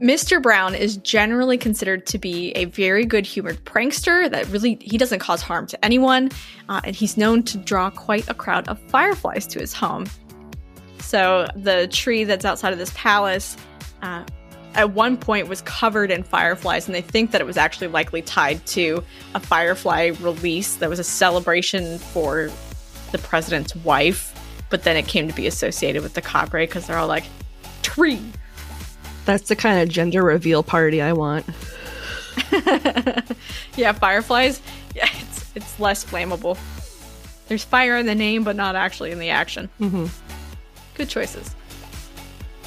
Mr. 0.00 0.42
Brown 0.42 0.74
is 0.74 0.98
generally 0.98 1.56
considered 1.56 2.06
to 2.06 2.18
be 2.18 2.50
a 2.50 2.66
very 2.66 3.04
good 3.06 3.24
humored 3.24 3.64
prankster 3.64 4.30
that 4.30 4.46
really 4.48 4.78
he 4.82 4.98
doesn't 4.98 5.20
cause 5.20 5.40
harm 5.40 5.66
to 5.66 5.84
anyone, 5.84 6.30
uh, 6.68 6.82
and 6.84 6.94
he's 6.94 7.16
known 7.16 7.42
to 7.42 7.56
draw 7.58 7.88
quite 7.88 8.28
a 8.28 8.34
crowd 8.34 8.68
of 8.68 8.78
fireflies 8.90 9.46
to 9.46 9.58
his 9.58 9.72
home. 9.72 10.06
So 10.98 11.48
the 11.56 11.88
tree 11.88 12.24
that's 12.24 12.44
outside 12.44 12.74
of 12.74 12.78
this 12.78 12.92
palace, 12.94 13.56
uh, 14.02 14.24
at 14.76 14.92
one 14.92 15.16
point 15.16 15.48
was 15.48 15.62
covered 15.62 16.10
in 16.10 16.22
fireflies, 16.22 16.86
and 16.86 16.94
they 16.94 17.00
think 17.00 17.30
that 17.32 17.40
it 17.40 17.46
was 17.46 17.56
actually 17.56 17.88
likely 17.88 18.22
tied 18.22 18.64
to 18.66 19.02
a 19.34 19.40
firefly 19.40 20.12
release 20.20 20.76
that 20.76 20.90
was 20.90 20.98
a 20.98 21.04
celebration 21.04 21.98
for 21.98 22.50
the 23.12 23.18
president's 23.18 23.74
wife. 23.76 24.32
But 24.68 24.82
then 24.82 24.96
it 24.96 25.06
came 25.06 25.28
to 25.28 25.34
be 25.34 25.46
associated 25.46 26.02
with 26.02 26.14
the 26.14 26.22
capre 26.22 26.62
because 26.62 26.86
they're 26.86 26.98
all 26.98 27.08
like, 27.08 27.24
tree. 27.82 28.20
That's 29.24 29.48
the 29.48 29.56
kind 29.56 29.80
of 29.80 29.88
gender 29.88 30.22
reveal 30.22 30.62
party 30.62 31.00
I 31.00 31.12
want. 31.12 31.46
yeah, 33.76 33.92
fireflies. 33.92 34.60
Yeah, 34.94 35.08
it's 35.12 35.50
it's 35.56 35.80
less 35.80 36.04
flammable. 36.04 36.58
There's 37.48 37.64
fire 37.64 37.96
in 37.96 38.06
the 38.06 38.14
name, 38.14 38.44
but 38.44 38.56
not 38.56 38.76
actually 38.76 39.10
in 39.10 39.18
the 39.18 39.30
action. 39.30 39.70
Mm-hmm. 39.80 40.06
Good 40.94 41.08
choices. 41.08 41.54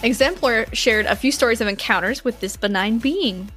Exemplar 0.01 0.65
shared 0.73 1.07
a 1.07 1.15
few 1.15 1.31
stories 1.31 1.59
of 1.59 1.67
encounters 1.67 2.23
with 2.23 2.39
this 2.39 2.55
benign 2.55 2.99
being. 2.99 3.51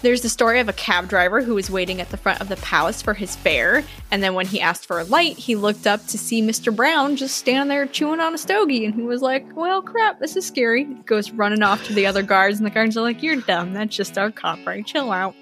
There's 0.00 0.20
the 0.20 0.28
story 0.28 0.60
of 0.60 0.68
a 0.68 0.74
cab 0.74 1.08
driver 1.08 1.42
who 1.42 1.54
was 1.54 1.70
waiting 1.70 2.00
at 2.00 2.10
the 2.10 2.16
front 2.18 2.40
of 2.40 2.48
the 2.48 2.56
palace 2.56 3.00
for 3.00 3.14
his 3.14 3.36
fare, 3.36 3.82
and 4.10 4.22
then 4.22 4.34
when 4.34 4.46
he 4.46 4.60
asked 4.60 4.86
for 4.86 4.98
a 4.98 5.04
light, 5.04 5.38
he 5.38 5.56
looked 5.56 5.86
up 5.86 6.06
to 6.08 6.18
see 6.18 6.42
Mr. 6.42 6.74
Brown 6.74 7.16
just 7.16 7.36
standing 7.36 7.68
there 7.68 7.86
chewing 7.86 8.20
on 8.20 8.34
a 8.34 8.38
stogie, 8.38 8.84
and 8.84 8.94
he 8.94 9.02
was 9.02 9.22
like, 9.22 9.44
Well, 9.54 9.80
crap, 9.80 10.18
this 10.18 10.36
is 10.36 10.46
scary. 10.46 10.84
He 10.84 10.94
goes 11.02 11.30
running 11.30 11.62
off 11.62 11.84
to 11.84 11.94
the 11.94 12.06
other 12.06 12.22
guards, 12.22 12.58
and 12.58 12.66
the 12.66 12.70
guards 12.70 12.96
are 12.96 13.02
like, 13.02 13.22
You're 13.22 13.36
dumb, 13.36 13.72
that's 13.72 13.96
just 13.96 14.18
our 14.18 14.30
cop, 14.30 14.58
right? 14.66 14.86
Chill 14.86 15.12
out. 15.12 15.34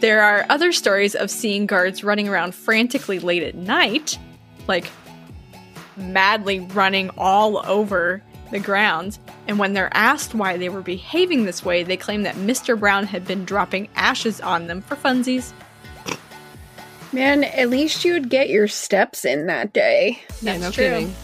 There 0.00 0.22
are 0.22 0.46
other 0.48 0.72
stories 0.72 1.14
of 1.14 1.30
seeing 1.30 1.66
guards 1.66 2.02
running 2.02 2.28
around 2.28 2.54
frantically 2.54 3.18
late 3.18 3.42
at 3.42 3.54
night, 3.54 4.18
like 4.66 4.88
madly 5.96 6.60
running 6.60 7.10
all 7.18 7.58
over 7.68 8.22
the 8.50 8.60
grounds. 8.60 9.18
And 9.48 9.58
when 9.58 9.72
they're 9.72 9.94
asked 9.96 10.34
why 10.34 10.56
they 10.56 10.68
were 10.68 10.82
behaving 10.82 11.44
this 11.44 11.64
way, 11.64 11.82
they 11.82 11.96
claim 11.96 12.22
that 12.22 12.34
Mr. 12.36 12.78
Brown 12.78 13.06
had 13.06 13.26
been 13.26 13.44
dropping 13.44 13.88
ashes 13.96 14.40
on 14.40 14.66
them 14.66 14.80
for 14.82 14.96
funsies. 14.96 15.52
Man, 17.12 17.44
at 17.44 17.70
least 17.70 18.04
you 18.04 18.12
would 18.12 18.28
get 18.30 18.50
your 18.50 18.68
steps 18.68 19.24
in 19.24 19.46
that 19.46 19.72
day. 19.72 20.20
Yeah, 20.42 20.58
That's 20.58 20.62
no 20.62 20.70
true. 20.70 20.84
kidding. 20.84 21.14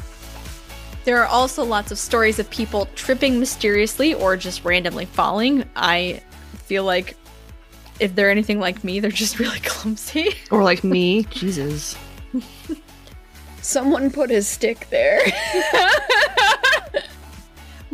There 1.04 1.18
are 1.22 1.26
also 1.26 1.64
lots 1.64 1.92
of 1.92 1.98
stories 1.98 2.40
of 2.40 2.50
people 2.50 2.88
tripping 2.96 3.38
mysteriously 3.38 4.12
or 4.12 4.36
just 4.36 4.64
randomly 4.64 5.04
falling. 5.04 5.64
I 5.76 6.20
feel 6.64 6.82
like 6.82 7.16
if 8.00 8.16
they're 8.16 8.30
anything 8.30 8.58
like 8.58 8.82
me, 8.82 8.98
they're 8.98 9.10
just 9.12 9.38
really 9.40 9.60
clumsy. 9.60 10.34
Or 10.50 10.64
like 10.64 10.82
me. 10.82 11.22
Jesus. 11.24 11.96
Someone 13.62 14.10
put 14.10 14.32
a 14.32 14.42
stick 14.42 14.88
there. 14.90 15.20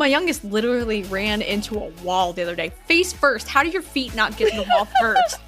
My 0.03 0.09
youngest 0.09 0.43
literally 0.43 1.05
ran 1.05 1.43
into 1.43 1.79
a 1.79 1.89
wall 2.03 2.33
the 2.33 2.43
other 2.43 2.57
day, 2.57 2.73
face 2.87 3.13
first. 3.13 3.47
How 3.47 3.63
do 3.63 3.69
your 3.69 3.83
feet 3.83 4.17
not 4.17 4.37
get 4.37 4.51
to 4.51 4.57
the 4.57 4.69
wall 4.69 4.89
first? 5.01 5.39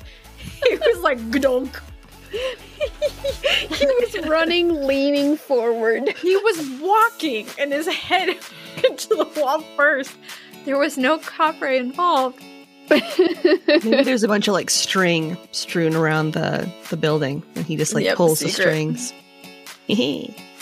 he 0.64 0.76
was 0.76 1.00
like, 1.00 1.18
gdunk. 1.32 1.80
he 2.30 3.86
was 3.86 4.28
running, 4.28 4.86
leaning 4.86 5.36
forward. 5.36 6.08
He 6.22 6.36
was 6.36 6.70
walking 6.80 7.48
and 7.58 7.72
his 7.72 7.88
head 7.88 8.28
into 8.88 9.08
the 9.08 9.28
wall 9.40 9.60
first. 9.76 10.12
There 10.64 10.78
was 10.78 10.96
no 10.96 11.18
copper 11.18 11.66
involved. 11.66 12.40
Maybe 12.90 14.04
there's 14.04 14.22
a 14.22 14.28
bunch 14.28 14.46
of 14.46 14.52
like 14.54 14.70
string 14.70 15.36
strewn 15.50 15.96
around 15.96 16.32
the 16.34 16.72
the 16.90 16.96
building, 16.96 17.42
and 17.56 17.66
he 17.66 17.74
just 17.76 17.92
like 17.92 18.04
Yep, 18.04 18.16
pulls 18.18 18.38
the 18.38 18.50
secret. 18.50 18.62
strings. 18.62 19.12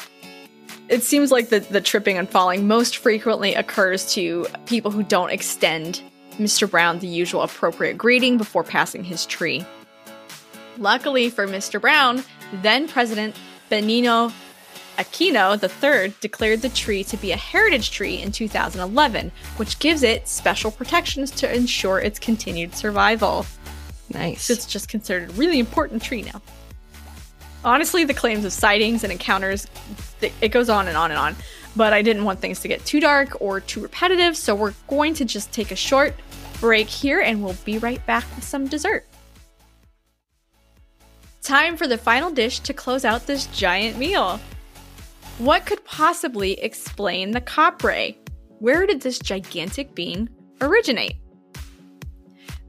It 0.92 1.02
seems 1.02 1.32
like 1.32 1.48
the, 1.48 1.60
the 1.60 1.80
tripping 1.80 2.18
and 2.18 2.28
falling 2.28 2.68
most 2.68 2.98
frequently 2.98 3.54
occurs 3.54 4.12
to 4.12 4.46
people 4.66 4.90
who 4.90 5.02
don't 5.02 5.30
extend 5.30 6.02
Mr. 6.32 6.70
Brown 6.70 6.98
the 6.98 7.06
usual 7.06 7.40
appropriate 7.40 7.96
greeting 7.96 8.36
before 8.36 8.62
passing 8.62 9.02
his 9.02 9.24
tree. 9.24 9.64
Luckily 10.76 11.30
for 11.30 11.48
Mr. 11.48 11.80
Brown, 11.80 12.22
then 12.60 12.88
President 12.88 13.34
Benigno 13.70 14.34
Aquino 14.98 15.56
III 15.56 16.12
declared 16.20 16.60
the 16.60 16.68
tree 16.68 17.02
to 17.04 17.16
be 17.16 17.32
a 17.32 17.36
heritage 17.38 17.90
tree 17.90 18.20
in 18.20 18.30
2011, 18.30 19.32
which 19.56 19.78
gives 19.78 20.02
it 20.02 20.28
special 20.28 20.70
protections 20.70 21.30
to 21.30 21.50
ensure 21.50 22.00
its 22.00 22.18
continued 22.18 22.74
survival. 22.74 23.46
Nice. 24.12 24.42
So 24.42 24.52
it's 24.52 24.66
just 24.66 24.90
considered 24.90 25.30
a 25.30 25.32
really 25.32 25.58
important 25.58 26.02
tree 26.02 26.20
now. 26.20 26.42
Honestly, 27.64 28.04
the 28.04 28.14
claims 28.14 28.44
of 28.44 28.52
sightings 28.52 29.04
and 29.04 29.12
encounters, 29.12 29.66
it 30.20 30.48
goes 30.48 30.68
on 30.68 30.88
and 30.88 30.96
on 30.96 31.10
and 31.10 31.18
on. 31.18 31.36
But 31.76 31.92
I 31.92 32.02
didn't 32.02 32.24
want 32.24 32.40
things 32.40 32.60
to 32.60 32.68
get 32.68 32.84
too 32.84 33.00
dark 33.00 33.40
or 33.40 33.60
too 33.60 33.80
repetitive, 33.80 34.36
so 34.36 34.54
we're 34.54 34.74
going 34.88 35.14
to 35.14 35.24
just 35.24 35.52
take 35.52 35.70
a 35.70 35.76
short 35.76 36.14
break 36.60 36.88
here 36.88 37.20
and 37.20 37.42
we'll 37.42 37.56
be 37.64 37.78
right 37.78 38.04
back 38.04 38.24
with 38.34 38.44
some 38.44 38.66
dessert. 38.66 39.06
Time 41.42 41.76
for 41.76 41.86
the 41.86 41.98
final 41.98 42.30
dish 42.30 42.60
to 42.60 42.72
close 42.72 43.04
out 43.04 43.26
this 43.26 43.46
giant 43.46 43.98
meal. 43.98 44.38
What 45.38 45.66
could 45.66 45.84
possibly 45.84 46.60
explain 46.60 47.30
the 47.30 47.40
capre? 47.40 48.16
Where 48.58 48.86
did 48.86 49.00
this 49.00 49.18
gigantic 49.18 49.94
being 49.94 50.28
originate? 50.60 51.16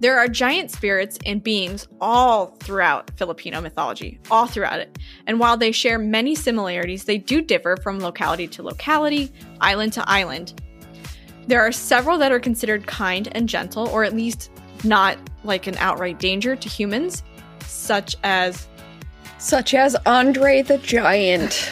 There 0.04 0.20
are 0.20 0.28
giant 0.28 0.70
spirits 0.70 1.18
and 1.26 1.42
beings 1.42 1.88
all 2.02 2.48
throughout 2.60 3.10
Filipino 3.16 3.62
mythology, 3.62 4.20
all 4.30 4.48
throughout 4.48 4.82
it. 4.82 5.00
And 5.28 5.40
while 5.40 5.56
they 5.56 5.72
share 5.72 5.98
many 5.98 6.36
similarities, 6.36 7.06
they 7.06 7.18
do 7.18 7.42
differ 7.42 7.78
from 7.78 8.00
locality 8.00 8.46
to 8.50 8.64
locality, 8.64 9.32
island 9.62 9.94
to 9.94 10.04
island. 10.06 10.62
There 11.48 11.62
are 11.62 11.72
several 11.72 12.18
that 12.18 12.34
are 12.34 12.40
considered 12.42 12.86
kind 12.86 13.30
and 13.32 13.48
gentle, 13.48 13.88
or 13.88 14.04
at 14.04 14.14
least 14.14 14.52
not 14.84 15.18
like 15.46 15.68
an 15.68 15.78
outright 15.78 16.20
danger 16.20 16.58
to 16.58 16.68
humans, 16.68 17.24
such 17.66 18.18
as 18.26 18.68
Such 19.38 19.74
as 19.74 19.96
Andre 20.06 20.64
the 20.64 20.80
Giant. 20.80 21.72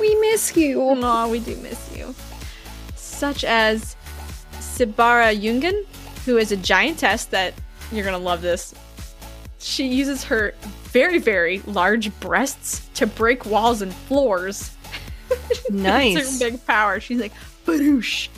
we 0.00 0.14
miss 0.20 0.56
you. 0.56 0.80
Aw, 0.80 1.26
we 1.26 1.40
do 1.40 1.56
miss 1.56 1.96
you. 1.96 2.14
Such 2.94 3.42
as 3.42 3.96
Sibara 4.60 5.36
Yungan, 5.36 5.84
who 6.24 6.36
is 6.38 6.52
a 6.52 6.56
giantess 6.56 7.26
that 7.26 7.54
you're 7.92 8.04
gonna 8.04 8.18
love 8.18 8.42
this. 8.42 8.74
She 9.58 9.86
uses 9.86 10.24
her 10.24 10.54
very, 10.84 11.18
very 11.18 11.60
large 11.60 12.18
breasts 12.20 12.86
to 12.94 13.06
break 13.06 13.46
walls 13.46 13.82
and 13.82 13.92
floors. 13.94 14.70
Nice. 15.70 16.16
It's 16.18 16.40
her 16.42 16.50
big 16.50 16.66
power. 16.66 17.00
She's 17.00 17.20
like, 17.20 17.32
badoosh. 17.66 18.28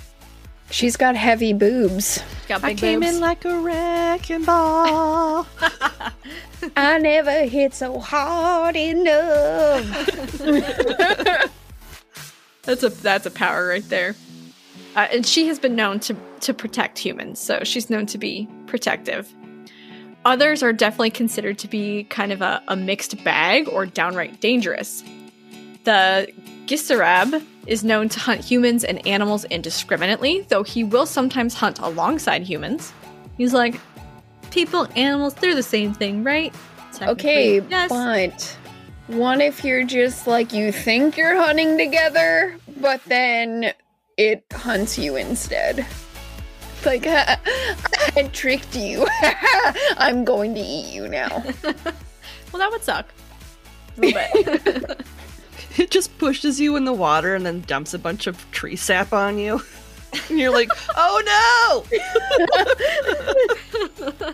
She's 0.70 0.96
got 0.96 1.14
heavy 1.14 1.52
boobs. 1.52 2.14
She's 2.14 2.46
got 2.48 2.64
I 2.64 2.74
came 2.74 3.00
boobs. 3.00 3.14
in 3.14 3.20
like 3.20 3.44
a 3.44 3.58
wrecking 3.58 4.44
ball. 4.44 5.46
I 6.76 6.98
never 6.98 7.44
hit 7.44 7.74
so 7.74 8.00
hard 8.00 8.76
enough. 8.76 9.84
That's 12.62 12.82
a 12.82 12.88
that's 12.88 13.26
a 13.26 13.30
power 13.30 13.68
right 13.68 13.88
there. 13.88 14.16
Uh, 14.96 15.06
and 15.12 15.26
she 15.26 15.46
has 15.46 15.58
been 15.58 15.76
known 15.76 16.00
to 16.00 16.16
to 16.40 16.54
protect 16.54 16.98
humans, 16.98 17.38
so 17.38 17.60
she's 17.62 17.90
known 17.90 18.06
to 18.06 18.18
be 18.18 18.48
protective. 18.66 19.32
Others 20.24 20.62
are 20.62 20.72
definitely 20.72 21.10
considered 21.10 21.58
to 21.58 21.68
be 21.68 22.04
kind 22.04 22.32
of 22.32 22.42
a, 22.42 22.60
a 22.66 22.74
mixed 22.74 23.22
bag 23.22 23.68
or 23.68 23.86
downright 23.86 24.40
dangerous. 24.40 25.04
The 25.84 26.32
Gisarab 26.66 27.44
is 27.66 27.84
known 27.84 28.08
to 28.08 28.18
hunt 28.18 28.44
humans 28.44 28.82
and 28.82 29.06
animals 29.06 29.44
indiscriminately, 29.44 30.46
though 30.48 30.64
he 30.64 30.82
will 30.82 31.06
sometimes 31.06 31.54
hunt 31.54 31.78
alongside 31.78 32.42
humans. 32.42 32.92
He's 33.36 33.52
like, 33.52 33.80
people, 34.50 34.88
animals, 34.96 35.34
they're 35.34 35.54
the 35.54 35.62
same 35.62 35.94
thing, 35.94 36.24
right? 36.24 36.52
Okay, 37.00 37.60
yes. 37.60 37.88
but 37.90 38.56
what 39.06 39.40
if 39.40 39.62
you're 39.62 39.84
just 39.84 40.26
like 40.26 40.52
you 40.52 40.72
think 40.72 41.16
you're 41.16 41.36
hunting 41.36 41.76
together, 41.76 42.56
but 42.80 43.00
then 43.04 43.72
it 44.16 44.44
hunts 44.52 44.98
you 44.98 45.16
instead? 45.16 45.86
It's 46.76 46.86
Like, 46.86 47.06
I 47.06 48.30
tricked 48.32 48.74
you. 48.76 49.06
I'm 49.98 50.24
going 50.24 50.54
to 50.54 50.60
eat 50.60 50.92
you 50.92 51.08
now. 51.08 51.42
well, 51.62 51.74
that 52.54 52.70
would 52.70 52.82
suck. 52.82 53.12
A 53.96 54.00
little 54.00 54.20
bit. 54.42 55.00
it 55.76 55.90
just 55.90 56.16
pushes 56.18 56.60
you 56.60 56.76
in 56.76 56.84
the 56.84 56.92
water 56.92 57.34
and 57.34 57.44
then 57.44 57.62
dumps 57.62 57.94
a 57.94 57.98
bunch 57.98 58.26
of 58.26 58.50
tree 58.50 58.76
sap 58.76 59.12
on 59.12 59.38
you. 59.38 59.60
And 60.28 60.38
you're 60.38 60.52
like, 60.52 60.70
oh 60.96 61.84
no! 64.00 64.24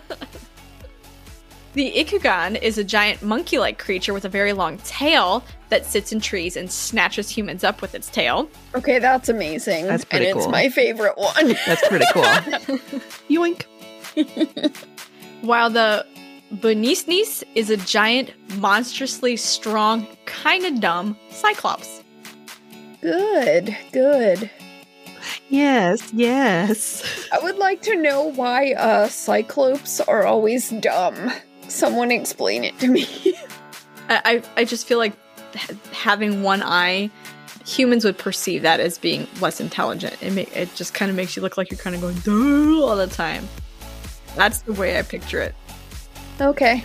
The 1.73 1.91
Ikugan 1.95 2.61
is 2.61 2.77
a 2.77 2.83
giant 2.83 3.23
monkey 3.23 3.57
like 3.57 3.79
creature 3.79 4.13
with 4.13 4.25
a 4.25 4.29
very 4.29 4.53
long 4.53 4.77
tail 4.79 5.43
that 5.69 5.87
sits 5.87 6.11
in 6.11 6.19
trees 6.19 6.55
and 6.55 6.71
snatches 6.71 7.29
humans 7.29 7.63
up 7.63 7.81
with 7.81 7.95
its 7.95 8.09
tail. 8.09 8.47
Okay, 8.75 8.99
that's 8.99 9.27
amazing. 9.27 9.87
That's 9.87 10.05
pretty 10.05 10.27
and 10.27 10.35
pretty 10.35 10.45
it's 10.45 10.51
my 10.51 10.69
favorite 10.69 11.17
one. 11.17 11.47
That's 11.65 11.87
pretty 11.87 12.05
cool. 12.13 12.23
Yoink. 13.27 13.65
While 15.41 15.71
the 15.71 16.05
Bunisnis 16.53 17.43
is 17.55 17.71
a 17.71 17.77
giant, 17.77 18.31
monstrously 18.57 19.35
strong, 19.35 20.05
kind 20.25 20.65
of 20.65 20.79
dumb 20.79 21.17
cyclops. 21.31 22.03
good, 23.01 23.75
good. 23.91 24.51
Yes, 25.49 26.13
yes. 26.13 27.27
I 27.31 27.39
would 27.39 27.57
like 27.57 27.81
to 27.83 27.95
know 27.95 28.23
why 28.23 28.73
uh 28.73 29.07
cyclopes 29.07 29.99
are 30.01 30.25
always 30.25 30.69
dumb. 30.69 31.31
Someone 31.73 32.11
explain 32.11 32.63
it 32.63 32.77
to 32.79 32.87
me. 32.87 33.07
I, 34.07 34.43
I, 34.55 34.63
just 34.63 34.85
feel 34.85 34.99
like 34.99 35.13
having 35.91 36.43
one 36.43 36.61
eye, 36.61 37.09
humans 37.65 38.05
would 38.05 38.19
perceive 38.19 38.61
that 38.61 38.79
as 38.79 38.99
being 38.99 39.27
less 39.41 39.59
intelligent. 39.59 40.21
It, 40.21 40.37
it 40.55 40.75
just 40.75 40.93
kind 40.93 41.09
of 41.09 41.17
makes 41.17 41.35
you 41.35 41.41
look 41.41 41.57
like 41.57 41.71
you're 41.71 41.79
kind 41.79 41.95
of 41.95 42.01
going 42.01 42.19
"Duh," 42.19 42.85
all 42.85 42.95
the 42.95 43.07
time. 43.07 43.49
That's 44.35 44.61
the 44.61 44.73
way 44.73 44.99
I 44.99 45.01
picture 45.01 45.41
it. 45.41 45.55
okay. 46.39 46.83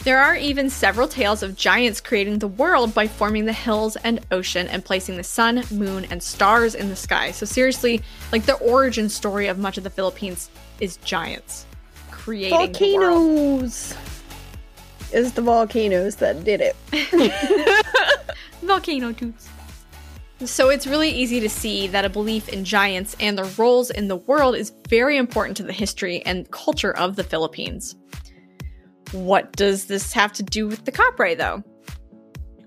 There 0.00 0.18
are 0.18 0.34
even 0.34 0.70
several 0.70 1.06
tales 1.06 1.44
of 1.44 1.56
giants 1.56 2.00
creating 2.00 2.40
the 2.40 2.48
world 2.48 2.94
by 2.94 3.06
forming 3.06 3.44
the 3.44 3.52
hills 3.52 3.94
and 4.02 4.20
ocean 4.32 4.66
and 4.66 4.84
placing 4.84 5.18
the 5.18 5.24
sun, 5.24 5.62
moon, 5.70 6.04
and 6.10 6.20
stars 6.20 6.74
in 6.74 6.88
the 6.88 6.96
sky. 6.96 7.30
So, 7.30 7.46
seriously, 7.46 8.02
like 8.32 8.44
the 8.44 8.54
origin 8.54 9.08
story 9.08 9.46
of 9.46 9.58
much 9.58 9.78
of 9.78 9.84
the 9.84 9.90
Philippines 9.90 10.50
is 10.80 10.96
giants 10.98 11.64
creating 12.24 12.72
the 12.72 12.96
world. 12.96 13.60
Volcanoes. 13.60 13.94
It's 15.12 15.32
the 15.32 15.42
volcanoes 15.42 16.16
that 16.16 16.42
did 16.42 16.62
it. 16.62 16.74
Volcano 18.62 19.12
toots. 19.12 19.48
So, 20.44 20.68
it's 20.70 20.86
really 20.86 21.10
easy 21.10 21.38
to 21.40 21.48
see 21.48 21.86
that 21.88 22.04
a 22.04 22.08
belief 22.08 22.48
in 22.48 22.64
giants 22.64 23.14
and 23.20 23.38
their 23.38 23.44
roles 23.56 23.90
in 23.90 24.08
the 24.08 24.16
world 24.16 24.56
is 24.56 24.72
very 24.88 25.16
important 25.16 25.56
to 25.58 25.62
the 25.62 25.72
history 25.72 26.22
and 26.26 26.50
culture 26.50 26.96
of 26.96 27.16
the 27.16 27.24
Philippines. 27.24 27.94
What 29.12 29.52
does 29.52 29.86
this 29.86 30.12
have 30.14 30.32
to 30.32 30.42
do 30.42 30.66
with 30.66 30.86
the 30.86 30.92
Capre, 30.92 31.36
though? 31.36 31.62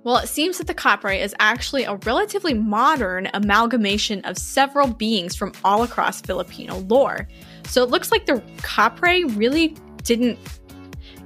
Well, 0.03 0.17
it 0.17 0.27
seems 0.27 0.59
that 0.59 0.67
the 0.67 0.73
Capre 0.73 1.19
is 1.19 1.35
actually 1.39 1.83
a 1.83 1.95
relatively 2.05 2.53
modern 2.53 3.29
amalgamation 3.33 4.21
of 4.23 4.37
several 4.37 4.87
beings 4.87 5.35
from 5.35 5.51
all 5.65 5.83
across 5.83 6.21
Filipino 6.21 6.77
lore. 6.77 7.27
So 7.67 7.83
it 7.83 7.89
looks 7.89 8.11
like 8.11 8.25
the 8.25 8.41
Capre 8.57 9.23
really 9.37 9.75
didn't 10.03 10.39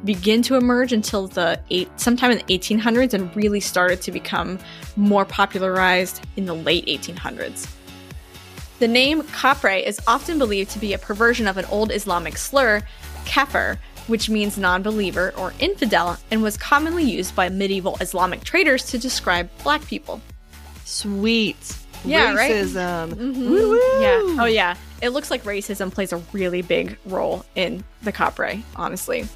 begin 0.04 0.42
to 0.42 0.56
emerge 0.56 0.92
until 0.92 1.28
the 1.28 1.60
eight, 1.70 1.88
sometime 2.00 2.32
in 2.32 2.40
the 2.40 2.44
1800s 2.60 3.14
and 3.14 3.34
really 3.36 3.60
started 3.60 4.02
to 4.02 4.12
become 4.12 4.58
more 4.96 5.26
popularized 5.26 6.26
in 6.36 6.46
the 6.46 6.56
late 6.56 6.86
1800s. 6.88 7.70
The 8.80 8.88
name 8.88 9.22
Capre 9.22 9.86
is 9.86 10.00
often 10.08 10.40
believed 10.40 10.72
to 10.72 10.80
be 10.80 10.94
a 10.94 10.98
perversion 10.98 11.48
of 11.48 11.58
an 11.58 11.66
old 11.66 11.92
Islamic 11.92 12.36
slur, 12.36 12.82
kafir, 13.26 13.78
which 14.08 14.28
means 14.28 14.58
non 14.58 14.82
believer 14.82 15.34
or 15.38 15.54
infidel, 15.60 16.18
and 16.32 16.42
was 16.42 16.58
commonly 16.58 17.04
used 17.04 17.36
by 17.36 17.50
medieval 17.50 17.98
Islamic 18.02 18.44
traders 18.44 18.88
to 18.88 18.98
describe 18.98 19.50
black 19.62 19.86
people. 19.86 20.20
Sweet. 20.84 21.78
Yeah, 22.06 22.34
right? 22.34 22.52
Racism. 22.52 23.14
Mhm. 23.14 24.02
Yeah. 24.02 24.42
Oh, 24.42 24.46
yeah. 24.46 24.76
It 25.02 25.10
looks 25.10 25.30
like 25.32 25.44
racism 25.44 25.92
plays 25.92 26.14
a 26.14 26.18
really 26.34 26.62
big 26.62 26.98
role 27.06 27.46
in 27.56 27.84
the 28.02 28.12
Capre, 28.12 28.62
honestly. 28.76 29.28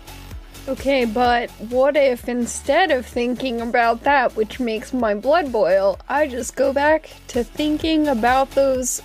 Okay, 0.68 1.06
but 1.06 1.52
what 1.70 1.96
if 1.96 2.28
instead 2.28 2.90
of 2.90 3.06
thinking 3.06 3.62
about 3.62 4.04
that, 4.04 4.36
which 4.36 4.60
makes 4.60 4.94
my 4.94 5.14
blood 5.14 5.52
boil, 5.52 6.00
I 6.10 6.28
just 6.28 6.56
go 6.56 6.74
back 6.74 7.10
to 7.28 7.44
thinking 7.44 8.08
about 8.08 8.52
those 8.52 9.02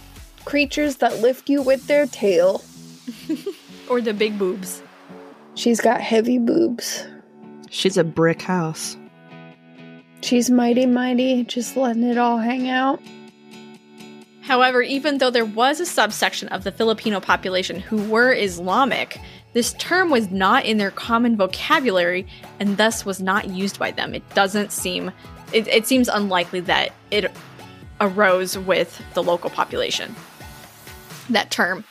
creatures 0.47 0.97
that 0.97 1.21
lift 1.21 1.51
you 1.51 1.61
with 1.61 1.87
their 1.87 2.07
tail? 2.07 2.63
Or 3.91 4.01
the 4.01 4.15
big 4.15 4.39
boobs. 4.39 4.85
She's 5.57 5.81
got 5.81 6.01
heavy 6.01 6.39
boobs. 6.39 7.05
She's 7.71 7.97
a 7.97 8.05
brick 8.05 8.41
house. 8.41 8.97
She's 10.23 10.49
mighty, 10.49 10.87
mighty, 10.87 11.43
just 11.43 11.77
letting 11.77 12.05
it 12.05 12.17
all 12.17 12.39
hang 12.39 12.69
out. 12.69 13.01
However, 14.51 14.83
even 14.83 15.19
though 15.19 15.31
there 15.31 15.45
was 15.45 15.79
a 15.79 15.87
subsection 15.87 16.49
of 16.49 16.65
the 16.65 16.73
Filipino 16.73 17.21
population 17.21 17.79
who 17.79 18.03
were 18.11 18.35
Islamic, 18.35 19.21
this 19.53 19.75
term 19.75 20.11
was 20.11 20.33
not 20.33 20.65
in 20.65 20.77
their 20.77 20.91
common 20.91 21.37
vocabulary 21.37 22.27
and 22.59 22.77
thus 22.77 23.07
was 23.07 23.21
not 23.21 23.51
used 23.51 23.79
by 23.79 23.93
them. 23.93 24.13
It 24.13 24.29
doesn't 24.35 24.73
seem, 24.73 25.13
it, 25.53 25.69
it 25.69 25.87
seems 25.87 26.09
unlikely 26.09 26.59
that 26.63 26.93
it 27.13 27.31
arose 28.01 28.59
with 28.59 29.01
the 29.15 29.23
local 29.23 29.51
population. 29.51 30.17
That 31.29 31.53
term. 31.53 31.85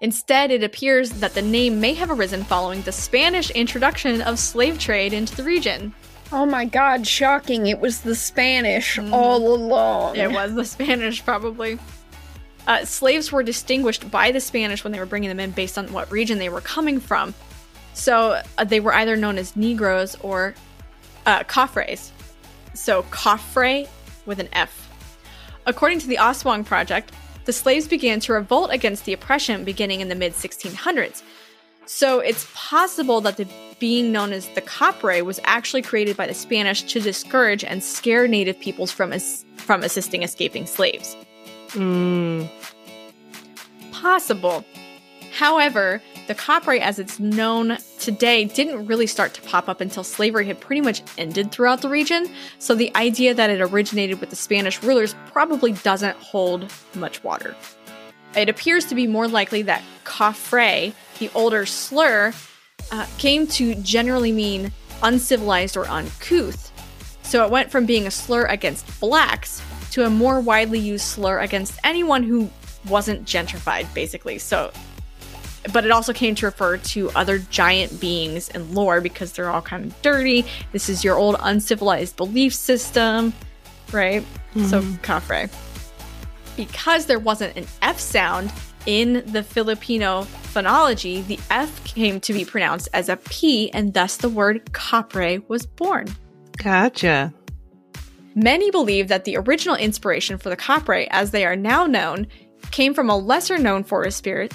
Instead, 0.00 0.50
it 0.50 0.64
appears 0.64 1.10
that 1.20 1.34
the 1.34 1.42
name 1.42 1.82
may 1.82 1.92
have 1.92 2.10
arisen 2.10 2.44
following 2.44 2.80
the 2.80 2.92
Spanish 2.92 3.50
introduction 3.50 4.22
of 4.22 4.38
slave 4.38 4.78
trade 4.78 5.12
into 5.12 5.36
the 5.36 5.44
region. 5.44 5.94
Oh 6.32 6.46
my 6.46 6.64
god, 6.64 7.06
shocking. 7.06 7.66
It 7.66 7.80
was 7.80 8.00
the 8.00 8.14
Spanish 8.14 8.96
mm. 8.96 9.12
all 9.12 9.54
along. 9.54 10.16
It 10.16 10.32
was 10.32 10.54
the 10.54 10.64
Spanish, 10.64 11.22
probably. 11.22 11.78
Uh, 12.66 12.84
slaves 12.84 13.30
were 13.30 13.42
distinguished 13.42 14.10
by 14.10 14.32
the 14.32 14.40
Spanish 14.40 14.82
when 14.82 14.92
they 14.92 14.98
were 14.98 15.06
bringing 15.06 15.28
them 15.28 15.40
in 15.40 15.52
based 15.52 15.78
on 15.78 15.92
what 15.92 16.10
region 16.10 16.38
they 16.38 16.48
were 16.48 16.60
coming 16.60 16.98
from. 17.00 17.34
So 17.94 18.42
uh, 18.58 18.64
they 18.64 18.80
were 18.80 18.92
either 18.94 19.16
known 19.16 19.38
as 19.38 19.56
Negroes 19.56 20.16
or 20.20 20.54
uh, 21.26 21.44
Cafres. 21.44 22.10
So 22.74 23.04
Cafre 23.04 23.88
with 24.26 24.38
an 24.38 24.48
F. 24.52 24.82
According 25.66 26.00
to 26.00 26.06
the 26.06 26.16
Aswang 26.16 26.64
Project, 26.64 27.12
the 27.44 27.52
slaves 27.52 27.86
began 27.86 28.20
to 28.20 28.32
revolt 28.32 28.70
against 28.72 29.04
the 29.04 29.12
oppression 29.12 29.64
beginning 29.64 30.00
in 30.00 30.08
the 30.08 30.14
mid 30.14 30.32
1600s. 30.32 31.22
So 31.86 32.18
it's 32.18 32.48
possible 32.54 33.20
that 33.20 33.36
the 33.36 33.46
being 33.78 34.10
known 34.10 34.32
as 34.32 34.48
the 34.50 34.62
Capre 34.62 35.22
was 35.24 35.38
actually 35.44 35.82
created 35.82 36.16
by 36.16 36.26
the 36.26 36.34
Spanish 36.34 36.82
to 36.82 37.00
discourage 37.00 37.62
and 37.62 37.82
scare 37.82 38.26
native 38.26 38.58
peoples 38.58 38.90
from 38.90 39.12
as- 39.12 39.44
from 39.56 39.82
assisting 39.82 40.22
escaping 40.22 40.66
slaves. 40.66 41.16
Mm, 41.72 42.48
Possible. 43.92 44.64
However, 45.32 46.00
the 46.28 46.34
Capre 46.34 46.78
as 46.80 46.98
it's 46.98 47.18
known 47.18 47.76
today 47.98 48.44
didn't 48.44 48.86
really 48.86 49.06
start 49.06 49.34
to 49.34 49.42
pop 49.42 49.68
up 49.68 49.80
until 49.80 50.02
slavery 50.04 50.46
had 50.46 50.60
pretty 50.60 50.80
much 50.80 51.02
ended 51.18 51.50
throughout 51.52 51.82
the 51.82 51.88
region, 51.88 52.28
so 52.58 52.74
the 52.74 52.94
idea 52.96 53.34
that 53.34 53.50
it 53.50 53.60
originated 53.60 54.20
with 54.20 54.30
the 54.30 54.36
Spanish 54.36 54.82
rulers 54.82 55.14
probably 55.26 55.72
doesn't 55.72 56.16
hold 56.16 56.72
much 56.94 57.22
water. 57.24 57.54
It 58.36 58.48
appears 58.48 58.84
to 58.86 58.94
be 58.94 59.06
more 59.06 59.28
likely 59.28 59.62
that 59.62 59.82
Cafre, 60.04 60.92
the 61.18 61.30
older 61.34 61.66
slur, 61.66 62.32
uh, 62.92 63.06
came 63.18 63.46
to 63.48 63.74
generally 63.76 64.32
mean 64.32 64.72
uncivilized 65.02 65.76
or 65.76 65.86
uncouth. 65.88 66.72
So 67.22 67.44
it 67.44 67.50
went 67.50 67.70
from 67.70 67.86
being 67.86 68.06
a 68.06 68.10
slur 68.10 68.44
against 68.44 69.00
blacks 69.00 69.60
to 69.96 70.04
a 70.04 70.10
more 70.10 70.40
widely 70.40 70.78
used 70.78 71.06
slur 71.06 71.38
against 71.40 71.80
anyone 71.82 72.22
who 72.22 72.50
wasn't 72.86 73.24
gentrified, 73.24 73.92
basically. 73.94 74.36
So, 74.38 74.70
but 75.72 75.86
it 75.86 75.90
also 75.90 76.12
came 76.12 76.34
to 76.34 76.44
refer 76.44 76.76
to 76.76 77.10
other 77.12 77.38
giant 77.38 77.98
beings 77.98 78.50
in 78.50 78.74
lore 78.74 79.00
because 79.00 79.32
they're 79.32 79.48
all 79.48 79.62
kind 79.62 79.86
of 79.86 80.02
dirty. 80.02 80.44
This 80.72 80.90
is 80.90 81.02
your 81.02 81.16
old 81.16 81.36
uncivilized 81.40 82.14
belief 82.18 82.52
system, 82.52 83.32
right? 83.90 84.22
So, 84.68 84.82
mm-hmm. 84.82 84.96
Cafre. 84.96 85.50
Because 86.56 87.06
there 87.06 87.18
wasn't 87.18 87.56
an 87.56 87.66
F 87.80 87.98
sound 87.98 88.52
in 88.84 89.22
the 89.24 89.42
Filipino 89.42 90.24
phonology, 90.52 91.26
the 91.26 91.40
F 91.50 91.82
came 91.84 92.20
to 92.20 92.34
be 92.34 92.44
pronounced 92.44 92.90
as 92.92 93.08
a 93.08 93.16
P, 93.16 93.70
and 93.72 93.94
thus 93.94 94.18
the 94.18 94.28
word 94.28 94.62
capre 94.74 95.42
was 95.48 95.64
born. 95.64 96.06
gotcha. 96.58 97.32
Many 98.38 98.70
believe 98.70 99.08
that 99.08 99.24
the 99.24 99.38
original 99.38 99.76
inspiration 99.76 100.36
for 100.36 100.50
the 100.50 100.58
Capre, 100.58 101.08
as 101.10 101.30
they 101.30 101.46
are 101.46 101.56
now 101.56 101.86
known, 101.86 102.26
came 102.70 102.92
from 102.92 103.08
a 103.08 103.16
lesser 103.16 103.56
known 103.56 103.82
forest 103.82 104.18
spirit, 104.18 104.52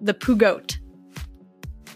the 0.00 0.12
Pugot. 0.12 0.78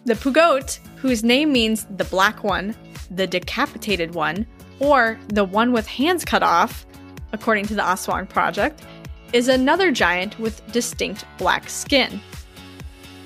The 0.04 0.14
Pugot, 0.14 0.78
whose 0.94 1.24
name 1.24 1.50
means 1.50 1.88
the 1.96 2.04
black 2.04 2.44
one, 2.44 2.76
the 3.10 3.26
decapitated 3.26 4.14
one, 4.14 4.46
or 4.78 5.18
the 5.26 5.42
one 5.42 5.72
with 5.72 5.88
hands 5.88 6.24
cut 6.24 6.44
off, 6.44 6.86
according 7.32 7.66
to 7.66 7.74
the 7.74 7.82
Aswang 7.82 8.28
Project, 8.28 8.84
is 9.32 9.48
another 9.48 9.90
giant 9.90 10.38
with 10.38 10.64
distinct 10.70 11.24
black 11.36 11.68
skin. 11.68 12.20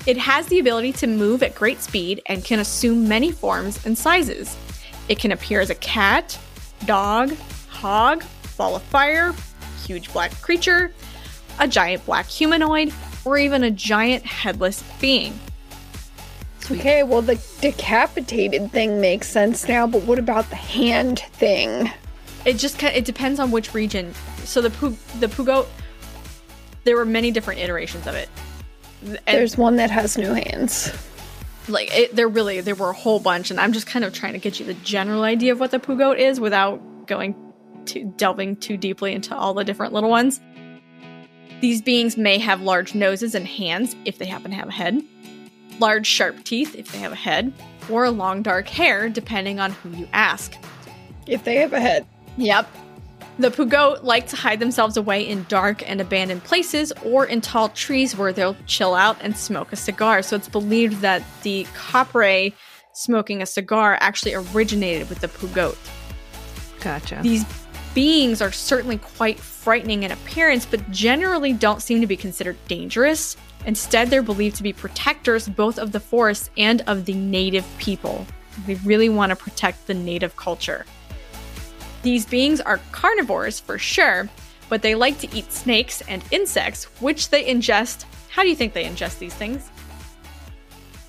It 0.07 0.17
has 0.17 0.47
the 0.47 0.61
ability 0.61 0.95
to 0.95 1.07
move 1.07 1.43
at 1.43 1.55
great 1.55 1.83
speed 1.83 2.23
and 2.25 2.43
can 2.43 2.59
assume 2.59 3.07
many 3.07 3.31
forms 3.31 3.85
and 3.85 3.99
sizes. 3.99 4.57
It 5.11 5.19
can 5.19 5.31
appear 5.31 5.61
as 5.61 5.69
a 5.69 5.75
cat, 5.75 6.39
dog, 6.87 7.37
hog, 7.83 8.23
ball 8.57 8.77
of 8.77 8.83
fire, 8.85 9.35
huge 9.85 10.13
black 10.13 10.31
creature, 10.41 10.93
a 11.59 11.67
giant 11.67 12.07
black 12.07 12.27
humanoid, 12.27 12.93
or 13.25 13.39
even 13.39 13.65
a 13.65 13.71
giant 13.73 14.25
headless 14.25 14.85
being. 15.01 15.39
Okay, 16.71 17.03
well, 17.03 17.23
the 17.23 17.45
decapitated 17.61 18.71
thing 18.71 19.01
makes 19.01 19.29
sense 19.29 19.67
now, 19.67 19.87
but 19.89 20.03
what 20.05 20.21
about 20.21 20.49
the 20.49 20.57
hand 20.57 21.19
thing? 21.33 21.91
It 22.45 22.55
just 22.55 22.81
it 22.83 23.05
depends 23.05 23.41
on 23.41 23.51
which 23.51 23.75
region. 23.75 24.15
So 24.45 24.61
the 24.61 24.71
pu- 24.71 24.97
the 25.19 25.29
pugot, 25.29 25.67
there 26.85 26.97
were 26.97 27.05
many 27.05 27.33
different 27.33 27.61
iterations 27.61 28.07
of 28.07 28.15
it. 28.15 28.29
And 29.05 29.19
There's 29.27 29.59
one 29.59 29.75
that 29.77 29.91
has 29.91 30.17
no 30.17 30.35
hands. 30.35 30.93
like 31.69 31.93
it, 31.93 32.15
there 32.15 32.29
really 32.29 32.61
there 32.61 32.77
were 32.77 32.91
a 32.91 32.95
whole 32.95 33.19
bunch, 33.19 33.51
and 33.51 33.59
I'm 33.59 33.73
just 33.73 33.89
kind 33.89 34.05
of 34.05 34.13
trying 34.13 34.35
to 34.35 34.39
get 34.39 34.61
you 34.61 34.67
the 34.67 34.75
general 34.75 35.25
idea 35.25 35.51
of 35.51 35.59
what 35.59 35.73
the 35.73 35.81
pugot 35.81 36.19
is 36.21 36.39
without 36.39 36.81
going 37.07 37.35
to 37.87 38.05
delving 38.17 38.57
too 38.57 38.77
deeply 38.77 39.13
into 39.13 39.37
all 39.37 39.55
the 39.55 39.65
different 39.65 39.93
little 39.93 40.11
ones. 40.11 40.41
These 41.61 41.83
beings 41.83 42.17
may 42.17 42.39
have 42.39 42.61
large 42.61 42.95
noses 42.95 43.35
and 43.35 43.47
hands 43.47 43.95
if 44.05 44.19
they 44.19 44.27
happen 44.27 44.51
to 44.51 44.57
have 44.57 44.69
a 44.69 44.73
head, 44.73 45.01
large 45.79 46.07
sharp 46.07 46.43
teeth 46.45 46.75
if 46.75 46.91
they 46.91 46.99
have 46.99 47.13
a 47.13 47.17
head, 47.17 47.53
or 47.89 48.11
long 48.11 48.43
dark 48.43 48.69
hair 48.69 49.09
depending 49.09 49.61
on 49.61 49.73
who 49.73 49.91
you 49.91 50.09
ask. 50.13 50.57
If 51.27 51.45
they 51.45 51.57
have 51.57 51.73
a 51.73 51.81
head. 51.81 52.07
Yep. 52.37 52.69
The 53.39 53.51
Pugot 53.51 54.05
like 54.05 54.27
to 54.29 54.37
hide 54.37 54.61
themselves 54.61 54.97
away 54.97 55.27
in 55.27 55.47
dark 55.49 55.89
and 55.89 56.01
abandoned 56.01 56.45
places 56.45 56.93
or 57.05 57.25
in 57.25 57.41
tall 57.41 57.71
trees 57.71 58.17
where 58.17 58.33
they'll 58.33 58.57
chill 58.67 58.95
out 58.95 59.17
and 59.21 59.37
smoke 59.37 59.73
a 59.73 59.77
cigar. 59.77 60.23
So 60.23 60.37
it's 60.37 60.49
believed 60.49 61.01
that 61.01 61.23
the 61.43 61.65
Capre 61.75 62.53
smoking 62.93 63.41
a 63.41 63.47
cigar 63.47 63.97
actually 64.01 64.35
originated 64.35 65.09
with 65.09 65.21
the 65.21 65.29
Pugot. 65.29 65.79
Gotcha. 66.81 67.21
These 67.23 67.45
beings 67.95 68.41
are 68.43 68.53
certainly 68.53 68.99
quite 68.99 69.39
frightening 69.39 70.03
in 70.03 70.13
appearance, 70.13 70.67
but 70.67 70.91
generally 70.91 71.53
don't 71.53 71.83
seem 71.83 72.01
to 72.01 72.07
be 72.07 72.17
considered 72.17 72.57
dangerous. 72.69 73.37
Instead, 73.67 74.11
they're 74.11 74.23
believed 74.23 74.57
to 74.57 74.63
be 74.63 74.73
protectors 74.73 75.49
both 75.49 75.79
of 75.79 75.93
the 75.93 76.01
forest 76.01 76.51
and 76.57 76.83
of 76.87 77.05
the 77.05 77.15
native 77.15 77.67
people. 77.79 78.27
They 78.67 78.75
really 78.77 79.09
want 79.09 79.31
to 79.31 79.37
protect 79.37 79.87
the 79.87 79.95
native 79.95 80.37
culture. 80.37 80.85
These 82.03 82.27
beings 82.27 82.61
are 82.61 82.81
carnivores 82.91 83.61
for 83.61 83.79
sure, 83.79 84.29
but 84.69 84.83
they 84.83 84.95
like 84.95 85.19
to 85.21 85.37
eat 85.37 85.53
snakes 85.53 86.03
and 86.09 86.25
insects, 86.31 86.85
which 87.01 87.31
they 87.31 87.45
ingest. 87.45 88.05
How 88.31 88.43
do 88.43 88.49
you 88.49 88.57
think 88.57 88.73
they 88.73 88.85
ingest 88.85 89.19
these 89.19 89.35
things? 89.35 89.71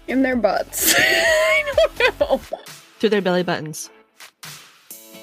In 0.07 0.21
their 0.21 0.36
butts. 0.36 0.93
I 0.97 1.73
don't 1.97 2.19
know. 2.19 2.41
Through 2.99 3.09
their 3.09 3.21
belly 3.21 3.43
buttons. 3.43 3.89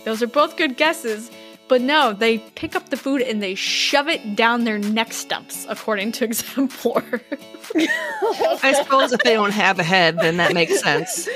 Those 0.04 0.22
are 0.22 0.26
both 0.26 0.56
good 0.56 0.76
guesses, 0.76 1.30
but 1.70 1.80
no, 1.80 2.12
they 2.12 2.38
pick 2.38 2.74
up 2.74 2.88
the 2.88 2.96
food 2.96 3.22
and 3.22 3.40
they 3.40 3.54
shove 3.54 4.08
it 4.08 4.34
down 4.34 4.64
their 4.64 4.78
neck 4.78 5.12
stumps, 5.12 5.66
according 5.68 6.10
to 6.10 6.24
Exemplar. 6.28 7.04
I 7.76 8.74
suppose 8.76 9.12
if 9.12 9.20
they 9.20 9.34
don't 9.34 9.52
have 9.52 9.78
a 9.78 9.84
head, 9.84 10.18
then 10.18 10.36
that 10.38 10.52
makes 10.52 10.80
sense. 10.80 11.28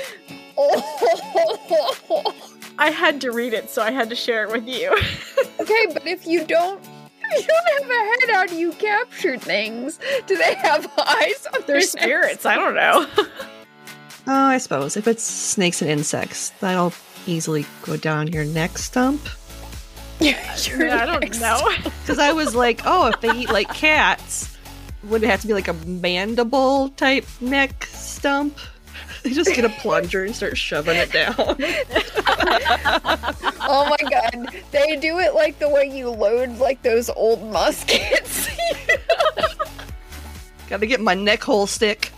I 2.77 2.89
had 2.89 3.21
to 3.21 3.31
read 3.31 3.53
it, 3.53 3.69
so 3.69 3.81
I 3.81 3.91
had 3.91 4.09
to 4.09 4.15
share 4.15 4.43
it 4.43 4.51
with 4.51 4.67
you. 4.67 4.91
okay, 5.61 5.85
but 5.93 6.05
if 6.05 6.27
you 6.27 6.45
don't 6.45 6.83
you 7.31 7.41
don't 7.41 7.81
have 7.81 7.89
a 7.89 7.93
head, 7.93 8.35
how 8.35 8.45
do 8.45 8.57
you 8.57 8.73
capture 8.73 9.37
things? 9.37 9.99
Do 10.27 10.35
they 10.35 10.53
have 10.55 10.85
eyes 10.97 11.47
on 11.53 11.61
They're 11.61 11.79
their 11.79 11.81
spirits, 11.81 12.45
I 12.45 12.55
don't 12.55 12.75
know. 12.75 13.07
Oh, 14.27 14.47
I 14.47 14.57
suppose 14.57 14.97
if 14.97 15.07
it's 15.07 15.21
snakes 15.21 15.83
and 15.83 15.91
insects, 15.91 16.49
that'll 16.59 16.93
easily 17.27 17.63
go 17.83 17.95
down 17.95 18.25
your 18.25 18.43
neck 18.43 18.79
stump. 18.79 19.21
necks? 20.21 20.67
Your 20.67 20.89
I 20.89 21.05
don't 21.05 21.39
know. 21.39 21.69
Because 22.01 22.19
I 22.19 22.33
was 22.33 22.53
like, 22.53 22.81
oh, 22.85 23.07
if 23.07 23.19
they 23.21 23.31
eat 23.31 23.49
like 23.49 23.67
cats, 23.73 24.55
would 25.05 25.23
it 25.23 25.27
have 25.27 25.41
to 25.41 25.47
be 25.47 25.53
like 25.53 25.67
a 25.67 25.73
mandible 25.73 26.89
type 26.89 27.25
neck 27.41 27.85
stump? 27.85 28.57
They 29.23 29.31
just 29.31 29.55
get 29.55 29.65
a 29.65 29.69
plunger 29.69 30.23
and 30.23 30.35
start 30.35 30.55
shoving 30.55 30.95
it 30.95 31.11
down. 31.11 31.33
Oh 33.67 33.89
my 33.89 33.97
god. 34.09 34.49
They 34.69 34.95
do 34.97 35.17
it 35.17 35.33
like 35.33 35.57
the 35.57 35.67
way 35.67 35.85
you 35.91 36.09
load 36.11 36.59
like 36.59 36.83
those 36.83 37.09
old 37.09 37.41
muskets. 37.51 38.47
Gotta 40.69 40.85
get 40.85 41.01
my 41.01 41.15
neck 41.15 41.41
hole 41.43 41.65
stick. 41.65 42.11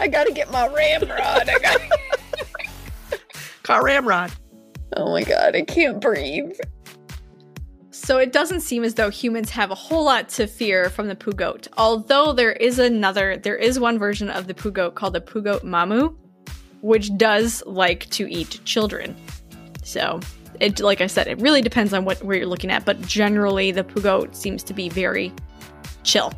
I 0.00 0.08
gotta 0.10 0.32
get 0.32 0.50
my 0.50 0.66
ramrod. 0.66 1.48
I 1.48 1.58
gotta 1.60 1.88
Car 3.62 3.84
ramrod. 3.84 4.32
Oh 4.92 5.10
my 5.10 5.24
god, 5.24 5.56
I 5.56 5.62
can't 5.62 6.00
breathe. 6.00 6.56
So 7.90 8.18
it 8.18 8.32
doesn't 8.32 8.60
seem 8.60 8.84
as 8.84 8.94
though 8.94 9.08
humans 9.08 9.50
have 9.50 9.70
a 9.70 9.74
whole 9.74 10.04
lot 10.04 10.28
to 10.30 10.46
fear 10.46 10.90
from 10.90 11.08
the 11.08 11.14
pugot. 11.14 11.68
Although 11.78 12.32
there 12.32 12.52
is 12.52 12.78
another, 12.78 13.36
there 13.36 13.56
is 13.56 13.80
one 13.80 13.98
version 13.98 14.28
of 14.28 14.46
the 14.46 14.54
pugot 14.54 14.94
called 14.94 15.14
the 15.14 15.20
pugot 15.20 15.62
mamu, 15.62 16.14
which 16.82 17.16
does 17.16 17.62
like 17.66 18.10
to 18.10 18.30
eat 18.30 18.60
children. 18.64 19.16
So 19.84 20.20
it, 20.60 20.80
like 20.80 21.00
I 21.00 21.06
said, 21.06 21.28
it 21.28 21.40
really 21.40 21.62
depends 21.62 21.92
on 21.92 22.04
what 22.04 22.22
where 22.22 22.36
you're 22.36 22.46
looking 22.46 22.70
at. 22.70 22.84
But 22.84 23.00
generally, 23.02 23.72
the 23.72 23.84
pugot 23.84 24.36
seems 24.36 24.62
to 24.64 24.74
be 24.74 24.88
very 24.88 25.32
chill. 26.02 26.32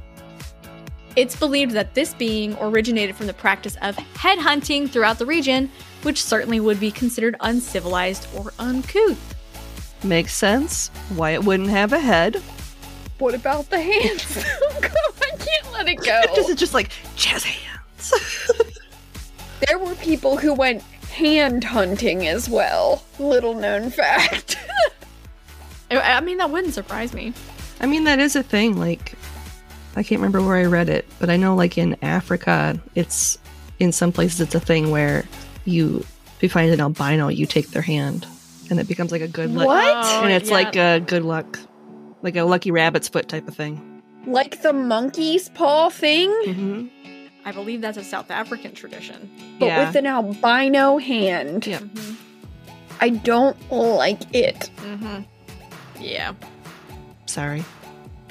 It's 1.17 1.35
believed 1.35 1.73
that 1.73 1.95
this 1.95 2.13
being 2.13 2.57
originated 2.61 3.17
from 3.17 3.27
the 3.27 3.35
practice 3.35 3.77
of 3.81 3.97
headhunting 3.97 4.91
throughout 4.91 5.19
the 5.19 5.27
region, 5.27 5.71
which 6.07 6.23
certainly 6.23 6.61
would 6.61 6.79
be 6.79 6.93
considered 6.93 7.35
uncivilized 7.41 8.29
or 8.37 8.53
uncouth. 8.61 9.35
Makes 10.05 10.37
sense. 10.37 10.87
Why 11.17 11.33
it 11.33 11.43
wouldn't 11.43 11.69
have 11.71 11.93
a 11.93 11.99
head. 11.99 12.37
What 13.19 13.35
about 13.35 13.71
the 13.71 13.81
hands? 13.81 14.25
oh 14.47 14.81
I 15.21 15.37
can't 15.37 15.73
let 15.73 15.89
it 15.89 15.97
go. 15.97 16.23
Just, 16.37 16.51
it's 16.51 16.61
just 16.61 16.75
like 16.75 16.91
jazz 17.17 17.43
hands. 17.43 18.13
there 19.67 19.81
were 19.81 19.97
people 19.97 20.37
who 20.37 20.55
went 20.55 20.83
hand 21.11 21.65
hunting 21.65 22.29
as 22.29 22.49
well. 22.49 23.03
Little 23.19 23.55
known 23.55 23.91
fact. 23.91 24.59
I 25.91 25.99
I 25.99 26.21
mean, 26.21 26.39
that 26.39 26.51
wouldn't 26.51 26.75
surprise 26.75 27.15
me. 27.15 27.33
I 27.81 27.87
mean, 27.87 28.05
that 28.05 28.21
is 28.21 28.37
a 28.37 28.45
thing. 28.45 28.79
Like, 28.79 29.15
I 29.97 30.05
can't 30.05 30.21
remember 30.21 30.41
where 30.41 30.57
I 30.57 30.67
read 30.67 30.89
it, 30.89 31.05
but 31.19 31.31
I 31.31 31.37
know, 31.37 31.57
like, 31.57 31.77
in 31.77 31.97
Africa, 32.01 32.81
it's 32.95 33.39
in 33.81 33.91
some 33.91 34.13
places, 34.13 34.41
it's 34.41 34.55
a 34.55 34.61
thing 34.61 34.93
where 34.93 35.25
you, 35.67 35.99
if 36.37 36.43
you 36.43 36.49
find 36.49 36.71
an 36.73 36.81
albino, 36.81 37.29
you 37.29 37.47
take 37.47 37.69
their 37.71 37.83
hand, 37.83 38.27
and 38.71 38.79
it 38.81 38.89
becomes 38.89 39.13
like 39.13 39.23
a 39.23 39.29
good 39.29 39.53
luck. 39.53 39.67
What? 39.67 40.05
Oh, 40.07 40.23
And 40.25 40.33
it's 40.33 40.49
yeah. 40.49 40.55
like 40.55 40.77
a 40.77 41.01
good 41.01 41.25
luck, 41.25 41.59
like 42.23 42.37
a 42.37 42.45
lucky 42.45 42.71
rabbit's 42.71 43.09
foot 43.09 43.29
type 43.29 43.47
of 43.49 43.55
thing. 43.55 44.03
like 44.27 44.63
the 44.63 44.73
monkey's 44.73 45.49
paw 45.51 45.89
thing, 45.91 46.31
Mm-hmm. 46.47 46.87
I 47.45 47.53
believe 47.53 47.81
that's 47.81 47.97
a 47.97 48.03
South 48.03 48.31
African 48.33 48.73
tradition. 48.75 49.31
but 49.61 49.67
yeah. 49.67 49.87
with 49.87 49.95
an 49.95 50.07
albino 50.07 50.99
hand. 50.99 51.65
Yeah. 51.65 51.79
Mm-hmm. 51.79 52.15
I 53.01 53.11
don't 53.11 53.57
like 53.71 54.23
it. 54.35 54.69
Mm-hmm. 54.79 55.23
Yeah. 56.03 56.33
Sorry. 57.27 57.63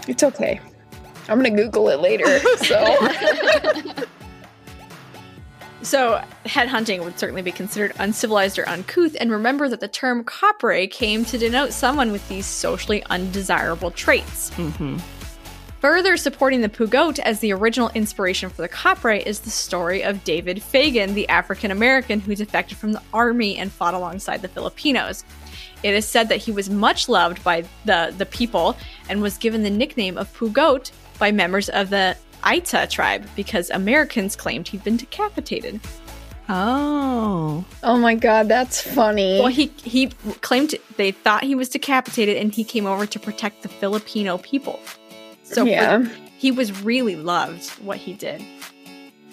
It's 0.09 0.21
okay. 0.23 0.59
I'm 1.29 1.37
gonna 1.41 1.51
Google 1.55 1.87
it 1.89 1.99
later. 2.01 2.39
So 2.57 2.75
So, 5.85 6.19
headhunting 6.45 7.03
would 7.03 7.19
certainly 7.19 7.43
be 7.43 7.51
considered 7.51 7.93
uncivilized 7.99 8.57
or 8.57 8.67
uncouth, 8.67 9.15
and 9.19 9.29
remember 9.29 9.69
that 9.69 9.81
the 9.81 9.87
term 9.87 10.23
capre 10.23 10.89
came 10.89 11.23
to 11.25 11.37
denote 11.37 11.73
someone 11.73 12.11
with 12.11 12.27
these 12.27 12.47
socially 12.47 13.03
undesirable 13.11 13.91
traits. 13.91 14.49
Mm-hmm. 14.51 14.97
Further 15.81 16.17
supporting 16.17 16.61
the 16.61 16.69
Pugot 16.69 17.19
as 17.19 17.39
the 17.39 17.53
original 17.53 17.91
inspiration 17.93 18.49
for 18.49 18.63
the 18.63 18.67
capre 18.69 19.23
is 19.23 19.41
the 19.41 19.51
story 19.51 20.03
of 20.03 20.23
David 20.23 20.63
Fagan, 20.63 21.13
the 21.13 21.29
African 21.29 21.69
American 21.69 22.19
who 22.19 22.33
defected 22.33 22.79
from 22.79 22.93
the 22.93 23.01
army 23.13 23.55
and 23.55 23.71
fought 23.71 23.93
alongside 23.93 24.41
the 24.41 24.47
Filipinos. 24.47 25.23
It 25.83 25.93
is 25.93 26.07
said 26.07 26.29
that 26.29 26.37
he 26.37 26.51
was 26.51 26.67
much 26.67 27.07
loved 27.07 27.43
by 27.43 27.63
the, 27.85 28.11
the 28.17 28.25
people 28.25 28.75
and 29.07 29.21
was 29.21 29.37
given 29.37 29.61
the 29.61 29.69
nickname 29.69 30.17
of 30.17 30.33
Pugot 30.33 30.91
by 31.19 31.31
members 31.31 31.69
of 31.69 31.91
the 31.91 32.17
Aita 32.45 32.89
tribe 32.89 33.27
because 33.35 33.69
Americans 33.71 34.35
claimed 34.35 34.67
he'd 34.67 34.83
been 34.83 34.97
decapitated. 34.97 35.79
Oh. 36.47 37.65
Oh 37.83 37.97
my 37.97 38.13
god, 38.13 38.47
that's 38.47 38.79
funny. 38.81 39.39
Well, 39.39 39.47
he 39.47 39.71
he 39.83 40.07
claimed 40.41 40.75
they 40.97 41.11
thought 41.11 41.43
he 41.43 41.55
was 41.55 41.69
decapitated, 41.69 42.37
and 42.37 42.53
he 42.53 42.63
came 42.63 42.85
over 42.85 43.05
to 43.07 43.19
protect 43.19 43.63
the 43.63 43.69
Filipino 43.69 44.37
people. 44.37 44.79
So 45.43 45.63
for- 45.63 45.69
yeah. 45.69 46.05
he 46.37 46.51
was 46.51 46.83
really 46.83 47.15
loved 47.15 47.69
what 47.83 47.97
he 47.97 48.13
did. 48.13 48.43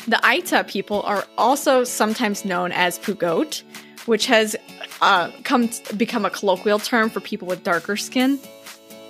The 0.07 0.17
Aita 0.17 0.67
people 0.67 1.03
are 1.03 1.25
also 1.39 1.85
sometimes 1.85 2.45
known 2.45 2.73
as 2.73 2.99
Pugot, 2.99 3.63
which 4.07 4.27
has 4.27 4.57
uh, 5.01 5.31
come 5.45 5.69
to 5.69 5.95
become 5.95 6.25
a 6.25 6.31
colloquial 6.31 6.79
term 6.79 7.09
for 7.11 7.21
people 7.21 7.47
with 7.47 7.63
darker 7.63 7.97
skin. 7.97 8.41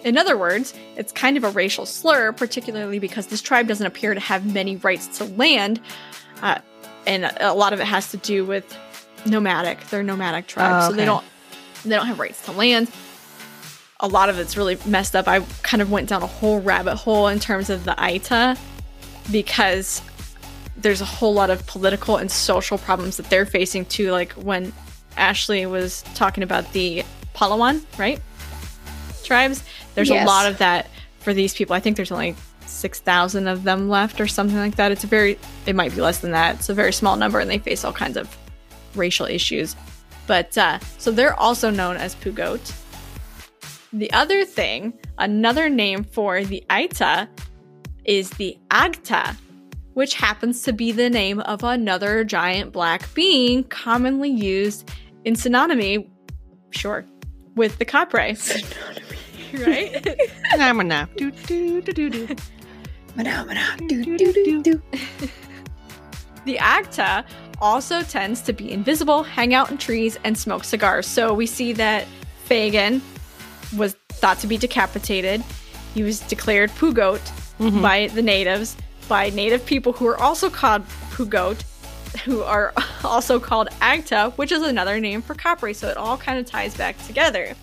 In 0.05 0.19
other 0.19 0.37
words, 0.37 0.75
it's 0.97 1.13
kind 1.13 1.37
of 1.37 1.45
a 1.45 1.51
racial 1.51 1.87
slur, 1.87 2.33
particularly 2.33 2.99
because 2.99 3.29
this 3.29 3.41
tribe 3.41 3.69
doesn't 3.69 3.87
appear 3.87 4.15
to 4.15 4.21
have 4.21 4.53
many 4.53 4.77
rights 4.77 5.19
to 5.19 5.25
land, 5.25 5.81
uh, 6.43 6.59
and 7.07 7.25
a 7.41 7.53
lot 7.55 7.73
of 7.73 7.81
it 7.81 7.87
has 7.87 8.11
to 8.11 8.17
do 8.17 8.45
with 8.45 8.77
nomadic. 9.27 9.81
They're 9.89 10.03
nomadic 10.03 10.47
tribe, 10.47 10.85
Oh, 10.85 10.91
so 10.91 10.97
they 10.97 11.05
don't 11.05 11.25
they 11.85 11.95
don't 11.97 12.07
have 12.07 12.19
rights 12.19 12.45
to 12.47 12.53
land. 12.53 12.91
A 14.01 14.09
lot 14.09 14.29
of 14.29 14.39
it's 14.39 14.57
really 14.57 14.77
messed 14.87 15.15
up. 15.15 15.29
I 15.29 15.41
kind 15.63 15.81
of 15.81 15.91
went 15.91 16.09
down 16.09 16.23
a 16.23 16.27
whole 16.27 16.61
rabbit 16.61 16.97
hole 16.97 17.29
in 17.29 17.39
terms 17.39 17.71
of 17.71 17.85
the 17.85 17.93
Aita 17.93 18.59
because 19.31 20.03
there's 20.77 21.01
a 21.01 21.05
whole 21.05 21.33
lot 21.35 21.51
of 21.51 21.65
political 21.67 22.17
and 22.17 22.31
social 22.31 22.79
problems 22.79 23.17
that 23.17 23.31
they're 23.31 23.47
facing 23.47 23.85
too. 23.85 24.11
Like 24.11 24.33
when 24.33 24.73
Ashley 25.17 25.67
was 25.67 26.03
talking 26.15 26.43
about 26.43 26.73
the 26.73 27.05
Palawan, 27.35 27.83
right? 27.99 28.21
Tribes. 29.23 29.63
There's 29.95 30.09
Yes. 30.09 30.25
a 30.25 30.27
lot 30.27 30.47
of 30.51 30.59
that 30.59 30.89
for 31.21 31.33
these 31.35 31.55
people. 31.55 31.75
I 31.75 31.81
think 31.81 31.97
there's 31.97 32.13
only 32.13 32.35
6,000 32.67 33.47
of 33.49 33.65
them 33.65 33.89
left 33.89 34.21
or 34.21 34.27
something 34.27 34.57
like 34.57 34.77
that. 34.77 34.93
It's 34.93 35.05
a 35.05 35.07
very, 35.07 35.39
it 35.67 35.75
might 35.77 35.95
be 35.95 36.01
less 36.01 36.19
than 36.19 36.31
that. 36.33 36.57
It's 36.57 36.69
a 36.69 36.75
very 36.75 36.93
small 36.93 37.17
number 37.17 37.39
and 37.41 37.51
they 37.51 37.59
face 37.59 37.85
all 37.85 37.93
kinds 37.93 38.17
of 38.17 38.35
racial 38.95 39.27
issues. 39.27 39.77
But 40.27 40.57
uh, 40.57 40.79
so 40.99 41.11
they're 41.11 41.39
also 41.39 41.71
known 41.71 41.97
as 41.97 42.15
Pugot. 42.15 42.73
The 43.93 44.11
other 44.13 44.45
thing, 44.45 44.95
another 45.19 45.69
name 45.69 46.05
for 46.05 46.45
the 46.45 46.65
Aita 46.71 47.29
is 48.05 48.31
the 48.31 48.57
Agta, 48.71 49.37
which 49.95 50.15
happens 50.15 50.63
to 50.63 50.73
be 50.73 50.93
the 50.93 51.11
name 51.11 51.41
of 51.41 51.63
another 51.63 52.25
giant 52.25 52.73
black 52.73 53.13
being 53.15 53.65
commonly 53.65 54.31
used 54.31 54.91
in 55.25 55.35
synonymy, 55.35 56.09
sure, 56.71 57.05
with 57.55 57.77
the 57.79 57.85
Capre. 57.85 58.35
right? 59.67 60.07
Nah, 60.57 60.73
nah, 60.73 60.83
nah. 60.83 61.07
Do, 61.17 61.31
do, 61.31 61.83
do, 61.83 61.93
do, 61.93 62.11
do. 62.11 62.37
Mana-mana, 63.17 63.77
do, 63.89 64.17
do, 64.17 64.33
do, 64.33 64.63
do. 64.63 64.83
The 66.45 66.57
Agta 66.57 67.25
also 67.61 68.03
tends 68.03 68.41
to 68.43 68.53
be 68.53 68.73
invisible, 68.73 69.23
hang 69.23 69.55
out 69.55 69.71
in 69.71 69.79
trees, 69.79 70.19
and 70.25 70.37
smoke 70.37 70.65
cigars. 70.65 71.07
So 71.07 71.33
we 71.33 71.47
see 71.47 71.73
that 71.75 72.07
Fagan 72.45 73.01
was 73.77 73.95
thought 74.09 74.39
to 74.41 74.47
be 74.47 74.57
decapitated. 74.57 75.43
He 75.95 76.03
was 76.03 76.21
declared 76.21 76.71
Pugot 76.75 77.21
mm-hmm. 77.59 77.81
by 77.81 78.09
the 78.09 78.23
natives, 78.23 78.77
by 79.09 79.31
native 79.31 79.65
people 79.65 79.93
who 79.93 80.07
are 80.09 80.17
also 80.21 80.51
called 80.51 80.83
Pugot, 81.13 81.63
who 82.25 82.43
are 82.43 82.73
also 83.05 83.39
called 83.39 83.69
Agta, 83.81 84.33
which 84.33 84.51
is 84.51 84.63
another 84.63 84.99
name 84.99 85.23
for 85.23 85.35
Capre. 85.35 85.75
So 85.75 85.89
it 85.89 85.97
all 85.97 86.17
kind 86.17 86.39
of 86.39 86.47
ties 86.47 86.77
back 86.77 87.01
together. 87.07 87.55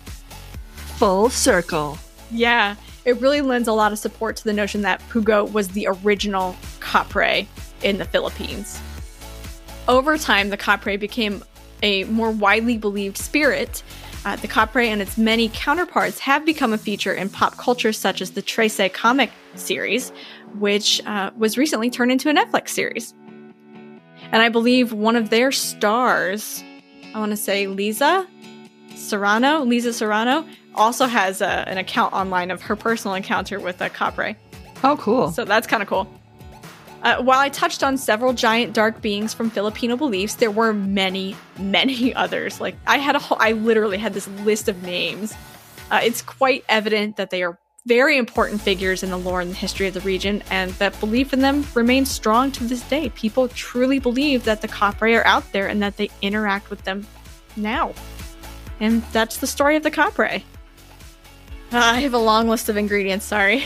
Full 1.00 1.30
circle. 1.30 1.96
Yeah, 2.30 2.76
it 3.06 3.18
really 3.22 3.40
lends 3.40 3.68
a 3.68 3.72
lot 3.72 3.90
of 3.90 3.98
support 3.98 4.36
to 4.36 4.44
the 4.44 4.52
notion 4.52 4.82
that 4.82 5.00
Pugot 5.08 5.50
was 5.50 5.68
the 5.68 5.86
original 5.88 6.54
Capre 6.80 7.46
in 7.82 7.96
the 7.96 8.04
Philippines. 8.04 8.78
Over 9.88 10.18
time, 10.18 10.50
the 10.50 10.58
Capre 10.58 11.00
became 11.00 11.42
a 11.82 12.04
more 12.04 12.30
widely 12.30 12.76
believed 12.76 13.16
spirit. 13.16 13.82
Uh, 14.26 14.36
the 14.36 14.46
Capre 14.46 14.86
and 14.86 15.00
its 15.00 15.16
many 15.16 15.48
counterparts 15.54 16.18
have 16.18 16.44
become 16.44 16.74
a 16.74 16.78
feature 16.78 17.14
in 17.14 17.30
pop 17.30 17.56
culture, 17.56 17.94
such 17.94 18.20
as 18.20 18.32
the 18.32 18.42
Trese 18.42 18.92
comic 18.92 19.30
series, 19.54 20.10
which 20.58 21.00
uh, 21.06 21.30
was 21.34 21.56
recently 21.56 21.88
turned 21.88 22.12
into 22.12 22.28
a 22.28 22.34
Netflix 22.34 22.68
series. 22.68 23.14
And 24.32 24.42
I 24.42 24.50
believe 24.50 24.92
one 24.92 25.16
of 25.16 25.30
their 25.30 25.50
stars, 25.50 26.62
I 27.14 27.18
want 27.18 27.30
to 27.30 27.38
say 27.38 27.68
Lisa 27.68 28.28
Serrano, 29.00 29.64
Lisa 29.64 29.92
Serrano, 29.92 30.46
also 30.74 31.06
has 31.06 31.40
a, 31.40 31.68
an 31.68 31.78
account 31.78 32.12
online 32.12 32.50
of 32.50 32.62
her 32.62 32.76
personal 32.76 33.14
encounter 33.14 33.58
with 33.58 33.80
a 33.80 33.90
Capre. 33.90 34.36
Oh, 34.84 34.96
cool. 34.96 35.30
So 35.30 35.44
that's 35.44 35.66
kind 35.66 35.82
of 35.82 35.88
cool. 35.88 36.08
Uh, 37.02 37.22
while 37.22 37.38
I 37.38 37.48
touched 37.48 37.82
on 37.82 37.96
several 37.96 38.34
giant 38.34 38.74
dark 38.74 39.00
beings 39.00 39.32
from 39.32 39.50
Filipino 39.50 39.96
beliefs, 39.96 40.34
there 40.34 40.50
were 40.50 40.72
many, 40.72 41.34
many 41.58 42.14
others. 42.14 42.60
Like 42.60 42.76
I 42.86 42.98
had 42.98 43.16
a 43.16 43.18
whole, 43.18 43.38
I 43.40 43.52
literally 43.52 43.98
had 43.98 44.14
this 44.14 44.28
list 44.44 44.68
of 44.68 44.82
names. 44.82 45.34
Uh, 45.90 46.00
it's 46.02 46.22
quite 46.22 46.64
evident 46.68 47.16
that 47.16 47.30
they 47.30 47.42
are 47.42 47.58
very 47.86 48.18
important 48.18 48.60
figures 48.60 49.02
in 49.02 49.08
the 49.08 49.16
lore 49.16 49.40
and 49.40 49.50
the 49.50 49.54
history 49.54 49.86
of 49.86 49.94
the 49.94 50.00
region, 50.02 50.42
and 50.50 50.70
that 50.72 50.98
belief 51.00 51.32
in 51.32 51.40
them 51.40 51.66
remains 51.74 52.10
strong 52.10 52.52
to 52.52 52.64
this 52.64 52.82
day. 52.82 53.08
People 53.10 53.48
truly 53.48 53.98
believe 53.98 54.44
that 54.44 54.60
the 54.60 54.68
Capre 54.68 55.18
are 55.18 55.26
out 55.26 55.50
there 55.52 55.66
and 55.66 55.82
that 55.82 55.96
they 55.96 56.10
interact 56.20 56.68
with 56.68 56.84
them 56.84 57.06
now. 57.56 57.94
And 58.80 59.02
that's 59.12 59.36
the 59.36 59.46
story 59.46 59.76
of 59.76 59.82
the 59.82 59.90
Capre. 59.90 60.42
Uh, 61.72 61.78
I 61.78 62.00
have 62.00 62.14
a 62.14 62.18
long 62.18 62.48
list 62.48 62.68
of 62.68 62.76
ingredients, 62.76 63.26
sorry. 63.26 63.64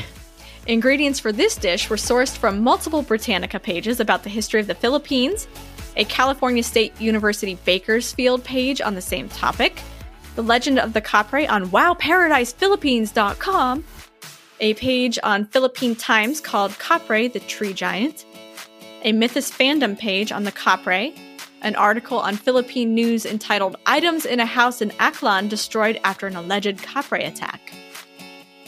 Ingredients 0.66 1.20
for 1.20 1.32
this 1.32 1.56
dish 1.56 1.88
were 1.88 1.96
sourced 1.96 2.36
from 2.36 2.62
multiple 2.62 3.02
Britannica 3.02 3.58
pages 3.58 4.00
about 4.00 4.24
the 4.24 4.30
history 4.30 4.60
of 4.60 4.66
the 4.66 4.74
Philippines, 4.74 5.46
a 5.96 6.04
California 6.04 6.62
State 6.62 7.00
University 7.00 7.58
Bakersfield 7.64 8.44
page 8.44 8.80
on 8.80 8.94
the 8.94 9.00
same 9.00 9.28
topic, 9.28 9.80
The 10.34 10.42
Legend 10.42 10.78
of 10.78 10.92
the 10.92 11.00
Capre 11.00 11.48
on 11.48 11.68
WowParadisePhilippines.com, 11.68 13.84
a 14.60 14.74
page 14.74 15.18
on 15.22 15.46
Philippine 15.46 15.96
Times 15.96 16.40
called 16.40 16.72
Capre, 16.72 17.32
the 17.32 17.40
Tree 17.40 17.72
Giant, 17.72 18.26
a 19.02 19.12
Mythos 19.12 19.50
fandom 19.50 19.98
page 19.98 20.30
on 20.32 20.44
the 20.44 20.52
Capre, 20.52 21.16
an 21.64 21.74
article 21.76 22.18
on 22.18 22.36
Philippine 22.36 22.94
news 22.94 23.24
entitled 23.24 23.76
Items 23.86 24.26
in 24.26 24.38
a 24.38 24.44
House 24.46 24.82
in 24.82 24.90
Aklan 24.90 25.48
Destroyed 25.48 25.98
After 26.04 26.26
an 26.26 26.36
Alleged 26.36 26.76
Capre 26.78 27.26
Attack, 27.26 27.72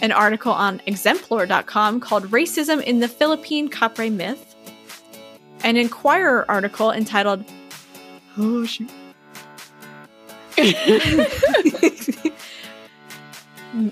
an 0.00 0.12
article 0.12 0.50
on 0.52 0.80
Exemplar.com 0.86 2.00
called 2.00 2.24
Racism 2.30 2.82
in 2.82 3.00
the 3.00 3.08
Philippine 3.08 3.68
Capre 3.68 4.10
Myth, 4.10 4.54
an 5.62 5.76
Inquirer 5.76 6.50
article 6.50 6.90
entitled 6.90 7.44
Oh, 8.38 8.64
shoot. 8.66 8.90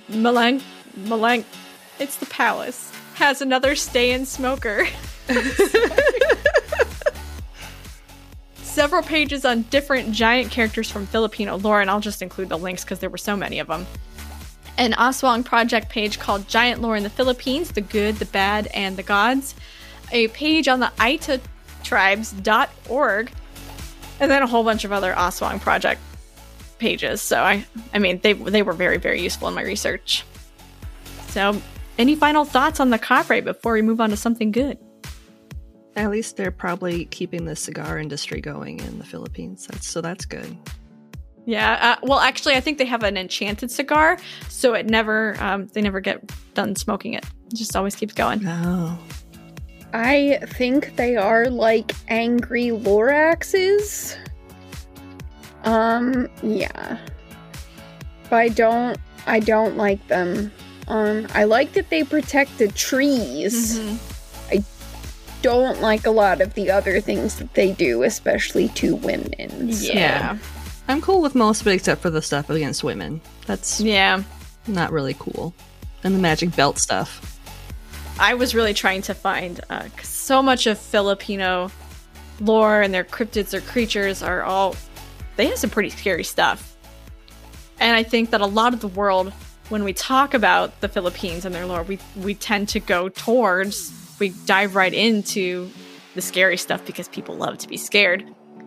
Malang, 0.09 0.63
Malang, 0.97 1.45
it's 1.99 2.17
the 2.17 2.27
palace, 2.27 2.91
has 3.15 3.43
another 3.43 3.75
stay 3.75 4.13
in 4.13 4.25
smoker. 4.25 4.87
Several 8.75 9.05
pages 9.05 9.45
on 9.45 9.63
different 9.71 10.11
giant 10.11 10.51
characters 10.51 10.91
from 10.91 11.07
Filipino 11.07 11.57
lore, 11.59 11.81
and 11.81 11.89
I'll 11.89 12.01
just 12.01 12.23
include 12.23 12.49
the 12.49 12.59
links 12.59 12.83
because 12.83 12.99
there 12.99 13.09
were 13.09 13.17
so 13.17 13.37
many 13.37 13.61
of 13.61 13.69
them. 13.69 13.87
An 14.77 14.95
Aswang 14.95 15.45
project 15.45 15.91
page 15.91 16.19
called 16.19 16.49
Giant 16.49 16.83
Lore 16.83 16.97
in 16.97 17.05
the 17.05 17.09
Philippines 17.09 17.71
The 17.71 17.81
Good, 17.81 18.17
the 18.17 18.25
Bad, 18.25 18.67
and 18.75 18.97
the 18.97 19.05
Gods. 19.05 19.55
A 20.11 20.27
page 20.27 20.67
on 20.67 20.81
the 20.81 20.91
Aita 20.99 21.41
tribes.org 21.85 23.31
and 24.19 24.29
then 24.29 24.43
a 24.43 24.47
whole 24.49 24.65
bunch 24.65 24.85
of 24.85 24.91
other 24.91 25.13
Aswang 25.13 25.61
project 25.61 26.01
pages. 26.79 27.23
So 27.23 27.45
I 27.45 27.65
I 27.93 28.01
mean 28.01 28.19
they 28.25 28.33
they 28.33 28.63
were 28.63 28.73
very 28.73 28.99
very 28.99 29.23
useful 29.23 29.47
in 29.47 29.55
my 29.55 29.63
research. 29.63 30.25
So 31.29 31.63
any 31.97 32.17
final 32.17 32.45
thoughts 32.45 32.81
on 32.81 32.91
the 32.91 32.99
copyright 32.99 33.45
before 33.45 33.75
we 33.75 33.83
move 33.83 34.01
on 34.01 34.11
to 34.11 34.17
something 34.17 34.51
good? 34.51 34.79
At 35.97 36.11
least 36.11 36.37
they're 36.37 36.51
probably 36.51 37.05
keeping 37.07 37.45
the 37.45 37.55
cigar 37.55 37.99
industry 37.99 38.41
going 38.41 38.81
in 38.81 38.99
the 38.99 39.05
Philippines. 39.05 39.67
That's 39.67 39.87
so 39.87 40.01
that's 40.01 40.25
good. 40.25 40.57
Yeah. 41.47 41.97
Uh, 42.03 42.07
well, 42.07 42.21
actually, 42.21 42.55
I 42.55 42.61
think 42.61 42.79
they 42.79 42.87
have 42.87 43.03
an 43.03 43.17
enchanted 43.17 43.71
cigar, 43.71 44.19
so 44.49 44.75
it 44.75 44.87
never 44.87 45.37
um, 45.41 45.67
they 45.69 45.83
never 45.83 46.01
get 46.01 46.21
done 46.55 46.75
smoking 46.77 47.15
it. 47.15 47.25
It 47.47 47.57
just 47.57 47.77
always 47.77 47.95
keeps 47.95 48.15
going. 48.15 48.43
Oh. 48.47 48.99
I 49.93 50.41
think 50.47 50.97
they 50.97 51.15
are 51.17 51.47
like 51.49 51.93
angry 52.09 52.67
Loraxes. 52.67 54.17
Um, 55.63 56.29
yeah. 56.43 56.99
But 58.29 58.37
I 58.37 58.49
don't 58.49 58.99
I 59.27 59.39
don't 59.41 59.77
like 59.77 60.07
them. 60.09 60.51
Um, 60.89 61.27
I 61.35 61.45
like 61.45 61.73
that 61.75 61.89
they 61.91 62.03
protect 62.05 62.59
the 62.59 62.69
trees. 62.69 63.79
I 63.79 63.99
don't 65.45 65.81
like 65.83 66.07
a 66.07 66.11
lot 66.11 66.41
of 66.41 66.55
the 66.55 66.71
other 66.71 67.01
things 67.03 67.37
that 67.37 67.53
they 67.53 67.73
do, 67.73 68.03
especially 68.03 68.69
to 68.71 68.95
women. 68.97 69.73
so- 69.73 69.93
Yeah. 69.93 70.39
I'm 70.89 71.01
cool 71.03 71.21
with 71.21 71.35
most 71.35 71.61
of 71.61 71.67
it 71.67 71.75
except 71.75 72.01
for 72.01 72.09
the 72.11 72.23
stuff 72.23 72.49
against 72.49 72.83
women. 72.83 73.21
That's 73.47 73.79
Yeah. 73.81 74.23
not 74.67 74.91
really 74.91 75.15
cool. 75.19 75.53
And 76.03 76.15
the 76.15 76.19
magic 76.19 76.57
belt 76.57 76.79
stuff. 76.79 77.39
I 78.19 78.35
was 78.35 78.55
really 78.55 78.73
trying 78.75 79.03
to 79.03 79.15
find 79.15 79.61
uh, 79.69 79.83
'cause 79.97 80.09
so 80.09 80.43
much 80.43 80.67
of 80.67 80.79
Filipino 80.79 81.71
lore 82.41 82.81
and 82.81 82.93
their 82.95 83.05
cryptids 83.05 83.53
or 83.53 83.61
creatures 83.61 84.23
are 84.23 84.43
all 84.43 84.77
they 85.37 85.47
have 85.49 85.59
some 85.59 85.71
pretty 85.71 85.91
scary 85.91 86.25
stuff. 86.25 86.75
And 87.81 87.95
I 87.97 88.03
think 88.03 88.31
that 88.31 88.41
a 88.41 88.47
lot 88.47 88.73
of 88.73 88.81
the 88.81 88.89
world, 88.89 89.33
when 89.69 89.85
we 89.85 89.93
talk 89.93 90.33
about 90.33 90.81
the 90.81 90.89
Philippines 90.89 91.45
and 91.45 91.55
their 91.55 91.67
lore, 91.67 91.83
we 91.83 91.99
we 92.17 92.35
tend 92.35 92.69
to 92.71 92.81
go 92.81 93.09
towards 93.11 93.93
we 94.19 94.31
dive 94.47 94.75
right 94.77 94.93
into 94.95 95.69
the 96.15 96.21
scary 96.23 96.57
stuff 96.57 96.85
because 96.87 97.09
people 97.09 97.35
love 97.37 97.59
to 97.59 97.69
be 97.69 97.77
scared. 97.77 98.25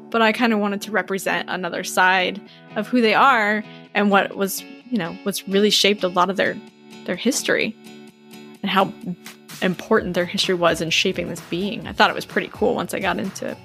But 0.10 0.22
I 0.22 0.32
kind 0.32 0.54
of 0.54 0.60
wanted 0.60 0.82
to 0.84 0.92
represent 0.92 1.50
another 1.50 1.84
side 1.84 2.42
of 2.76 2.88
who 2.88 3.02
they 3.02 3.14
are 3.14 3.64
and 3.94 4.10
what 4.10 4.36
was, 4.38 4.62
you 4.90 4.98
know, 4.98 5.18
what's 5.24 5.48
really 5.48 5.70
shaped 5.70 6.04
a 6.04 6.08
lot 6.08 6.30
of 6.30 6.38
their 6.38 6.56
their 7.06 7.16
history 7.16 7.76
and 8.62 8.70
how 8.70 8.94
important 9.62 10.14
their 10.14 10.26
history 10.26 10.56
was 10.56 10.82
in 10.82 10.90
shaping 10.90 11.28
this 11.30 11.42
being. 11.50 11.88
I 11.88 11.94
thought 11.94 12.10
it 12.10 12.16
was 12.16 12.26
pretty 12.26 12.50
cool 12.54 12.76
once 12.76 12.94
I 12.94 13.00
got 13.00 13.20
into 13.20 13.48
it. 13.50 13.58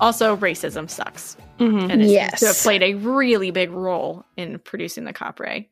Also, 0.00 0.36
racism 0.36 0.88
sucks. 0.90 1.36
Mm-hmm. 1.58 1.90
And 1.90 2.02
it 2.02 2.08
Yes. 2.08 2.30
seems 2.32 2.40
to 2.40 2.46
have 2.48 2.56
played 2.62 2.82
a 2.82 2.94
really 2.94 3.50
big 3.50 3.70
role 3.70 4.24
in 4.36 4.58
producing 4.58 5.04
the 5.04 5.12
Capre. 5.12 5.66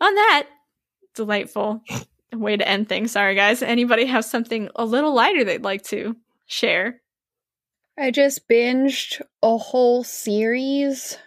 On 0.00 0.14
that 0.14 0.46
delightful 1.14 1.82
way 2.32 2.56
to 2.56 2.68
end 2.68 2.88
things. 2.88 3.12
Sorry, 3.12 3.34
guys. 3.34 3.62
Anybody 3.62 4.06
have 4.06 4.24
something 4.24 4.68
a 4.76 4.84
little 4.84 5.14
lighter 5.14 5.44
they'd 5.44 5.64
like 5.64 5.82
to 5.84 6.16
share? 6.46 7.00
I 7.98 8.10
just 8.10 8.48
binged 8.48 9.20
a 9.42 9.56
whole 9.56 10.04
series. 10.04 11.18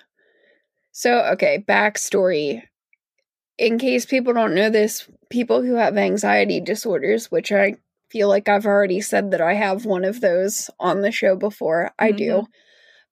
So, 0.91 1.19
okay, 1.33 1.63
backstory. 1.67 2.63
In 3.57 3.77
case 3.77 4.05
people 4.05 4.33
don't 4.33 4.55
know 4.55 4.69
this, 4.69 5.07
people 5.29 5.61
who 5.61 5.75
have 5.75 5.97
anxiety 5.97 6.59
disorders, 6.59 7.29
which 7.29 7.51
I 7.51 7.75
feel 8.09 8.27
like 8.27 8.49
I've 8.49 8.65
already 8.65 9.01
said 9.01 9.31
that 9.31 9.41
I 9.41 9.53
have 9.53 9.85
one 9.85 10.03
of 10.03 10.21
those 10.21 10.69
on 10.79 11.01
the 11.01 11.11
show 11.11 11.35
before, 11.35 11.91
I 11.99 12.11
do. 12.11 12.29
Mm-hmm. 12.29 12.51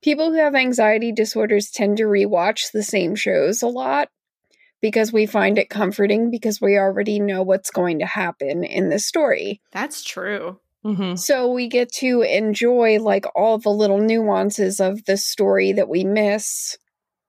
People 0.02 0.32
who 0.32 0.38
have 0.38 0.56
anxiety 0.56 1.12
disorders 1.12 1.70
tend 1.70 1.98
to 1.98 2.04
rewatch 2.04 2.72
the 2.72 2.84
same 2.84 3.16
shows 3.16 3.62
a 3.62 3.68
lot 3.68 4.10
because 4.82 5.14
we 5.14 5.26
find 5.26 5.58
it 5.58 5.70
comforting 5.70 6.32
because 6.32 6.60
we 6.60 6.78
already 6.78 7.20
know 7.20 7.44
what's 7.44 7.70
going 7.70 8.00
to 8.00 8.06
happen 8.06 8.64
in 8.64 8.90
the 8.90 9.00
story. 9.00 9.62
That's 9.72 10.04
true. 10.04 10.60
Mm-hmm. 10.84 11.16
So 11.16 11.52
we 11.52 11.68
get 11.68 11.92
to 11.94 12.22
enjoy 12.22 13.00
like 13.00 13.26
all 13.36 13.60
the 13.60 13.70
little 13.70 14.00
nuances 14.00 14.80
of 14.80 15.06
the 15.06 15.18
story 15.18 15.74
that 15.74 15.90
we 15.90 16.04
miss 16.04 16.78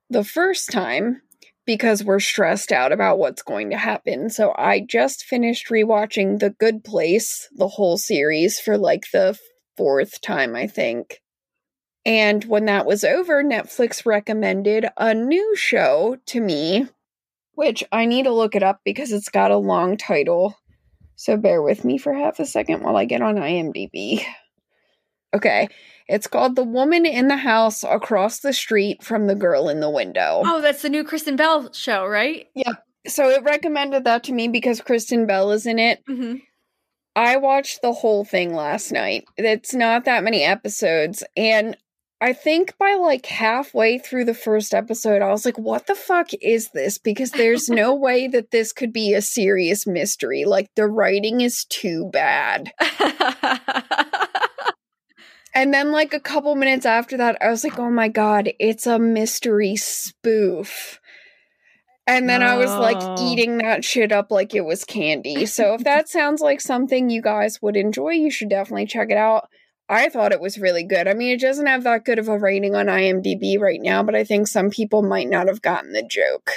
the 0.08 0.24
first 0.24 0.70
time 0.70 1.20
because 1.66 2.02
we're 2.02 2.20
stressed 2.20 2.72
out 2.72 2.92
about 2.92 3.18
what's 3.18 3.42
going 3.42 3.70
to 3.70 3.76
happen. 3.76 4.30
So 4.30 4.54
I 4.56 4.80
just 4.80 5.24
finished 5.24 5.68
rewatching 5.68 6.40
The 6.40 6.50
Good 6.50 6.82
Place, 6.82 7.48
the 7.52 7.68
whole 7.68 7.98
series 7.98 8.58
for 8.58 8.76
like 8.78 9.04
the 9.12 9.38
fourth 9.76 10.20
time, 10.20 10.56
I 10.56 10.66
think. 10.66 11.20
And 12.04 12.44
when 12.44 12.64
that 12.64 12.86
was 12.86 13.04
over, 13.04 13.44
Netflix 13.44 14.04
recommended 14.04 14.86
a 14.96 15.14
new 15.14 15.54
show 15.54 16.16
to 16.26 16.40
me, 16.40 16.88
which 17.54 17.84
I 17.92 18.06
need 18.06 18.24
to 18.24 18.32
look 18.32 18.54
it 18.54 18.62
up 18.62 18.80
because 18.84 19.12
it's 19.12 19.28
got 19.28 19.50
a 19.50 19.56
long 19.56 19.96
title. 19.96 20.56
So 21.16 21.36
bear 21.36 21.62
with 21.62 21.84
me 21.84 21.98
for 21.98 22.12
half 22.12 22.40
a 22.40 22.46
second 22.46 22.82
while 22.82 22.96
I 22.96 23.04
get 23.04 23.22
on 23.22 23.36
IMDb. 23.36 24.24
Okay, 25.34 25.68
it's 26.08 26.26
called 26.26 26.56
The 26.56 26.64
Woman 26.64 27.06
in 27.06 27.28
the 27.28 27.36
House 27.36 27.84
Across 27.84 28.40
the 28.40 28.52
Street 28.52 29.02
from 29.02 29.26
the 29.26 29.34
Girl 29.34 29.68
in 29.68 29.80
the 29.80 29.88
Window. 29.88 30.42
Oh, 30.44 30.60
that's 30.60 30.82
the 30.82 30.90
new 30.90 31.04
Kristen 31.04 31.36
Bell 31.36 31.72
show, 31.72 32.06
right? 32.06 32.48
Yeah. 32.54 32.72
So 33.06 33.28
it 33.30 33.42
recommended 33.42 34.04
that 34.04 34.24
to 34.24 34.32
me 34.32 34.48
because 34.48 34.80
Kristen 34.80 35.26
Bell 35.26 35.50
is 35.52 35.66
in 35.66 35.78
it. 35.78 36.04
Mm-hmm. 36.06 36.36
I 37.16 37.36
watched 37.36 37.82
the 37.82 37.92
whole 37.92 38.24
thing 38.24 38.54
last 38.54 38.92
night. 38.92 39.24
It's 39.36 39.74
not 39.74 40.04
that 40.04 40.24
many 40.24 40.42
episodes. 40.42 41.22
And 41.36 41.76
I 42.22 42.32
think 42.32 42.78
by 42.78 42.94
like 42.94 43.26
halfway 43.26 43.98
through 43.98 44.26
the 44.26 44.32
first 44.32 44.72
episode, 44.72 45.22
I 45.22 45.30
was 45.30 45.44
like, 45.44 45.58
what 45.58 45.88
the 45.88 45.96
fuck 45.96 46.28
is 46.40 46.70
this? 46.72 46.96
Because 46.96 47.32
there's 47.32 47.68
no 47.68 47.94
way 48.06 48.28
that 48.28 48.52
this 48.52 48.72
could 48.72 48.92
be 48.92 49.12
a 49.12 49.20
serious 49.20 49.86
mystery. 49.86 50.44
Like, 50.44 50.70
the 50.76 50.86
writing 50.86 51.40
is 51.40 51.64
too 51.64 52.08
bad. 52.12 52.72
And 55.54 55.74
then, 55.74 55.92
like, 55.92 56.14
a 56.14 56.20
couple 56.20 56.54
minutes 56.56 56.86
after 56.86 57.18
that, 57.18 57.36
I 57.42 57.50
was 57.50 57.62
like, 57.62 57.78
oh 57.78 57.90
my 57.90 58.08
god, 58.08 58.52
it's 58.58 58.86
a 58.86 58.98
mystery 58.98 59.76
spoof. 59.76 60.98
And 62.06 62.28
then 62.28 62.42
I 62.42 62.56
was 62.56 62.70
like 62.70 63.20
eating 63.20 63.58
that 63.58 63.84
shit 63.84 64.10
up 64.10 64.30
like 64.30 64.54
it 64.54 64.64
was 64.64 64.84
candy. 64.84 65.46
So 65.46 65.74
if 65.74 65.84
that 65.84 66.08
sounds 66.08 66.40
like 66.40 66.60
something 66.60 67.10
you 67.10 67.22
guys 67.22 67.60
would 67.62 67.76
enjoy, 67.76 68.10
you 68.10 68.30
should 68.30 68.48
definitely 68.48 68.86
check 68.86 69.10
it 69.10 69.16
out. 69.16 69.48
I 69.88 70.08
thought 70.08 70.32
it 70.32 70.40
was 70.40 70.58
really 70.58 70.84
good. 70.84 71.06
I 71.08 71.14
mean, 71.14 71.32
it 71.32 71.40
doesn't 71.40 71.66
have 71.66 71.84
that 71.84 72.04
good 72.04 72.18
of 72.18 72.28
a 72.28 72.38
rating 72.38 72.74
on 72.74 72.86
IMDb 72.86 73.58
right 73.58 73.80
now, 73.80 74.02
but 74.02 74.14
I 74.14 74.24
think 74.24 74.48
some 74.48 74.70
people 74.70 75.02
might 75.02 75.28
not 75.28 75.48
have 75.48 75.60
gotten 75.62 75.92
the 75.92 76.02
joke. 76.02 76.50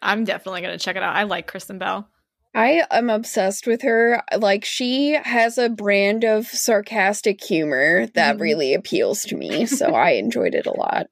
I'm 0.00 0.24
definitely 0.24 0.60
going 0.62 0.76
to 0.76 0.82
check 0.82 0.96
it 0.96 1.02
out. 1.02 1.16
I 1.16 1.24
like 1.24 1.46
Kristen 1.46 1.78
Bell. 1.78 2.08
I 2.54 2.84
am 2.90 3.10
obsessed 3.10 3.66
with 3.66 3.82
her. 3.82 4.22
Like, 4.38 4.64
she 4.64 5.18
has 5.24 5.58
a 5.58 5.68
brand 5.68 6.24
of 6.24 6.46
sarcastic 6.46 7.42
humor 7.42 8.06
that 8.14 8.36
Mhm. 8.36 8.40
really 8.40 8.74
appeals 8.74 9.22
to 9.24 9.36
me. 9.36 9.66
So 9.66 9.94
I 9.94 10.10
enjoyed 10.12 10.54
it 10.54 10.66
a 10.66 10.72
lot. 10.72 11.08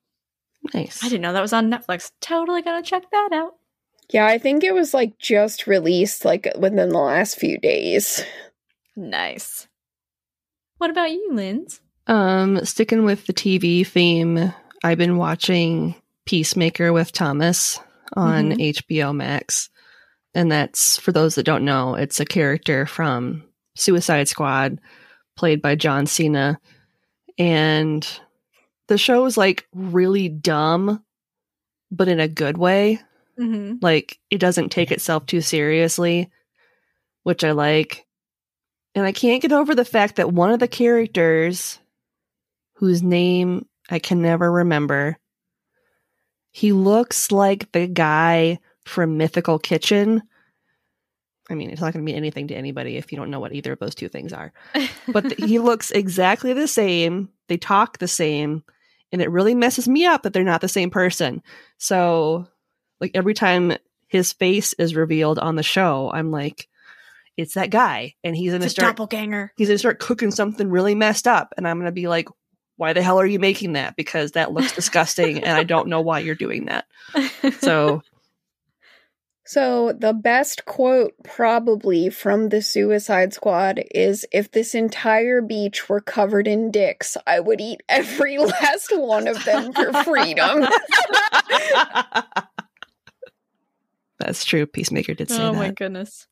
Nice. 0.72 1.02
I 1.02 1.08
didn't 1.08 1.22
know 1.22 1.32
that 1.32 1.40
was 1.42 1.52
on 1.52 1.70
Netflix. 1.70 2.12
Totally 2.20 2.62
going 2.62 2.80
to 2.82 2.88
check 2.88 3.10
that 3.10 3.30
out. 3.32 3.56
Yeah, 4.10 4.26
I 4.26 4.38
think 4.38 4.62
it 4.62 4.72
was 4.74 4.94
like 4.94 5.18
just 5.18 5.66
released 5.66 6.24
like 6.24 6.46
within 6.58 6.90
the 6.90 6.98
last 6.98 7.36
few 7.38 7.58
days. 7.58 8.24
Nice. 8.94 9.66
What 10.82 10.90
about 10.90 11.12
you, 11.12 11.28
Linz? 11.30 11.80
Um, 12.08 12.64
sticking 12.64 13.04
with 13.04 13.28
the 13.28 13.32
TV 13.32 13.86
theme, 13.86 14.52
I've 14.82 14.98
been 14.98 15.16
watching 15.16 15.94
Peacemaker 16.26 16.92
with 16.92 17.12
Thomas 17.12 17.78
on 18.14 18.50
Mhm. 18.50 18.60
HBO 18.60 19.12
Max. 19.12 19.70
And 20.34 20.50
that's, 20.50 20.98
for 20.98 21.12
those 21.12 21.36
that 21.36 21.44
don't 21.44 21.64
know, 21.64 21.94
it's 21.94 22.18
a 22.18 22.24
character 22.24 22.84
from 22.84 23.44
Suicide 23.76 24.26
Squad 24.26 24.80
played 25.36 25.62
by 25.62 25.76
John 25.76 26.04
Cena. 26.06 26.58
And 27.38 28.04
the 28.88 28.98
show 28.98 29.24
is 29.26 29.36
like 29.36 29.68
really 29.72 30.28
dumb, 30.28 31.04
but 31.92 32.08
in 32.08 32.18
a 32.18 32.26
good 32.26 32.58
way. 32.58 33.00
Mm-hmm. 33.38 33.76
Like 33.80 34.18
it 34.30 34.38
doesn't 34.38 34.70
take 34.70 34.90
itself 34.90 35.26
too 35.26 35.42
seriously, 35.42 36.28
which 37.22 37.44
I 37.44 37.52
like. 37.52 38.04
And 38.94 39.06
I 39.06 39.12
can't 39.12 39.42
get 39.42 39.52
over 39.52 39.74
the 39.74 39.84
fact 39.84 40.16
that 40.16 40.32
one 40.32 40.50
of 40.50 40.60
the 40.60 40.68
characters, 40.68 41.78
whose 42.74 43.02
name 43.02 43.66
I 43.88 43.98
can 43.98 44.20
never 44.20 44.50
remember, 44.50 45.18
he 46.50 46.72
looks 46.72 47.32
like 47.32 47.72
the 47.72 47.86
guy 47.86 48.58
from 48.84 49.16
Mythical 49.16 49.58
Kitchen. 49.58 50.22
I 51.48 51.54
mean, 51.54 51.70
it's 51.70 51.80
not 51.80 51.92
going 51.92 52.04
to 52.04 52.06
mean 52.06 52.16
anything 52.16 52.48
to 52.48 52.54
anybody 52.54 52.96
if 52.96 53.10
you 53.10 53.16
don't 53.16 53.30
know 53.30 53.40
what 53.40 53.54
either 53.54 53.72
of 53.72 53.78
those 53.78 53.94
two 53.94 54.08
things 54.08 54.32
are. 54.32 54.52
But 55.08 55.38
he 55.38 55.58
looks 55.58 55.90
exactly 55.90 56.52
the 56.52 56.68
same. 56.68 57.30
They 57.48 57.56
talk 57.56 57.98
the 57.98 58.08
same. 58.08 58.62
And 59.10 59.20
it 59.20 59.30
really 59.30 59.54
messes 59.54 59.88
me 59.88 60.06
up 60.06 60.22
that 60.22 60.32
they're 60.32 60.44
not 60.44 60.60
the 60.60 60.68
same 60.68 60.90
person. 60.90 61.42
So, 61.78 62.46
like, 63.00 63.10
every 63.14 63.34
time 63.34 63.76
his 64.06 64.32
face 64.32 64.72
is 64.74 64.94
revealed 64.94 65.38
on 65.38 65.56
the 65.56 65.62
show, 65.62 66.10
I'm 66.12 66.30
like, 66.30 66.68
it's 67.36 67.54
that 67.54 67.70
guy. 67.70 68.14
And 68.24 68.36
he's 68.36 68.50
going 68.50 68.60
to 68.60 68.66
It's 68.66 68.74
a 68.74 68.80
start 68.80 68.96
doppelganger. 68.96 69.52
he's 69.56 69.68
gonna 69.68 69.78
start 69.78 70.00
cooking 70.00 70.30
something 70.30 70.68
really 70.68 70.94
messed 70.94 71.26
up 71.26 71.54
and 71.56 71.66
i'm 71.66 71.78
gonna 71.78 71.92
be 71.92 72.08
like 72.08 72.28
why 72.76 72.92
the 72.92 73.02
hell 73.02 73.20
are 73.20 73.26
you 73.26 73.38
making 73.38 73.74
that 73.74 73.96
because 73.96 74.32
that 74.32 74.52
looks 74.52 74.72
disgusting 74.72 75.38
and 75.44 75.56
i 75.56 75.62
don't 75.64 75.88
know 75.88 76.00
why 76.00 76.18
you're 76.18 76.34
doing 76.34 76.66
that 76.66 76.86
so 77.60 78.02
So, 79.44 79.92
the 79.92 80.12
best 80.14 80.64
quote 80.66 81.12
probably 81.24 82.10
from 82.10 82.48
the 82.48 82.62
Suicide 82.62 83.34
Squad 83.34 83.82
is 83.92 84.24
If 84.32 84.50
this 84.52 84.74
entire 84.74 85.42
beach 85.42 85.88
were 85.88 86.00
covered 86.00 86.46
in 86.46 86.70
dicks, 86.70 87.16
I 87.26 87.40
would 87.40 87.60
eat 87.60 87.82
every 87.88 88.38
last 88.62 88.92
one 88.96 89.26
of 89.28 89.44
them 89.44 89.72
for 89.72 89.92
freedom. 90.04 90.64
that's 94.18 94.44
true 94.44 94.66
peacemaker 94.66 95.14
did 95.14 95.28
say 95.28 95.42
oh 95.42 95.52
that 95.52 95.58
my 95.58 95.70
goodness. 95.70 96.26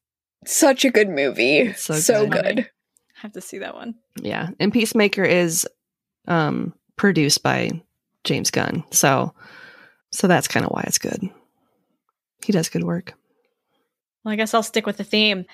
Such 0.47 0.84
a 0.84 0.91
good 0.91 1.09
movie. 1.09 1.59
It's 1.59 1.82
so 1.84 1.95
so 1.95 2.26
good. 2.26 2.57
good. 2.57 2.70
have 3.14 3.32
to 3.32 3.41
see 3.41 3.59
that 3.59 3.74
one. 3.74 3.95
yeah 4.22 4.49
and 4.59 4.72
peacemaker 4.72 5.24
is 5.24 5.66
um 6.28 6.72
produced 6.97 7.43
by 7.43 7.70
james 8.24 8.51
gunn 8.51 8.82
so 8.91 9.34
so 10.11 10.26
that's 10.26 10.49
kind 10.49 10.64
of 10.64 10.72
why 10.72 10.82
it's 10.86 10.99
good 10.99 11.22
he 12.45 12.53
does 12.53 12.68
good 12.70 12.84
work 12.84 13.12
Well, 14.24 14.32
I 14.32 14.36
guess 14.36 14.55
I'll 14.55 14.62
stick 14.62 14.86
with 14.86 14.97
the 14.97 15.05
theme. 15.05 15.45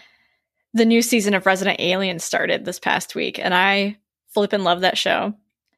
The 0.74 0.84
new 0.84 1.02
season 1.02 1.34
of 1.34 1.46
Resident 1.46 1.80
Alien 1.80 2.18
started 2.18 2.64
this 2.64 2.78
past 2.80 3.14
week, 3.14 3.38
and 3.38 3.54
I 3.54 3.96
flippin' 4.34 4.62
love 4.64 4.80
that 4.82 4.98
show. 4.98 5.34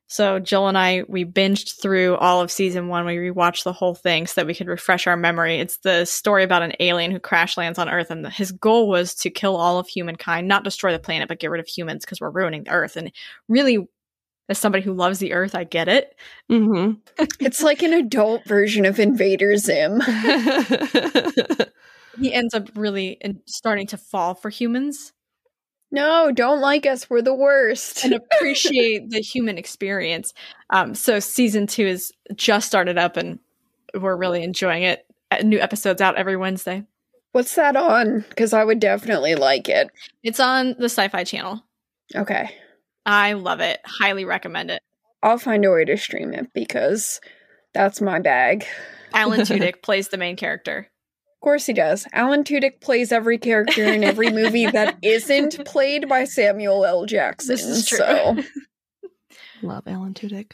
So 0.09 0.39
Jill 0.39 0.69
and 0.69 0.77
I 0.77 1.05
we 1.07 1.25
binged 1.25 1.81
through 1.81 2.17
all 2.17 2.41
of 2.41 2.51
season 2.51 2.89
one. 2.89 3.05
We 3.05 3.17
rewatched 3.17 3.65
the 3.65 3.73
whole 3.73 3.95
thing 3.95 4.27
so 4.27 4.41
that 4.41 4.47
we 4.47 4.55
could 4.55 4.67
refresh 4.67 5.07
our 5.07 5.17
memory. 5.17 5.61
It's 5.61 5.79
the 5.79 6.05
story 6.07 6.45
about 6.45 6.63
an 6.63 6.73
alien 6.81 7.11
who 7.11 7.21
crash 7.21 7.57
lands 7.57 7.79
on 7.79 7.89
Earth, 7.89 8.11
and 8.11 8.27
his 8.27 8.51
goal 8.53 8.89
was 8.89 9.15
to 9.17 9.31
kill 9.31 9.57
all 9.57 9.79
of 9.79 9.87
humankind, 9.87 10.49
not 10.49 10.65
destroy 10.65 10.93
the 10.93 10.99
planet, 10.99 11.29
but 11.29 11.39
get 11.39 11.51
rid 11.51 11.61
of 11.61 11.69
humans 11.69 12.05
because 12.05 12.21
we're 12.21 12.31
ruining 12.31 12.65
the 12.65 12.71
Earth. 12.71 12.97
And 12.97 13.13
really, 13.49 13.87
as 14.49 14.59
somebody 14.59 14.83
who 14.83 14.95
loves 14.95 15.19
the 15.19 15.35
Earth, 15.35 15.55
I 15.55 15.65
get 15.65 15.89
it. 15.89 16.17
mm-hmm. 16.51 16.93
It's 17.41 17.63
like 17.63 17.83
an 17.83 17.93
adult 17.93 18.45
version 18.47 18.87
of 18.87 18.99
Invader 18.99 19.57
Zim. 19.57 20.01
He 22.21 22.33
ends 22.35 22.55
up 22.55 22.69
really 22.75 23.11
in- 23.21 23.43
starting 23.47 23.87
to 23.89 23.97
fall 23.97 24.35
for 24.35 24.51
humans 24.51 25.13
No, 25.91 26.31
don't 26.33 26.61
like 26.61 26.85
us. 26.87 27.09
We're 27.09 27.23
the 27.23 27.35
worst. 27.35 28.05
and 28.05 28.15
appreciate 28.33 29.11
the 29.11 29.21
human 29.21 29.57
experience. 29.59 30.35
Um, 30.71 30.95
so 30.95 31.19
season 31.19 31.67
two 31.67 31.87
is 31.87 32.13
just 32.35 32.67
started 32.67 32.99
up, 32.99 33.17
and 33.17 33.39
we're 33.95 34.17
really 34.17 34.43
enjoying 34.43 34.83
it. 34.83 35.07
Uh, 35.31 35.39
New 35.43 35.59
episodes 35.59 36.01
out 36.01 36.17
every 36.17 36.37
Wednesday. 36.37 36.85
What's 37.33 37.55
that 37.57 37.77
on? 37.77 38.25
Because 38.29 38.53
I 38.53 38.65
would 38.65 38.81
definitely 38.81 39.35
like 39.35 39.69
it. 39.69 39.91
It's 40.23 40.41
on 40.41 40.75
the 40.79 40.87
Sci-Fi 40.87 41.25
Channel. 41.25 41.63
Okay. 42.15 42.51
I 43.05 43.35
love 43.35 43.61
it. 43.61 43.81
Highly 43.85 44.25
recommend 44.25 44.71
it. 44.71 44.83
I'll 45.23 45.39
find 45.39 45.65
a 45.65 45.71
way 45.71 45.85
to 45.85 45.97
stream 45.97 46.33
it 46.33 46.53
because 46.55 47.21
that's 47.75 48.01
my 48.01 48.19
bag. 48.21 48.65
Alan 49.13 49.41
Tudyk 49.43 49.83
plays 49.83 50.09
the 50.09 50.17
main 50.17 50.37
character. 50.37 50.89
Of 51.39 51.41
course 51.41 51.67
he 51.67 51.73
does. 51.73 52.05
Alan 52.13 52.43
Tudyk 52.43 52.81
plays 52.81 53.13
every 53.13 53.39
character 53.39 53.85
in 53.85 54.03
every 54.03 54.31
movie 54.33 54.67
that 54.67 54.99
isn't 55.03 55.65
played 55.65 56.09
by 56.09 56.25
Samuel 56.25 56.85
L. 56.85 57.07
Jackson. 57.07 57.55
This 57.55 57.65
is 57.65 57.87
true. 57.87 57.99
So 57.99 58.37
love 59.63 59.87
alan 59.87 60.15
tudyk 60.15 60.53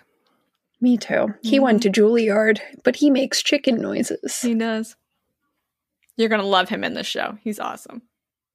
me 0.85 0.99
too. 0.99 1.35
He 1.43 1.59
went 1.59 1.83
to 1.83 1.91
mm-hmm. 1.91 2.05
Juilliard, 2.05 2.61
but 2.85 2.97
he 2.97 3.09
makes 3.09 3.43
chicken 3.43 3.81
noises. 3.81 4.41
He 4.43 4.55
does. 4.55 4.95
You're 6.17 6.29
gonna 6.29 6.43
love 6.43 6.69
him 6.69 6.85
in 6.85 6.93
this 6.93 7.07
show. 7.07 7.39
He's 7.43 7.59
awesome. 7.59 8.03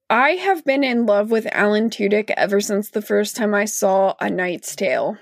I 0.10 0.32
have 0.32 0.64
been 0.64 0.84
in 0.84 1.08
love 1.08 1.32
with 1.32 1.48
Alan 1.52 1.90
Tudyk 1.90 2.32
ever 2.38 2.62
since 2.62 2.90
the 2.90 3.02
first 3.02 3.36
time 3.36 3.56
I 3.56 3.66
saw 3.66 4.14
A 4.22 4.30
Knight's 4.30 4.76
Tale. 4.76 5.18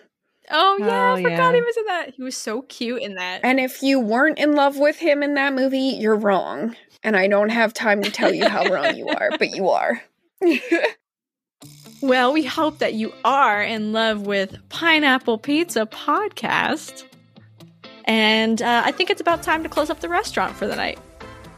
Oh 0.50 0.78
yeah, 0.80 1.12
Oh, 1.12 1.16
I 1.16 1.24
forgot 1.24 1.38
yeah. 1.38 1.54
he 1.56 1.62
was 1.62 1.78
in 1.78 1.86
that. 1.86 2.14
He 2.16 2.24
was 2.24 2.38
so 2.38 2.62
cute 2.64 3.02
in 3.02 3.16
that. 3.16 3.42
And 3.44 3.60
if 3.60 3.82
you 3.84 4.00
weren't 4.00 4.40
in 4.40 4.54
love 4.54 4.78
with 4.78 4.98
him 4.98 5.24
in 5.24 5.34
that 5.36 5.54
movie, 5.54 5.98
you're 6.00 6.16
wrong. 6.16 6.76
And 7.04 7.16
I 7.18 7.28
don't 7.28 7.50
have 7.50 7.74
time 7.74 8.02
to 8.04 8.12
tell 8.12 8.34
you 8.34 8.48
how 8.48 8.66
wrong 8.66 8.96
you 8.96 9.08
are, 9.10 9.32
but 9.38 9.56
you 9.56 9.70
are. 9.70 10.02
Well, 12.00 12.32
we 12.32 12.44
hope 12.46 12.78
that 12.78 12.94
you 12.94 13.12
are 13.26 13.62
in 13.64 13.92
love 13.92 14.28
with 14.28 14.56
Pineapple 14.70 15.40
Pizza 15.40 15.88
Podcast. 15.88 17.06
And 18.06 18.62
uh, 18.62 18.84
I 18.86 18.92
think 18.92 19.10
it's 19.10 19.20
about 19.20 19.42
time 19.42 19.64
to 19.64 19.70
close 19.70 19.90
up 19.90 20.00
the 20.02 20.08
restaurant 20.08 20.56
for 20.56 20.68
the 20.68 20.76
night. 20.76 21.00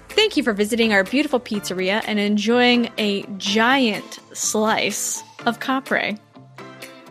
Thank 0.08 0.38
you 0.38 0.44
for 0.44 0.54
visiting 0.54 0.94
our 0.94 1.04
beautiful 1.04 1.42
pizzeria 1.42 2.02
and 2.08 2.20
enjoying 2.20 2.90
a 2.98 3.24
giant 3.38 4.20
slice 4.34 5.22
of 5.46 5.60
capre. 5.60 6.18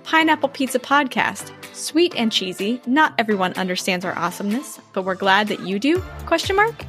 Pineapple 0.05 0.49
Pizza 0.49 0.79
Podcast. 0.79 1.53
Sweet 1.79 2.13
and 2.17 2.33
cheesy. 2.33 2.81
Not 2.87 3.15
everyone 3.19 3.53
understands 3.53 4.05
our 4.05 4.19
awesomeness, 4.19 4.81
but 4.93 5.05
we're 5.05 5.15
glad 5.15 5.47
that 5.47 5.61
you 5.61 5.79
do? 5.79 6.01
Question 6.27 6.57
mark? 6.57 6.85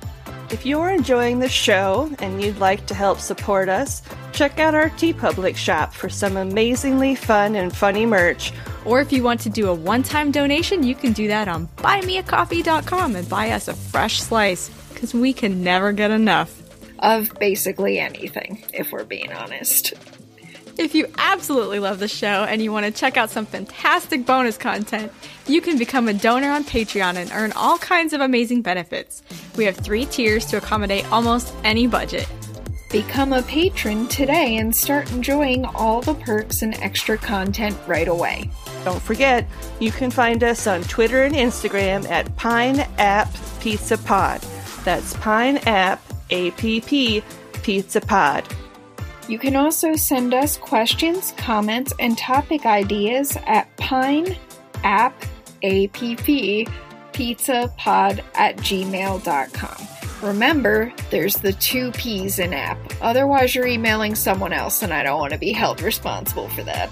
If 0.50 0.66
you're 0.66 0.90
enjoying 0.90 1.38
the 1.38 1.48
show 1.48 2.12
and 2.18 2.42
you'd 2.42 2.58
like 2.58 2.88
to 2.88 2.96
help 2.96 3.20
support 3.20 3.70
us, 3.70 4.02
check 4.34 4.58
out 4.58 4.74
our 4.74 4.90
T 4.90 5.14
TeePublic 5.14 5.56
shop 5.56 5.94
for 5.94 6.10
some 6.10 6.38
amazingly 6.38 7.14
fun 7.14 7.56
and 7.56 7.72
funny 7.76 8.08
merch. 8.08 8.52
Or 8.84 9.00
if 9.00 9.14
you 9.14 9.22
want 9.22 9.42
to 9.42 9.50
do 9.52 9.70
a 9.70 9.74
one 9.76 10.02
time 10.02 10.32
donation, 10.32 10.82
you 10.82 10.96
can 10.96 11.14
do 11.14 11.28
that 11.28 11.48
on 11.48 11.68
buymeacoffee.com 11.78 13.16
and 13.16 13.30
buy 13.30 13.52
us 13.52 13.68
a 13.68 13.76
fresh 13.76 14.20
slice 14.20 14.70
because 14.92 15.14
we 15.14 15.34
can 15.34 15.64
never 15.64 15.92
get 15.92 16.10
enough. 16.10 16.64
Of 16.98 17.32
basically 17.36 18.00
anything, 18.00 18.66
if 18.74 18.92
we're 18.92 19.06
being 19.06 19.32
honest. 19.34 19.94
If 20.80 20.96
you 20.96 21.08
absolutely 21.18 21.80
love 21.80 22.00
the 22.00 22.08
show 22.08 22.46
and 22.46 22.62
you 22.62 22.72
want 22.72 22.86
to 22.86 22.92
check 22.94 23.18
out 23.18 23.30
some 23.30 23.46
fantastic 23.46 24.26
bonus 24.26 24.58
content, 24.58 25.12
you 25.46 25.60
can 25.60 25.78
become 25.78 26.08
a 26.08 26.14
donor 26.14 26.50
on 26.52 26.64
Patreon 26.64 27.16
and 27.16 27.30
earn 27.34 27.52
all 27.52 27.78
kinds 27.78 28.14
of 28.14 28.22
amazing 28.22 28.62
benefits. 28.62 29.22
We 29.58 29.66
have 29.66 29.76
three 29.76 30.06
tiers 30.06 30.46
to 30.46 30.58
accommodate 30.58 31.06
almost 31.12 31.54
any 31.66 31.86
budget. 31.86 32.30
Become 32.92 33.34
a 33.34 33.42
patron 33.42 34.08
today 34.08 34.56
and 34.56 34.74
start 34.74 35.12
enjoying 35.12 35.66
all 35.66 36.00
the 36.00 36.14
perks 36.14 36.62
and 36.62 36.74
extra 36.76 37.18
content 37.18 37.78
right 37.86 38.08
away. 38.08 38.50
Don't 38.86 39.02
forget, 39.02 39.46
you 39.82 39.92
can 39.92 40.10
find 40.10 40.46
us 40.46 40.66
on 40.66 40.84
Twitter 40.84 41.24
and 41.24 41.36
Instagram 41.36 42.10
at 42.10 42.34
Pine 42.38 42.88
App 42.98 43.30
Pizza 43.60 43.98
Pod. 43.98 44.40
That's 44.86 45.14
Pine 45.18 45.58
App 45.66 46.02
APP 46.32 47.22
Pizza 47.64 48.00
Pod. 48.00 48.48
You 49.30 49.38
can 49.38 49.56
also 49.56 49.96
send 49.96 50.34
us 50.34 50.58
questions, 50.58 51.36
comments, 51.38 51.94
and 52.00 52.18
topic 52.18 52.66
ideas 52.66 53.38
at 53.46 53.74
pine 53.78 54.36
app 54.84 55.24
app 55.64 56.68
pizza 57.14 57.74
pod 57.78 58.24
at 58.34 58.58
gmail.com. 58.58 59.88
Remember, 60.28 60.92
there's 61.12 61.36
the 61.36 61.54
two 61.54 61.92
P's 61.92 62.40
in 62.40 62.54
app. 62.54 62.80
Otherwise, 63.02 63.54
you're 63.54 63.68
emailing 63.68 64.16
someone 64.16 64.52
else, 64.52 64.82
and 64.82 64.92
I 64.92 65.04
don't 65.04 65.20
want 65.20 65.34
to 65.34 65.40
be 65.40 65.52
held 65.52 65.84
responsible 65.84 66.50
for 66.50 66.64
that. 66.64 66.90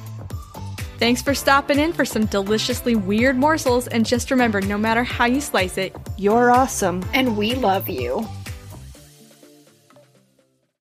Thanks 0.99 1.23
for 1.23 1.33
stopping 1.33 1.79
in 1.79 1.91
for 1.91 2.05
some 2.05 2.25
deliciously 2.25 2.95
weird 2.95 3.35
morsels, 3.35 3.88
and 3.88 4.05
just 4.05 4.29
remember 4.29 4.61
no 4.61 4.77
matter 4.77 5.03
how 5.03 5.25
you 5.25 5.41
slice 5.41 5.79
it, 5.79 5.95
You're 6.17 6.51
awesome. 6.51 7.03
And 7.13 7.35
we 7.35 7.55
love 7.55 7.89
you. 7.89 8.27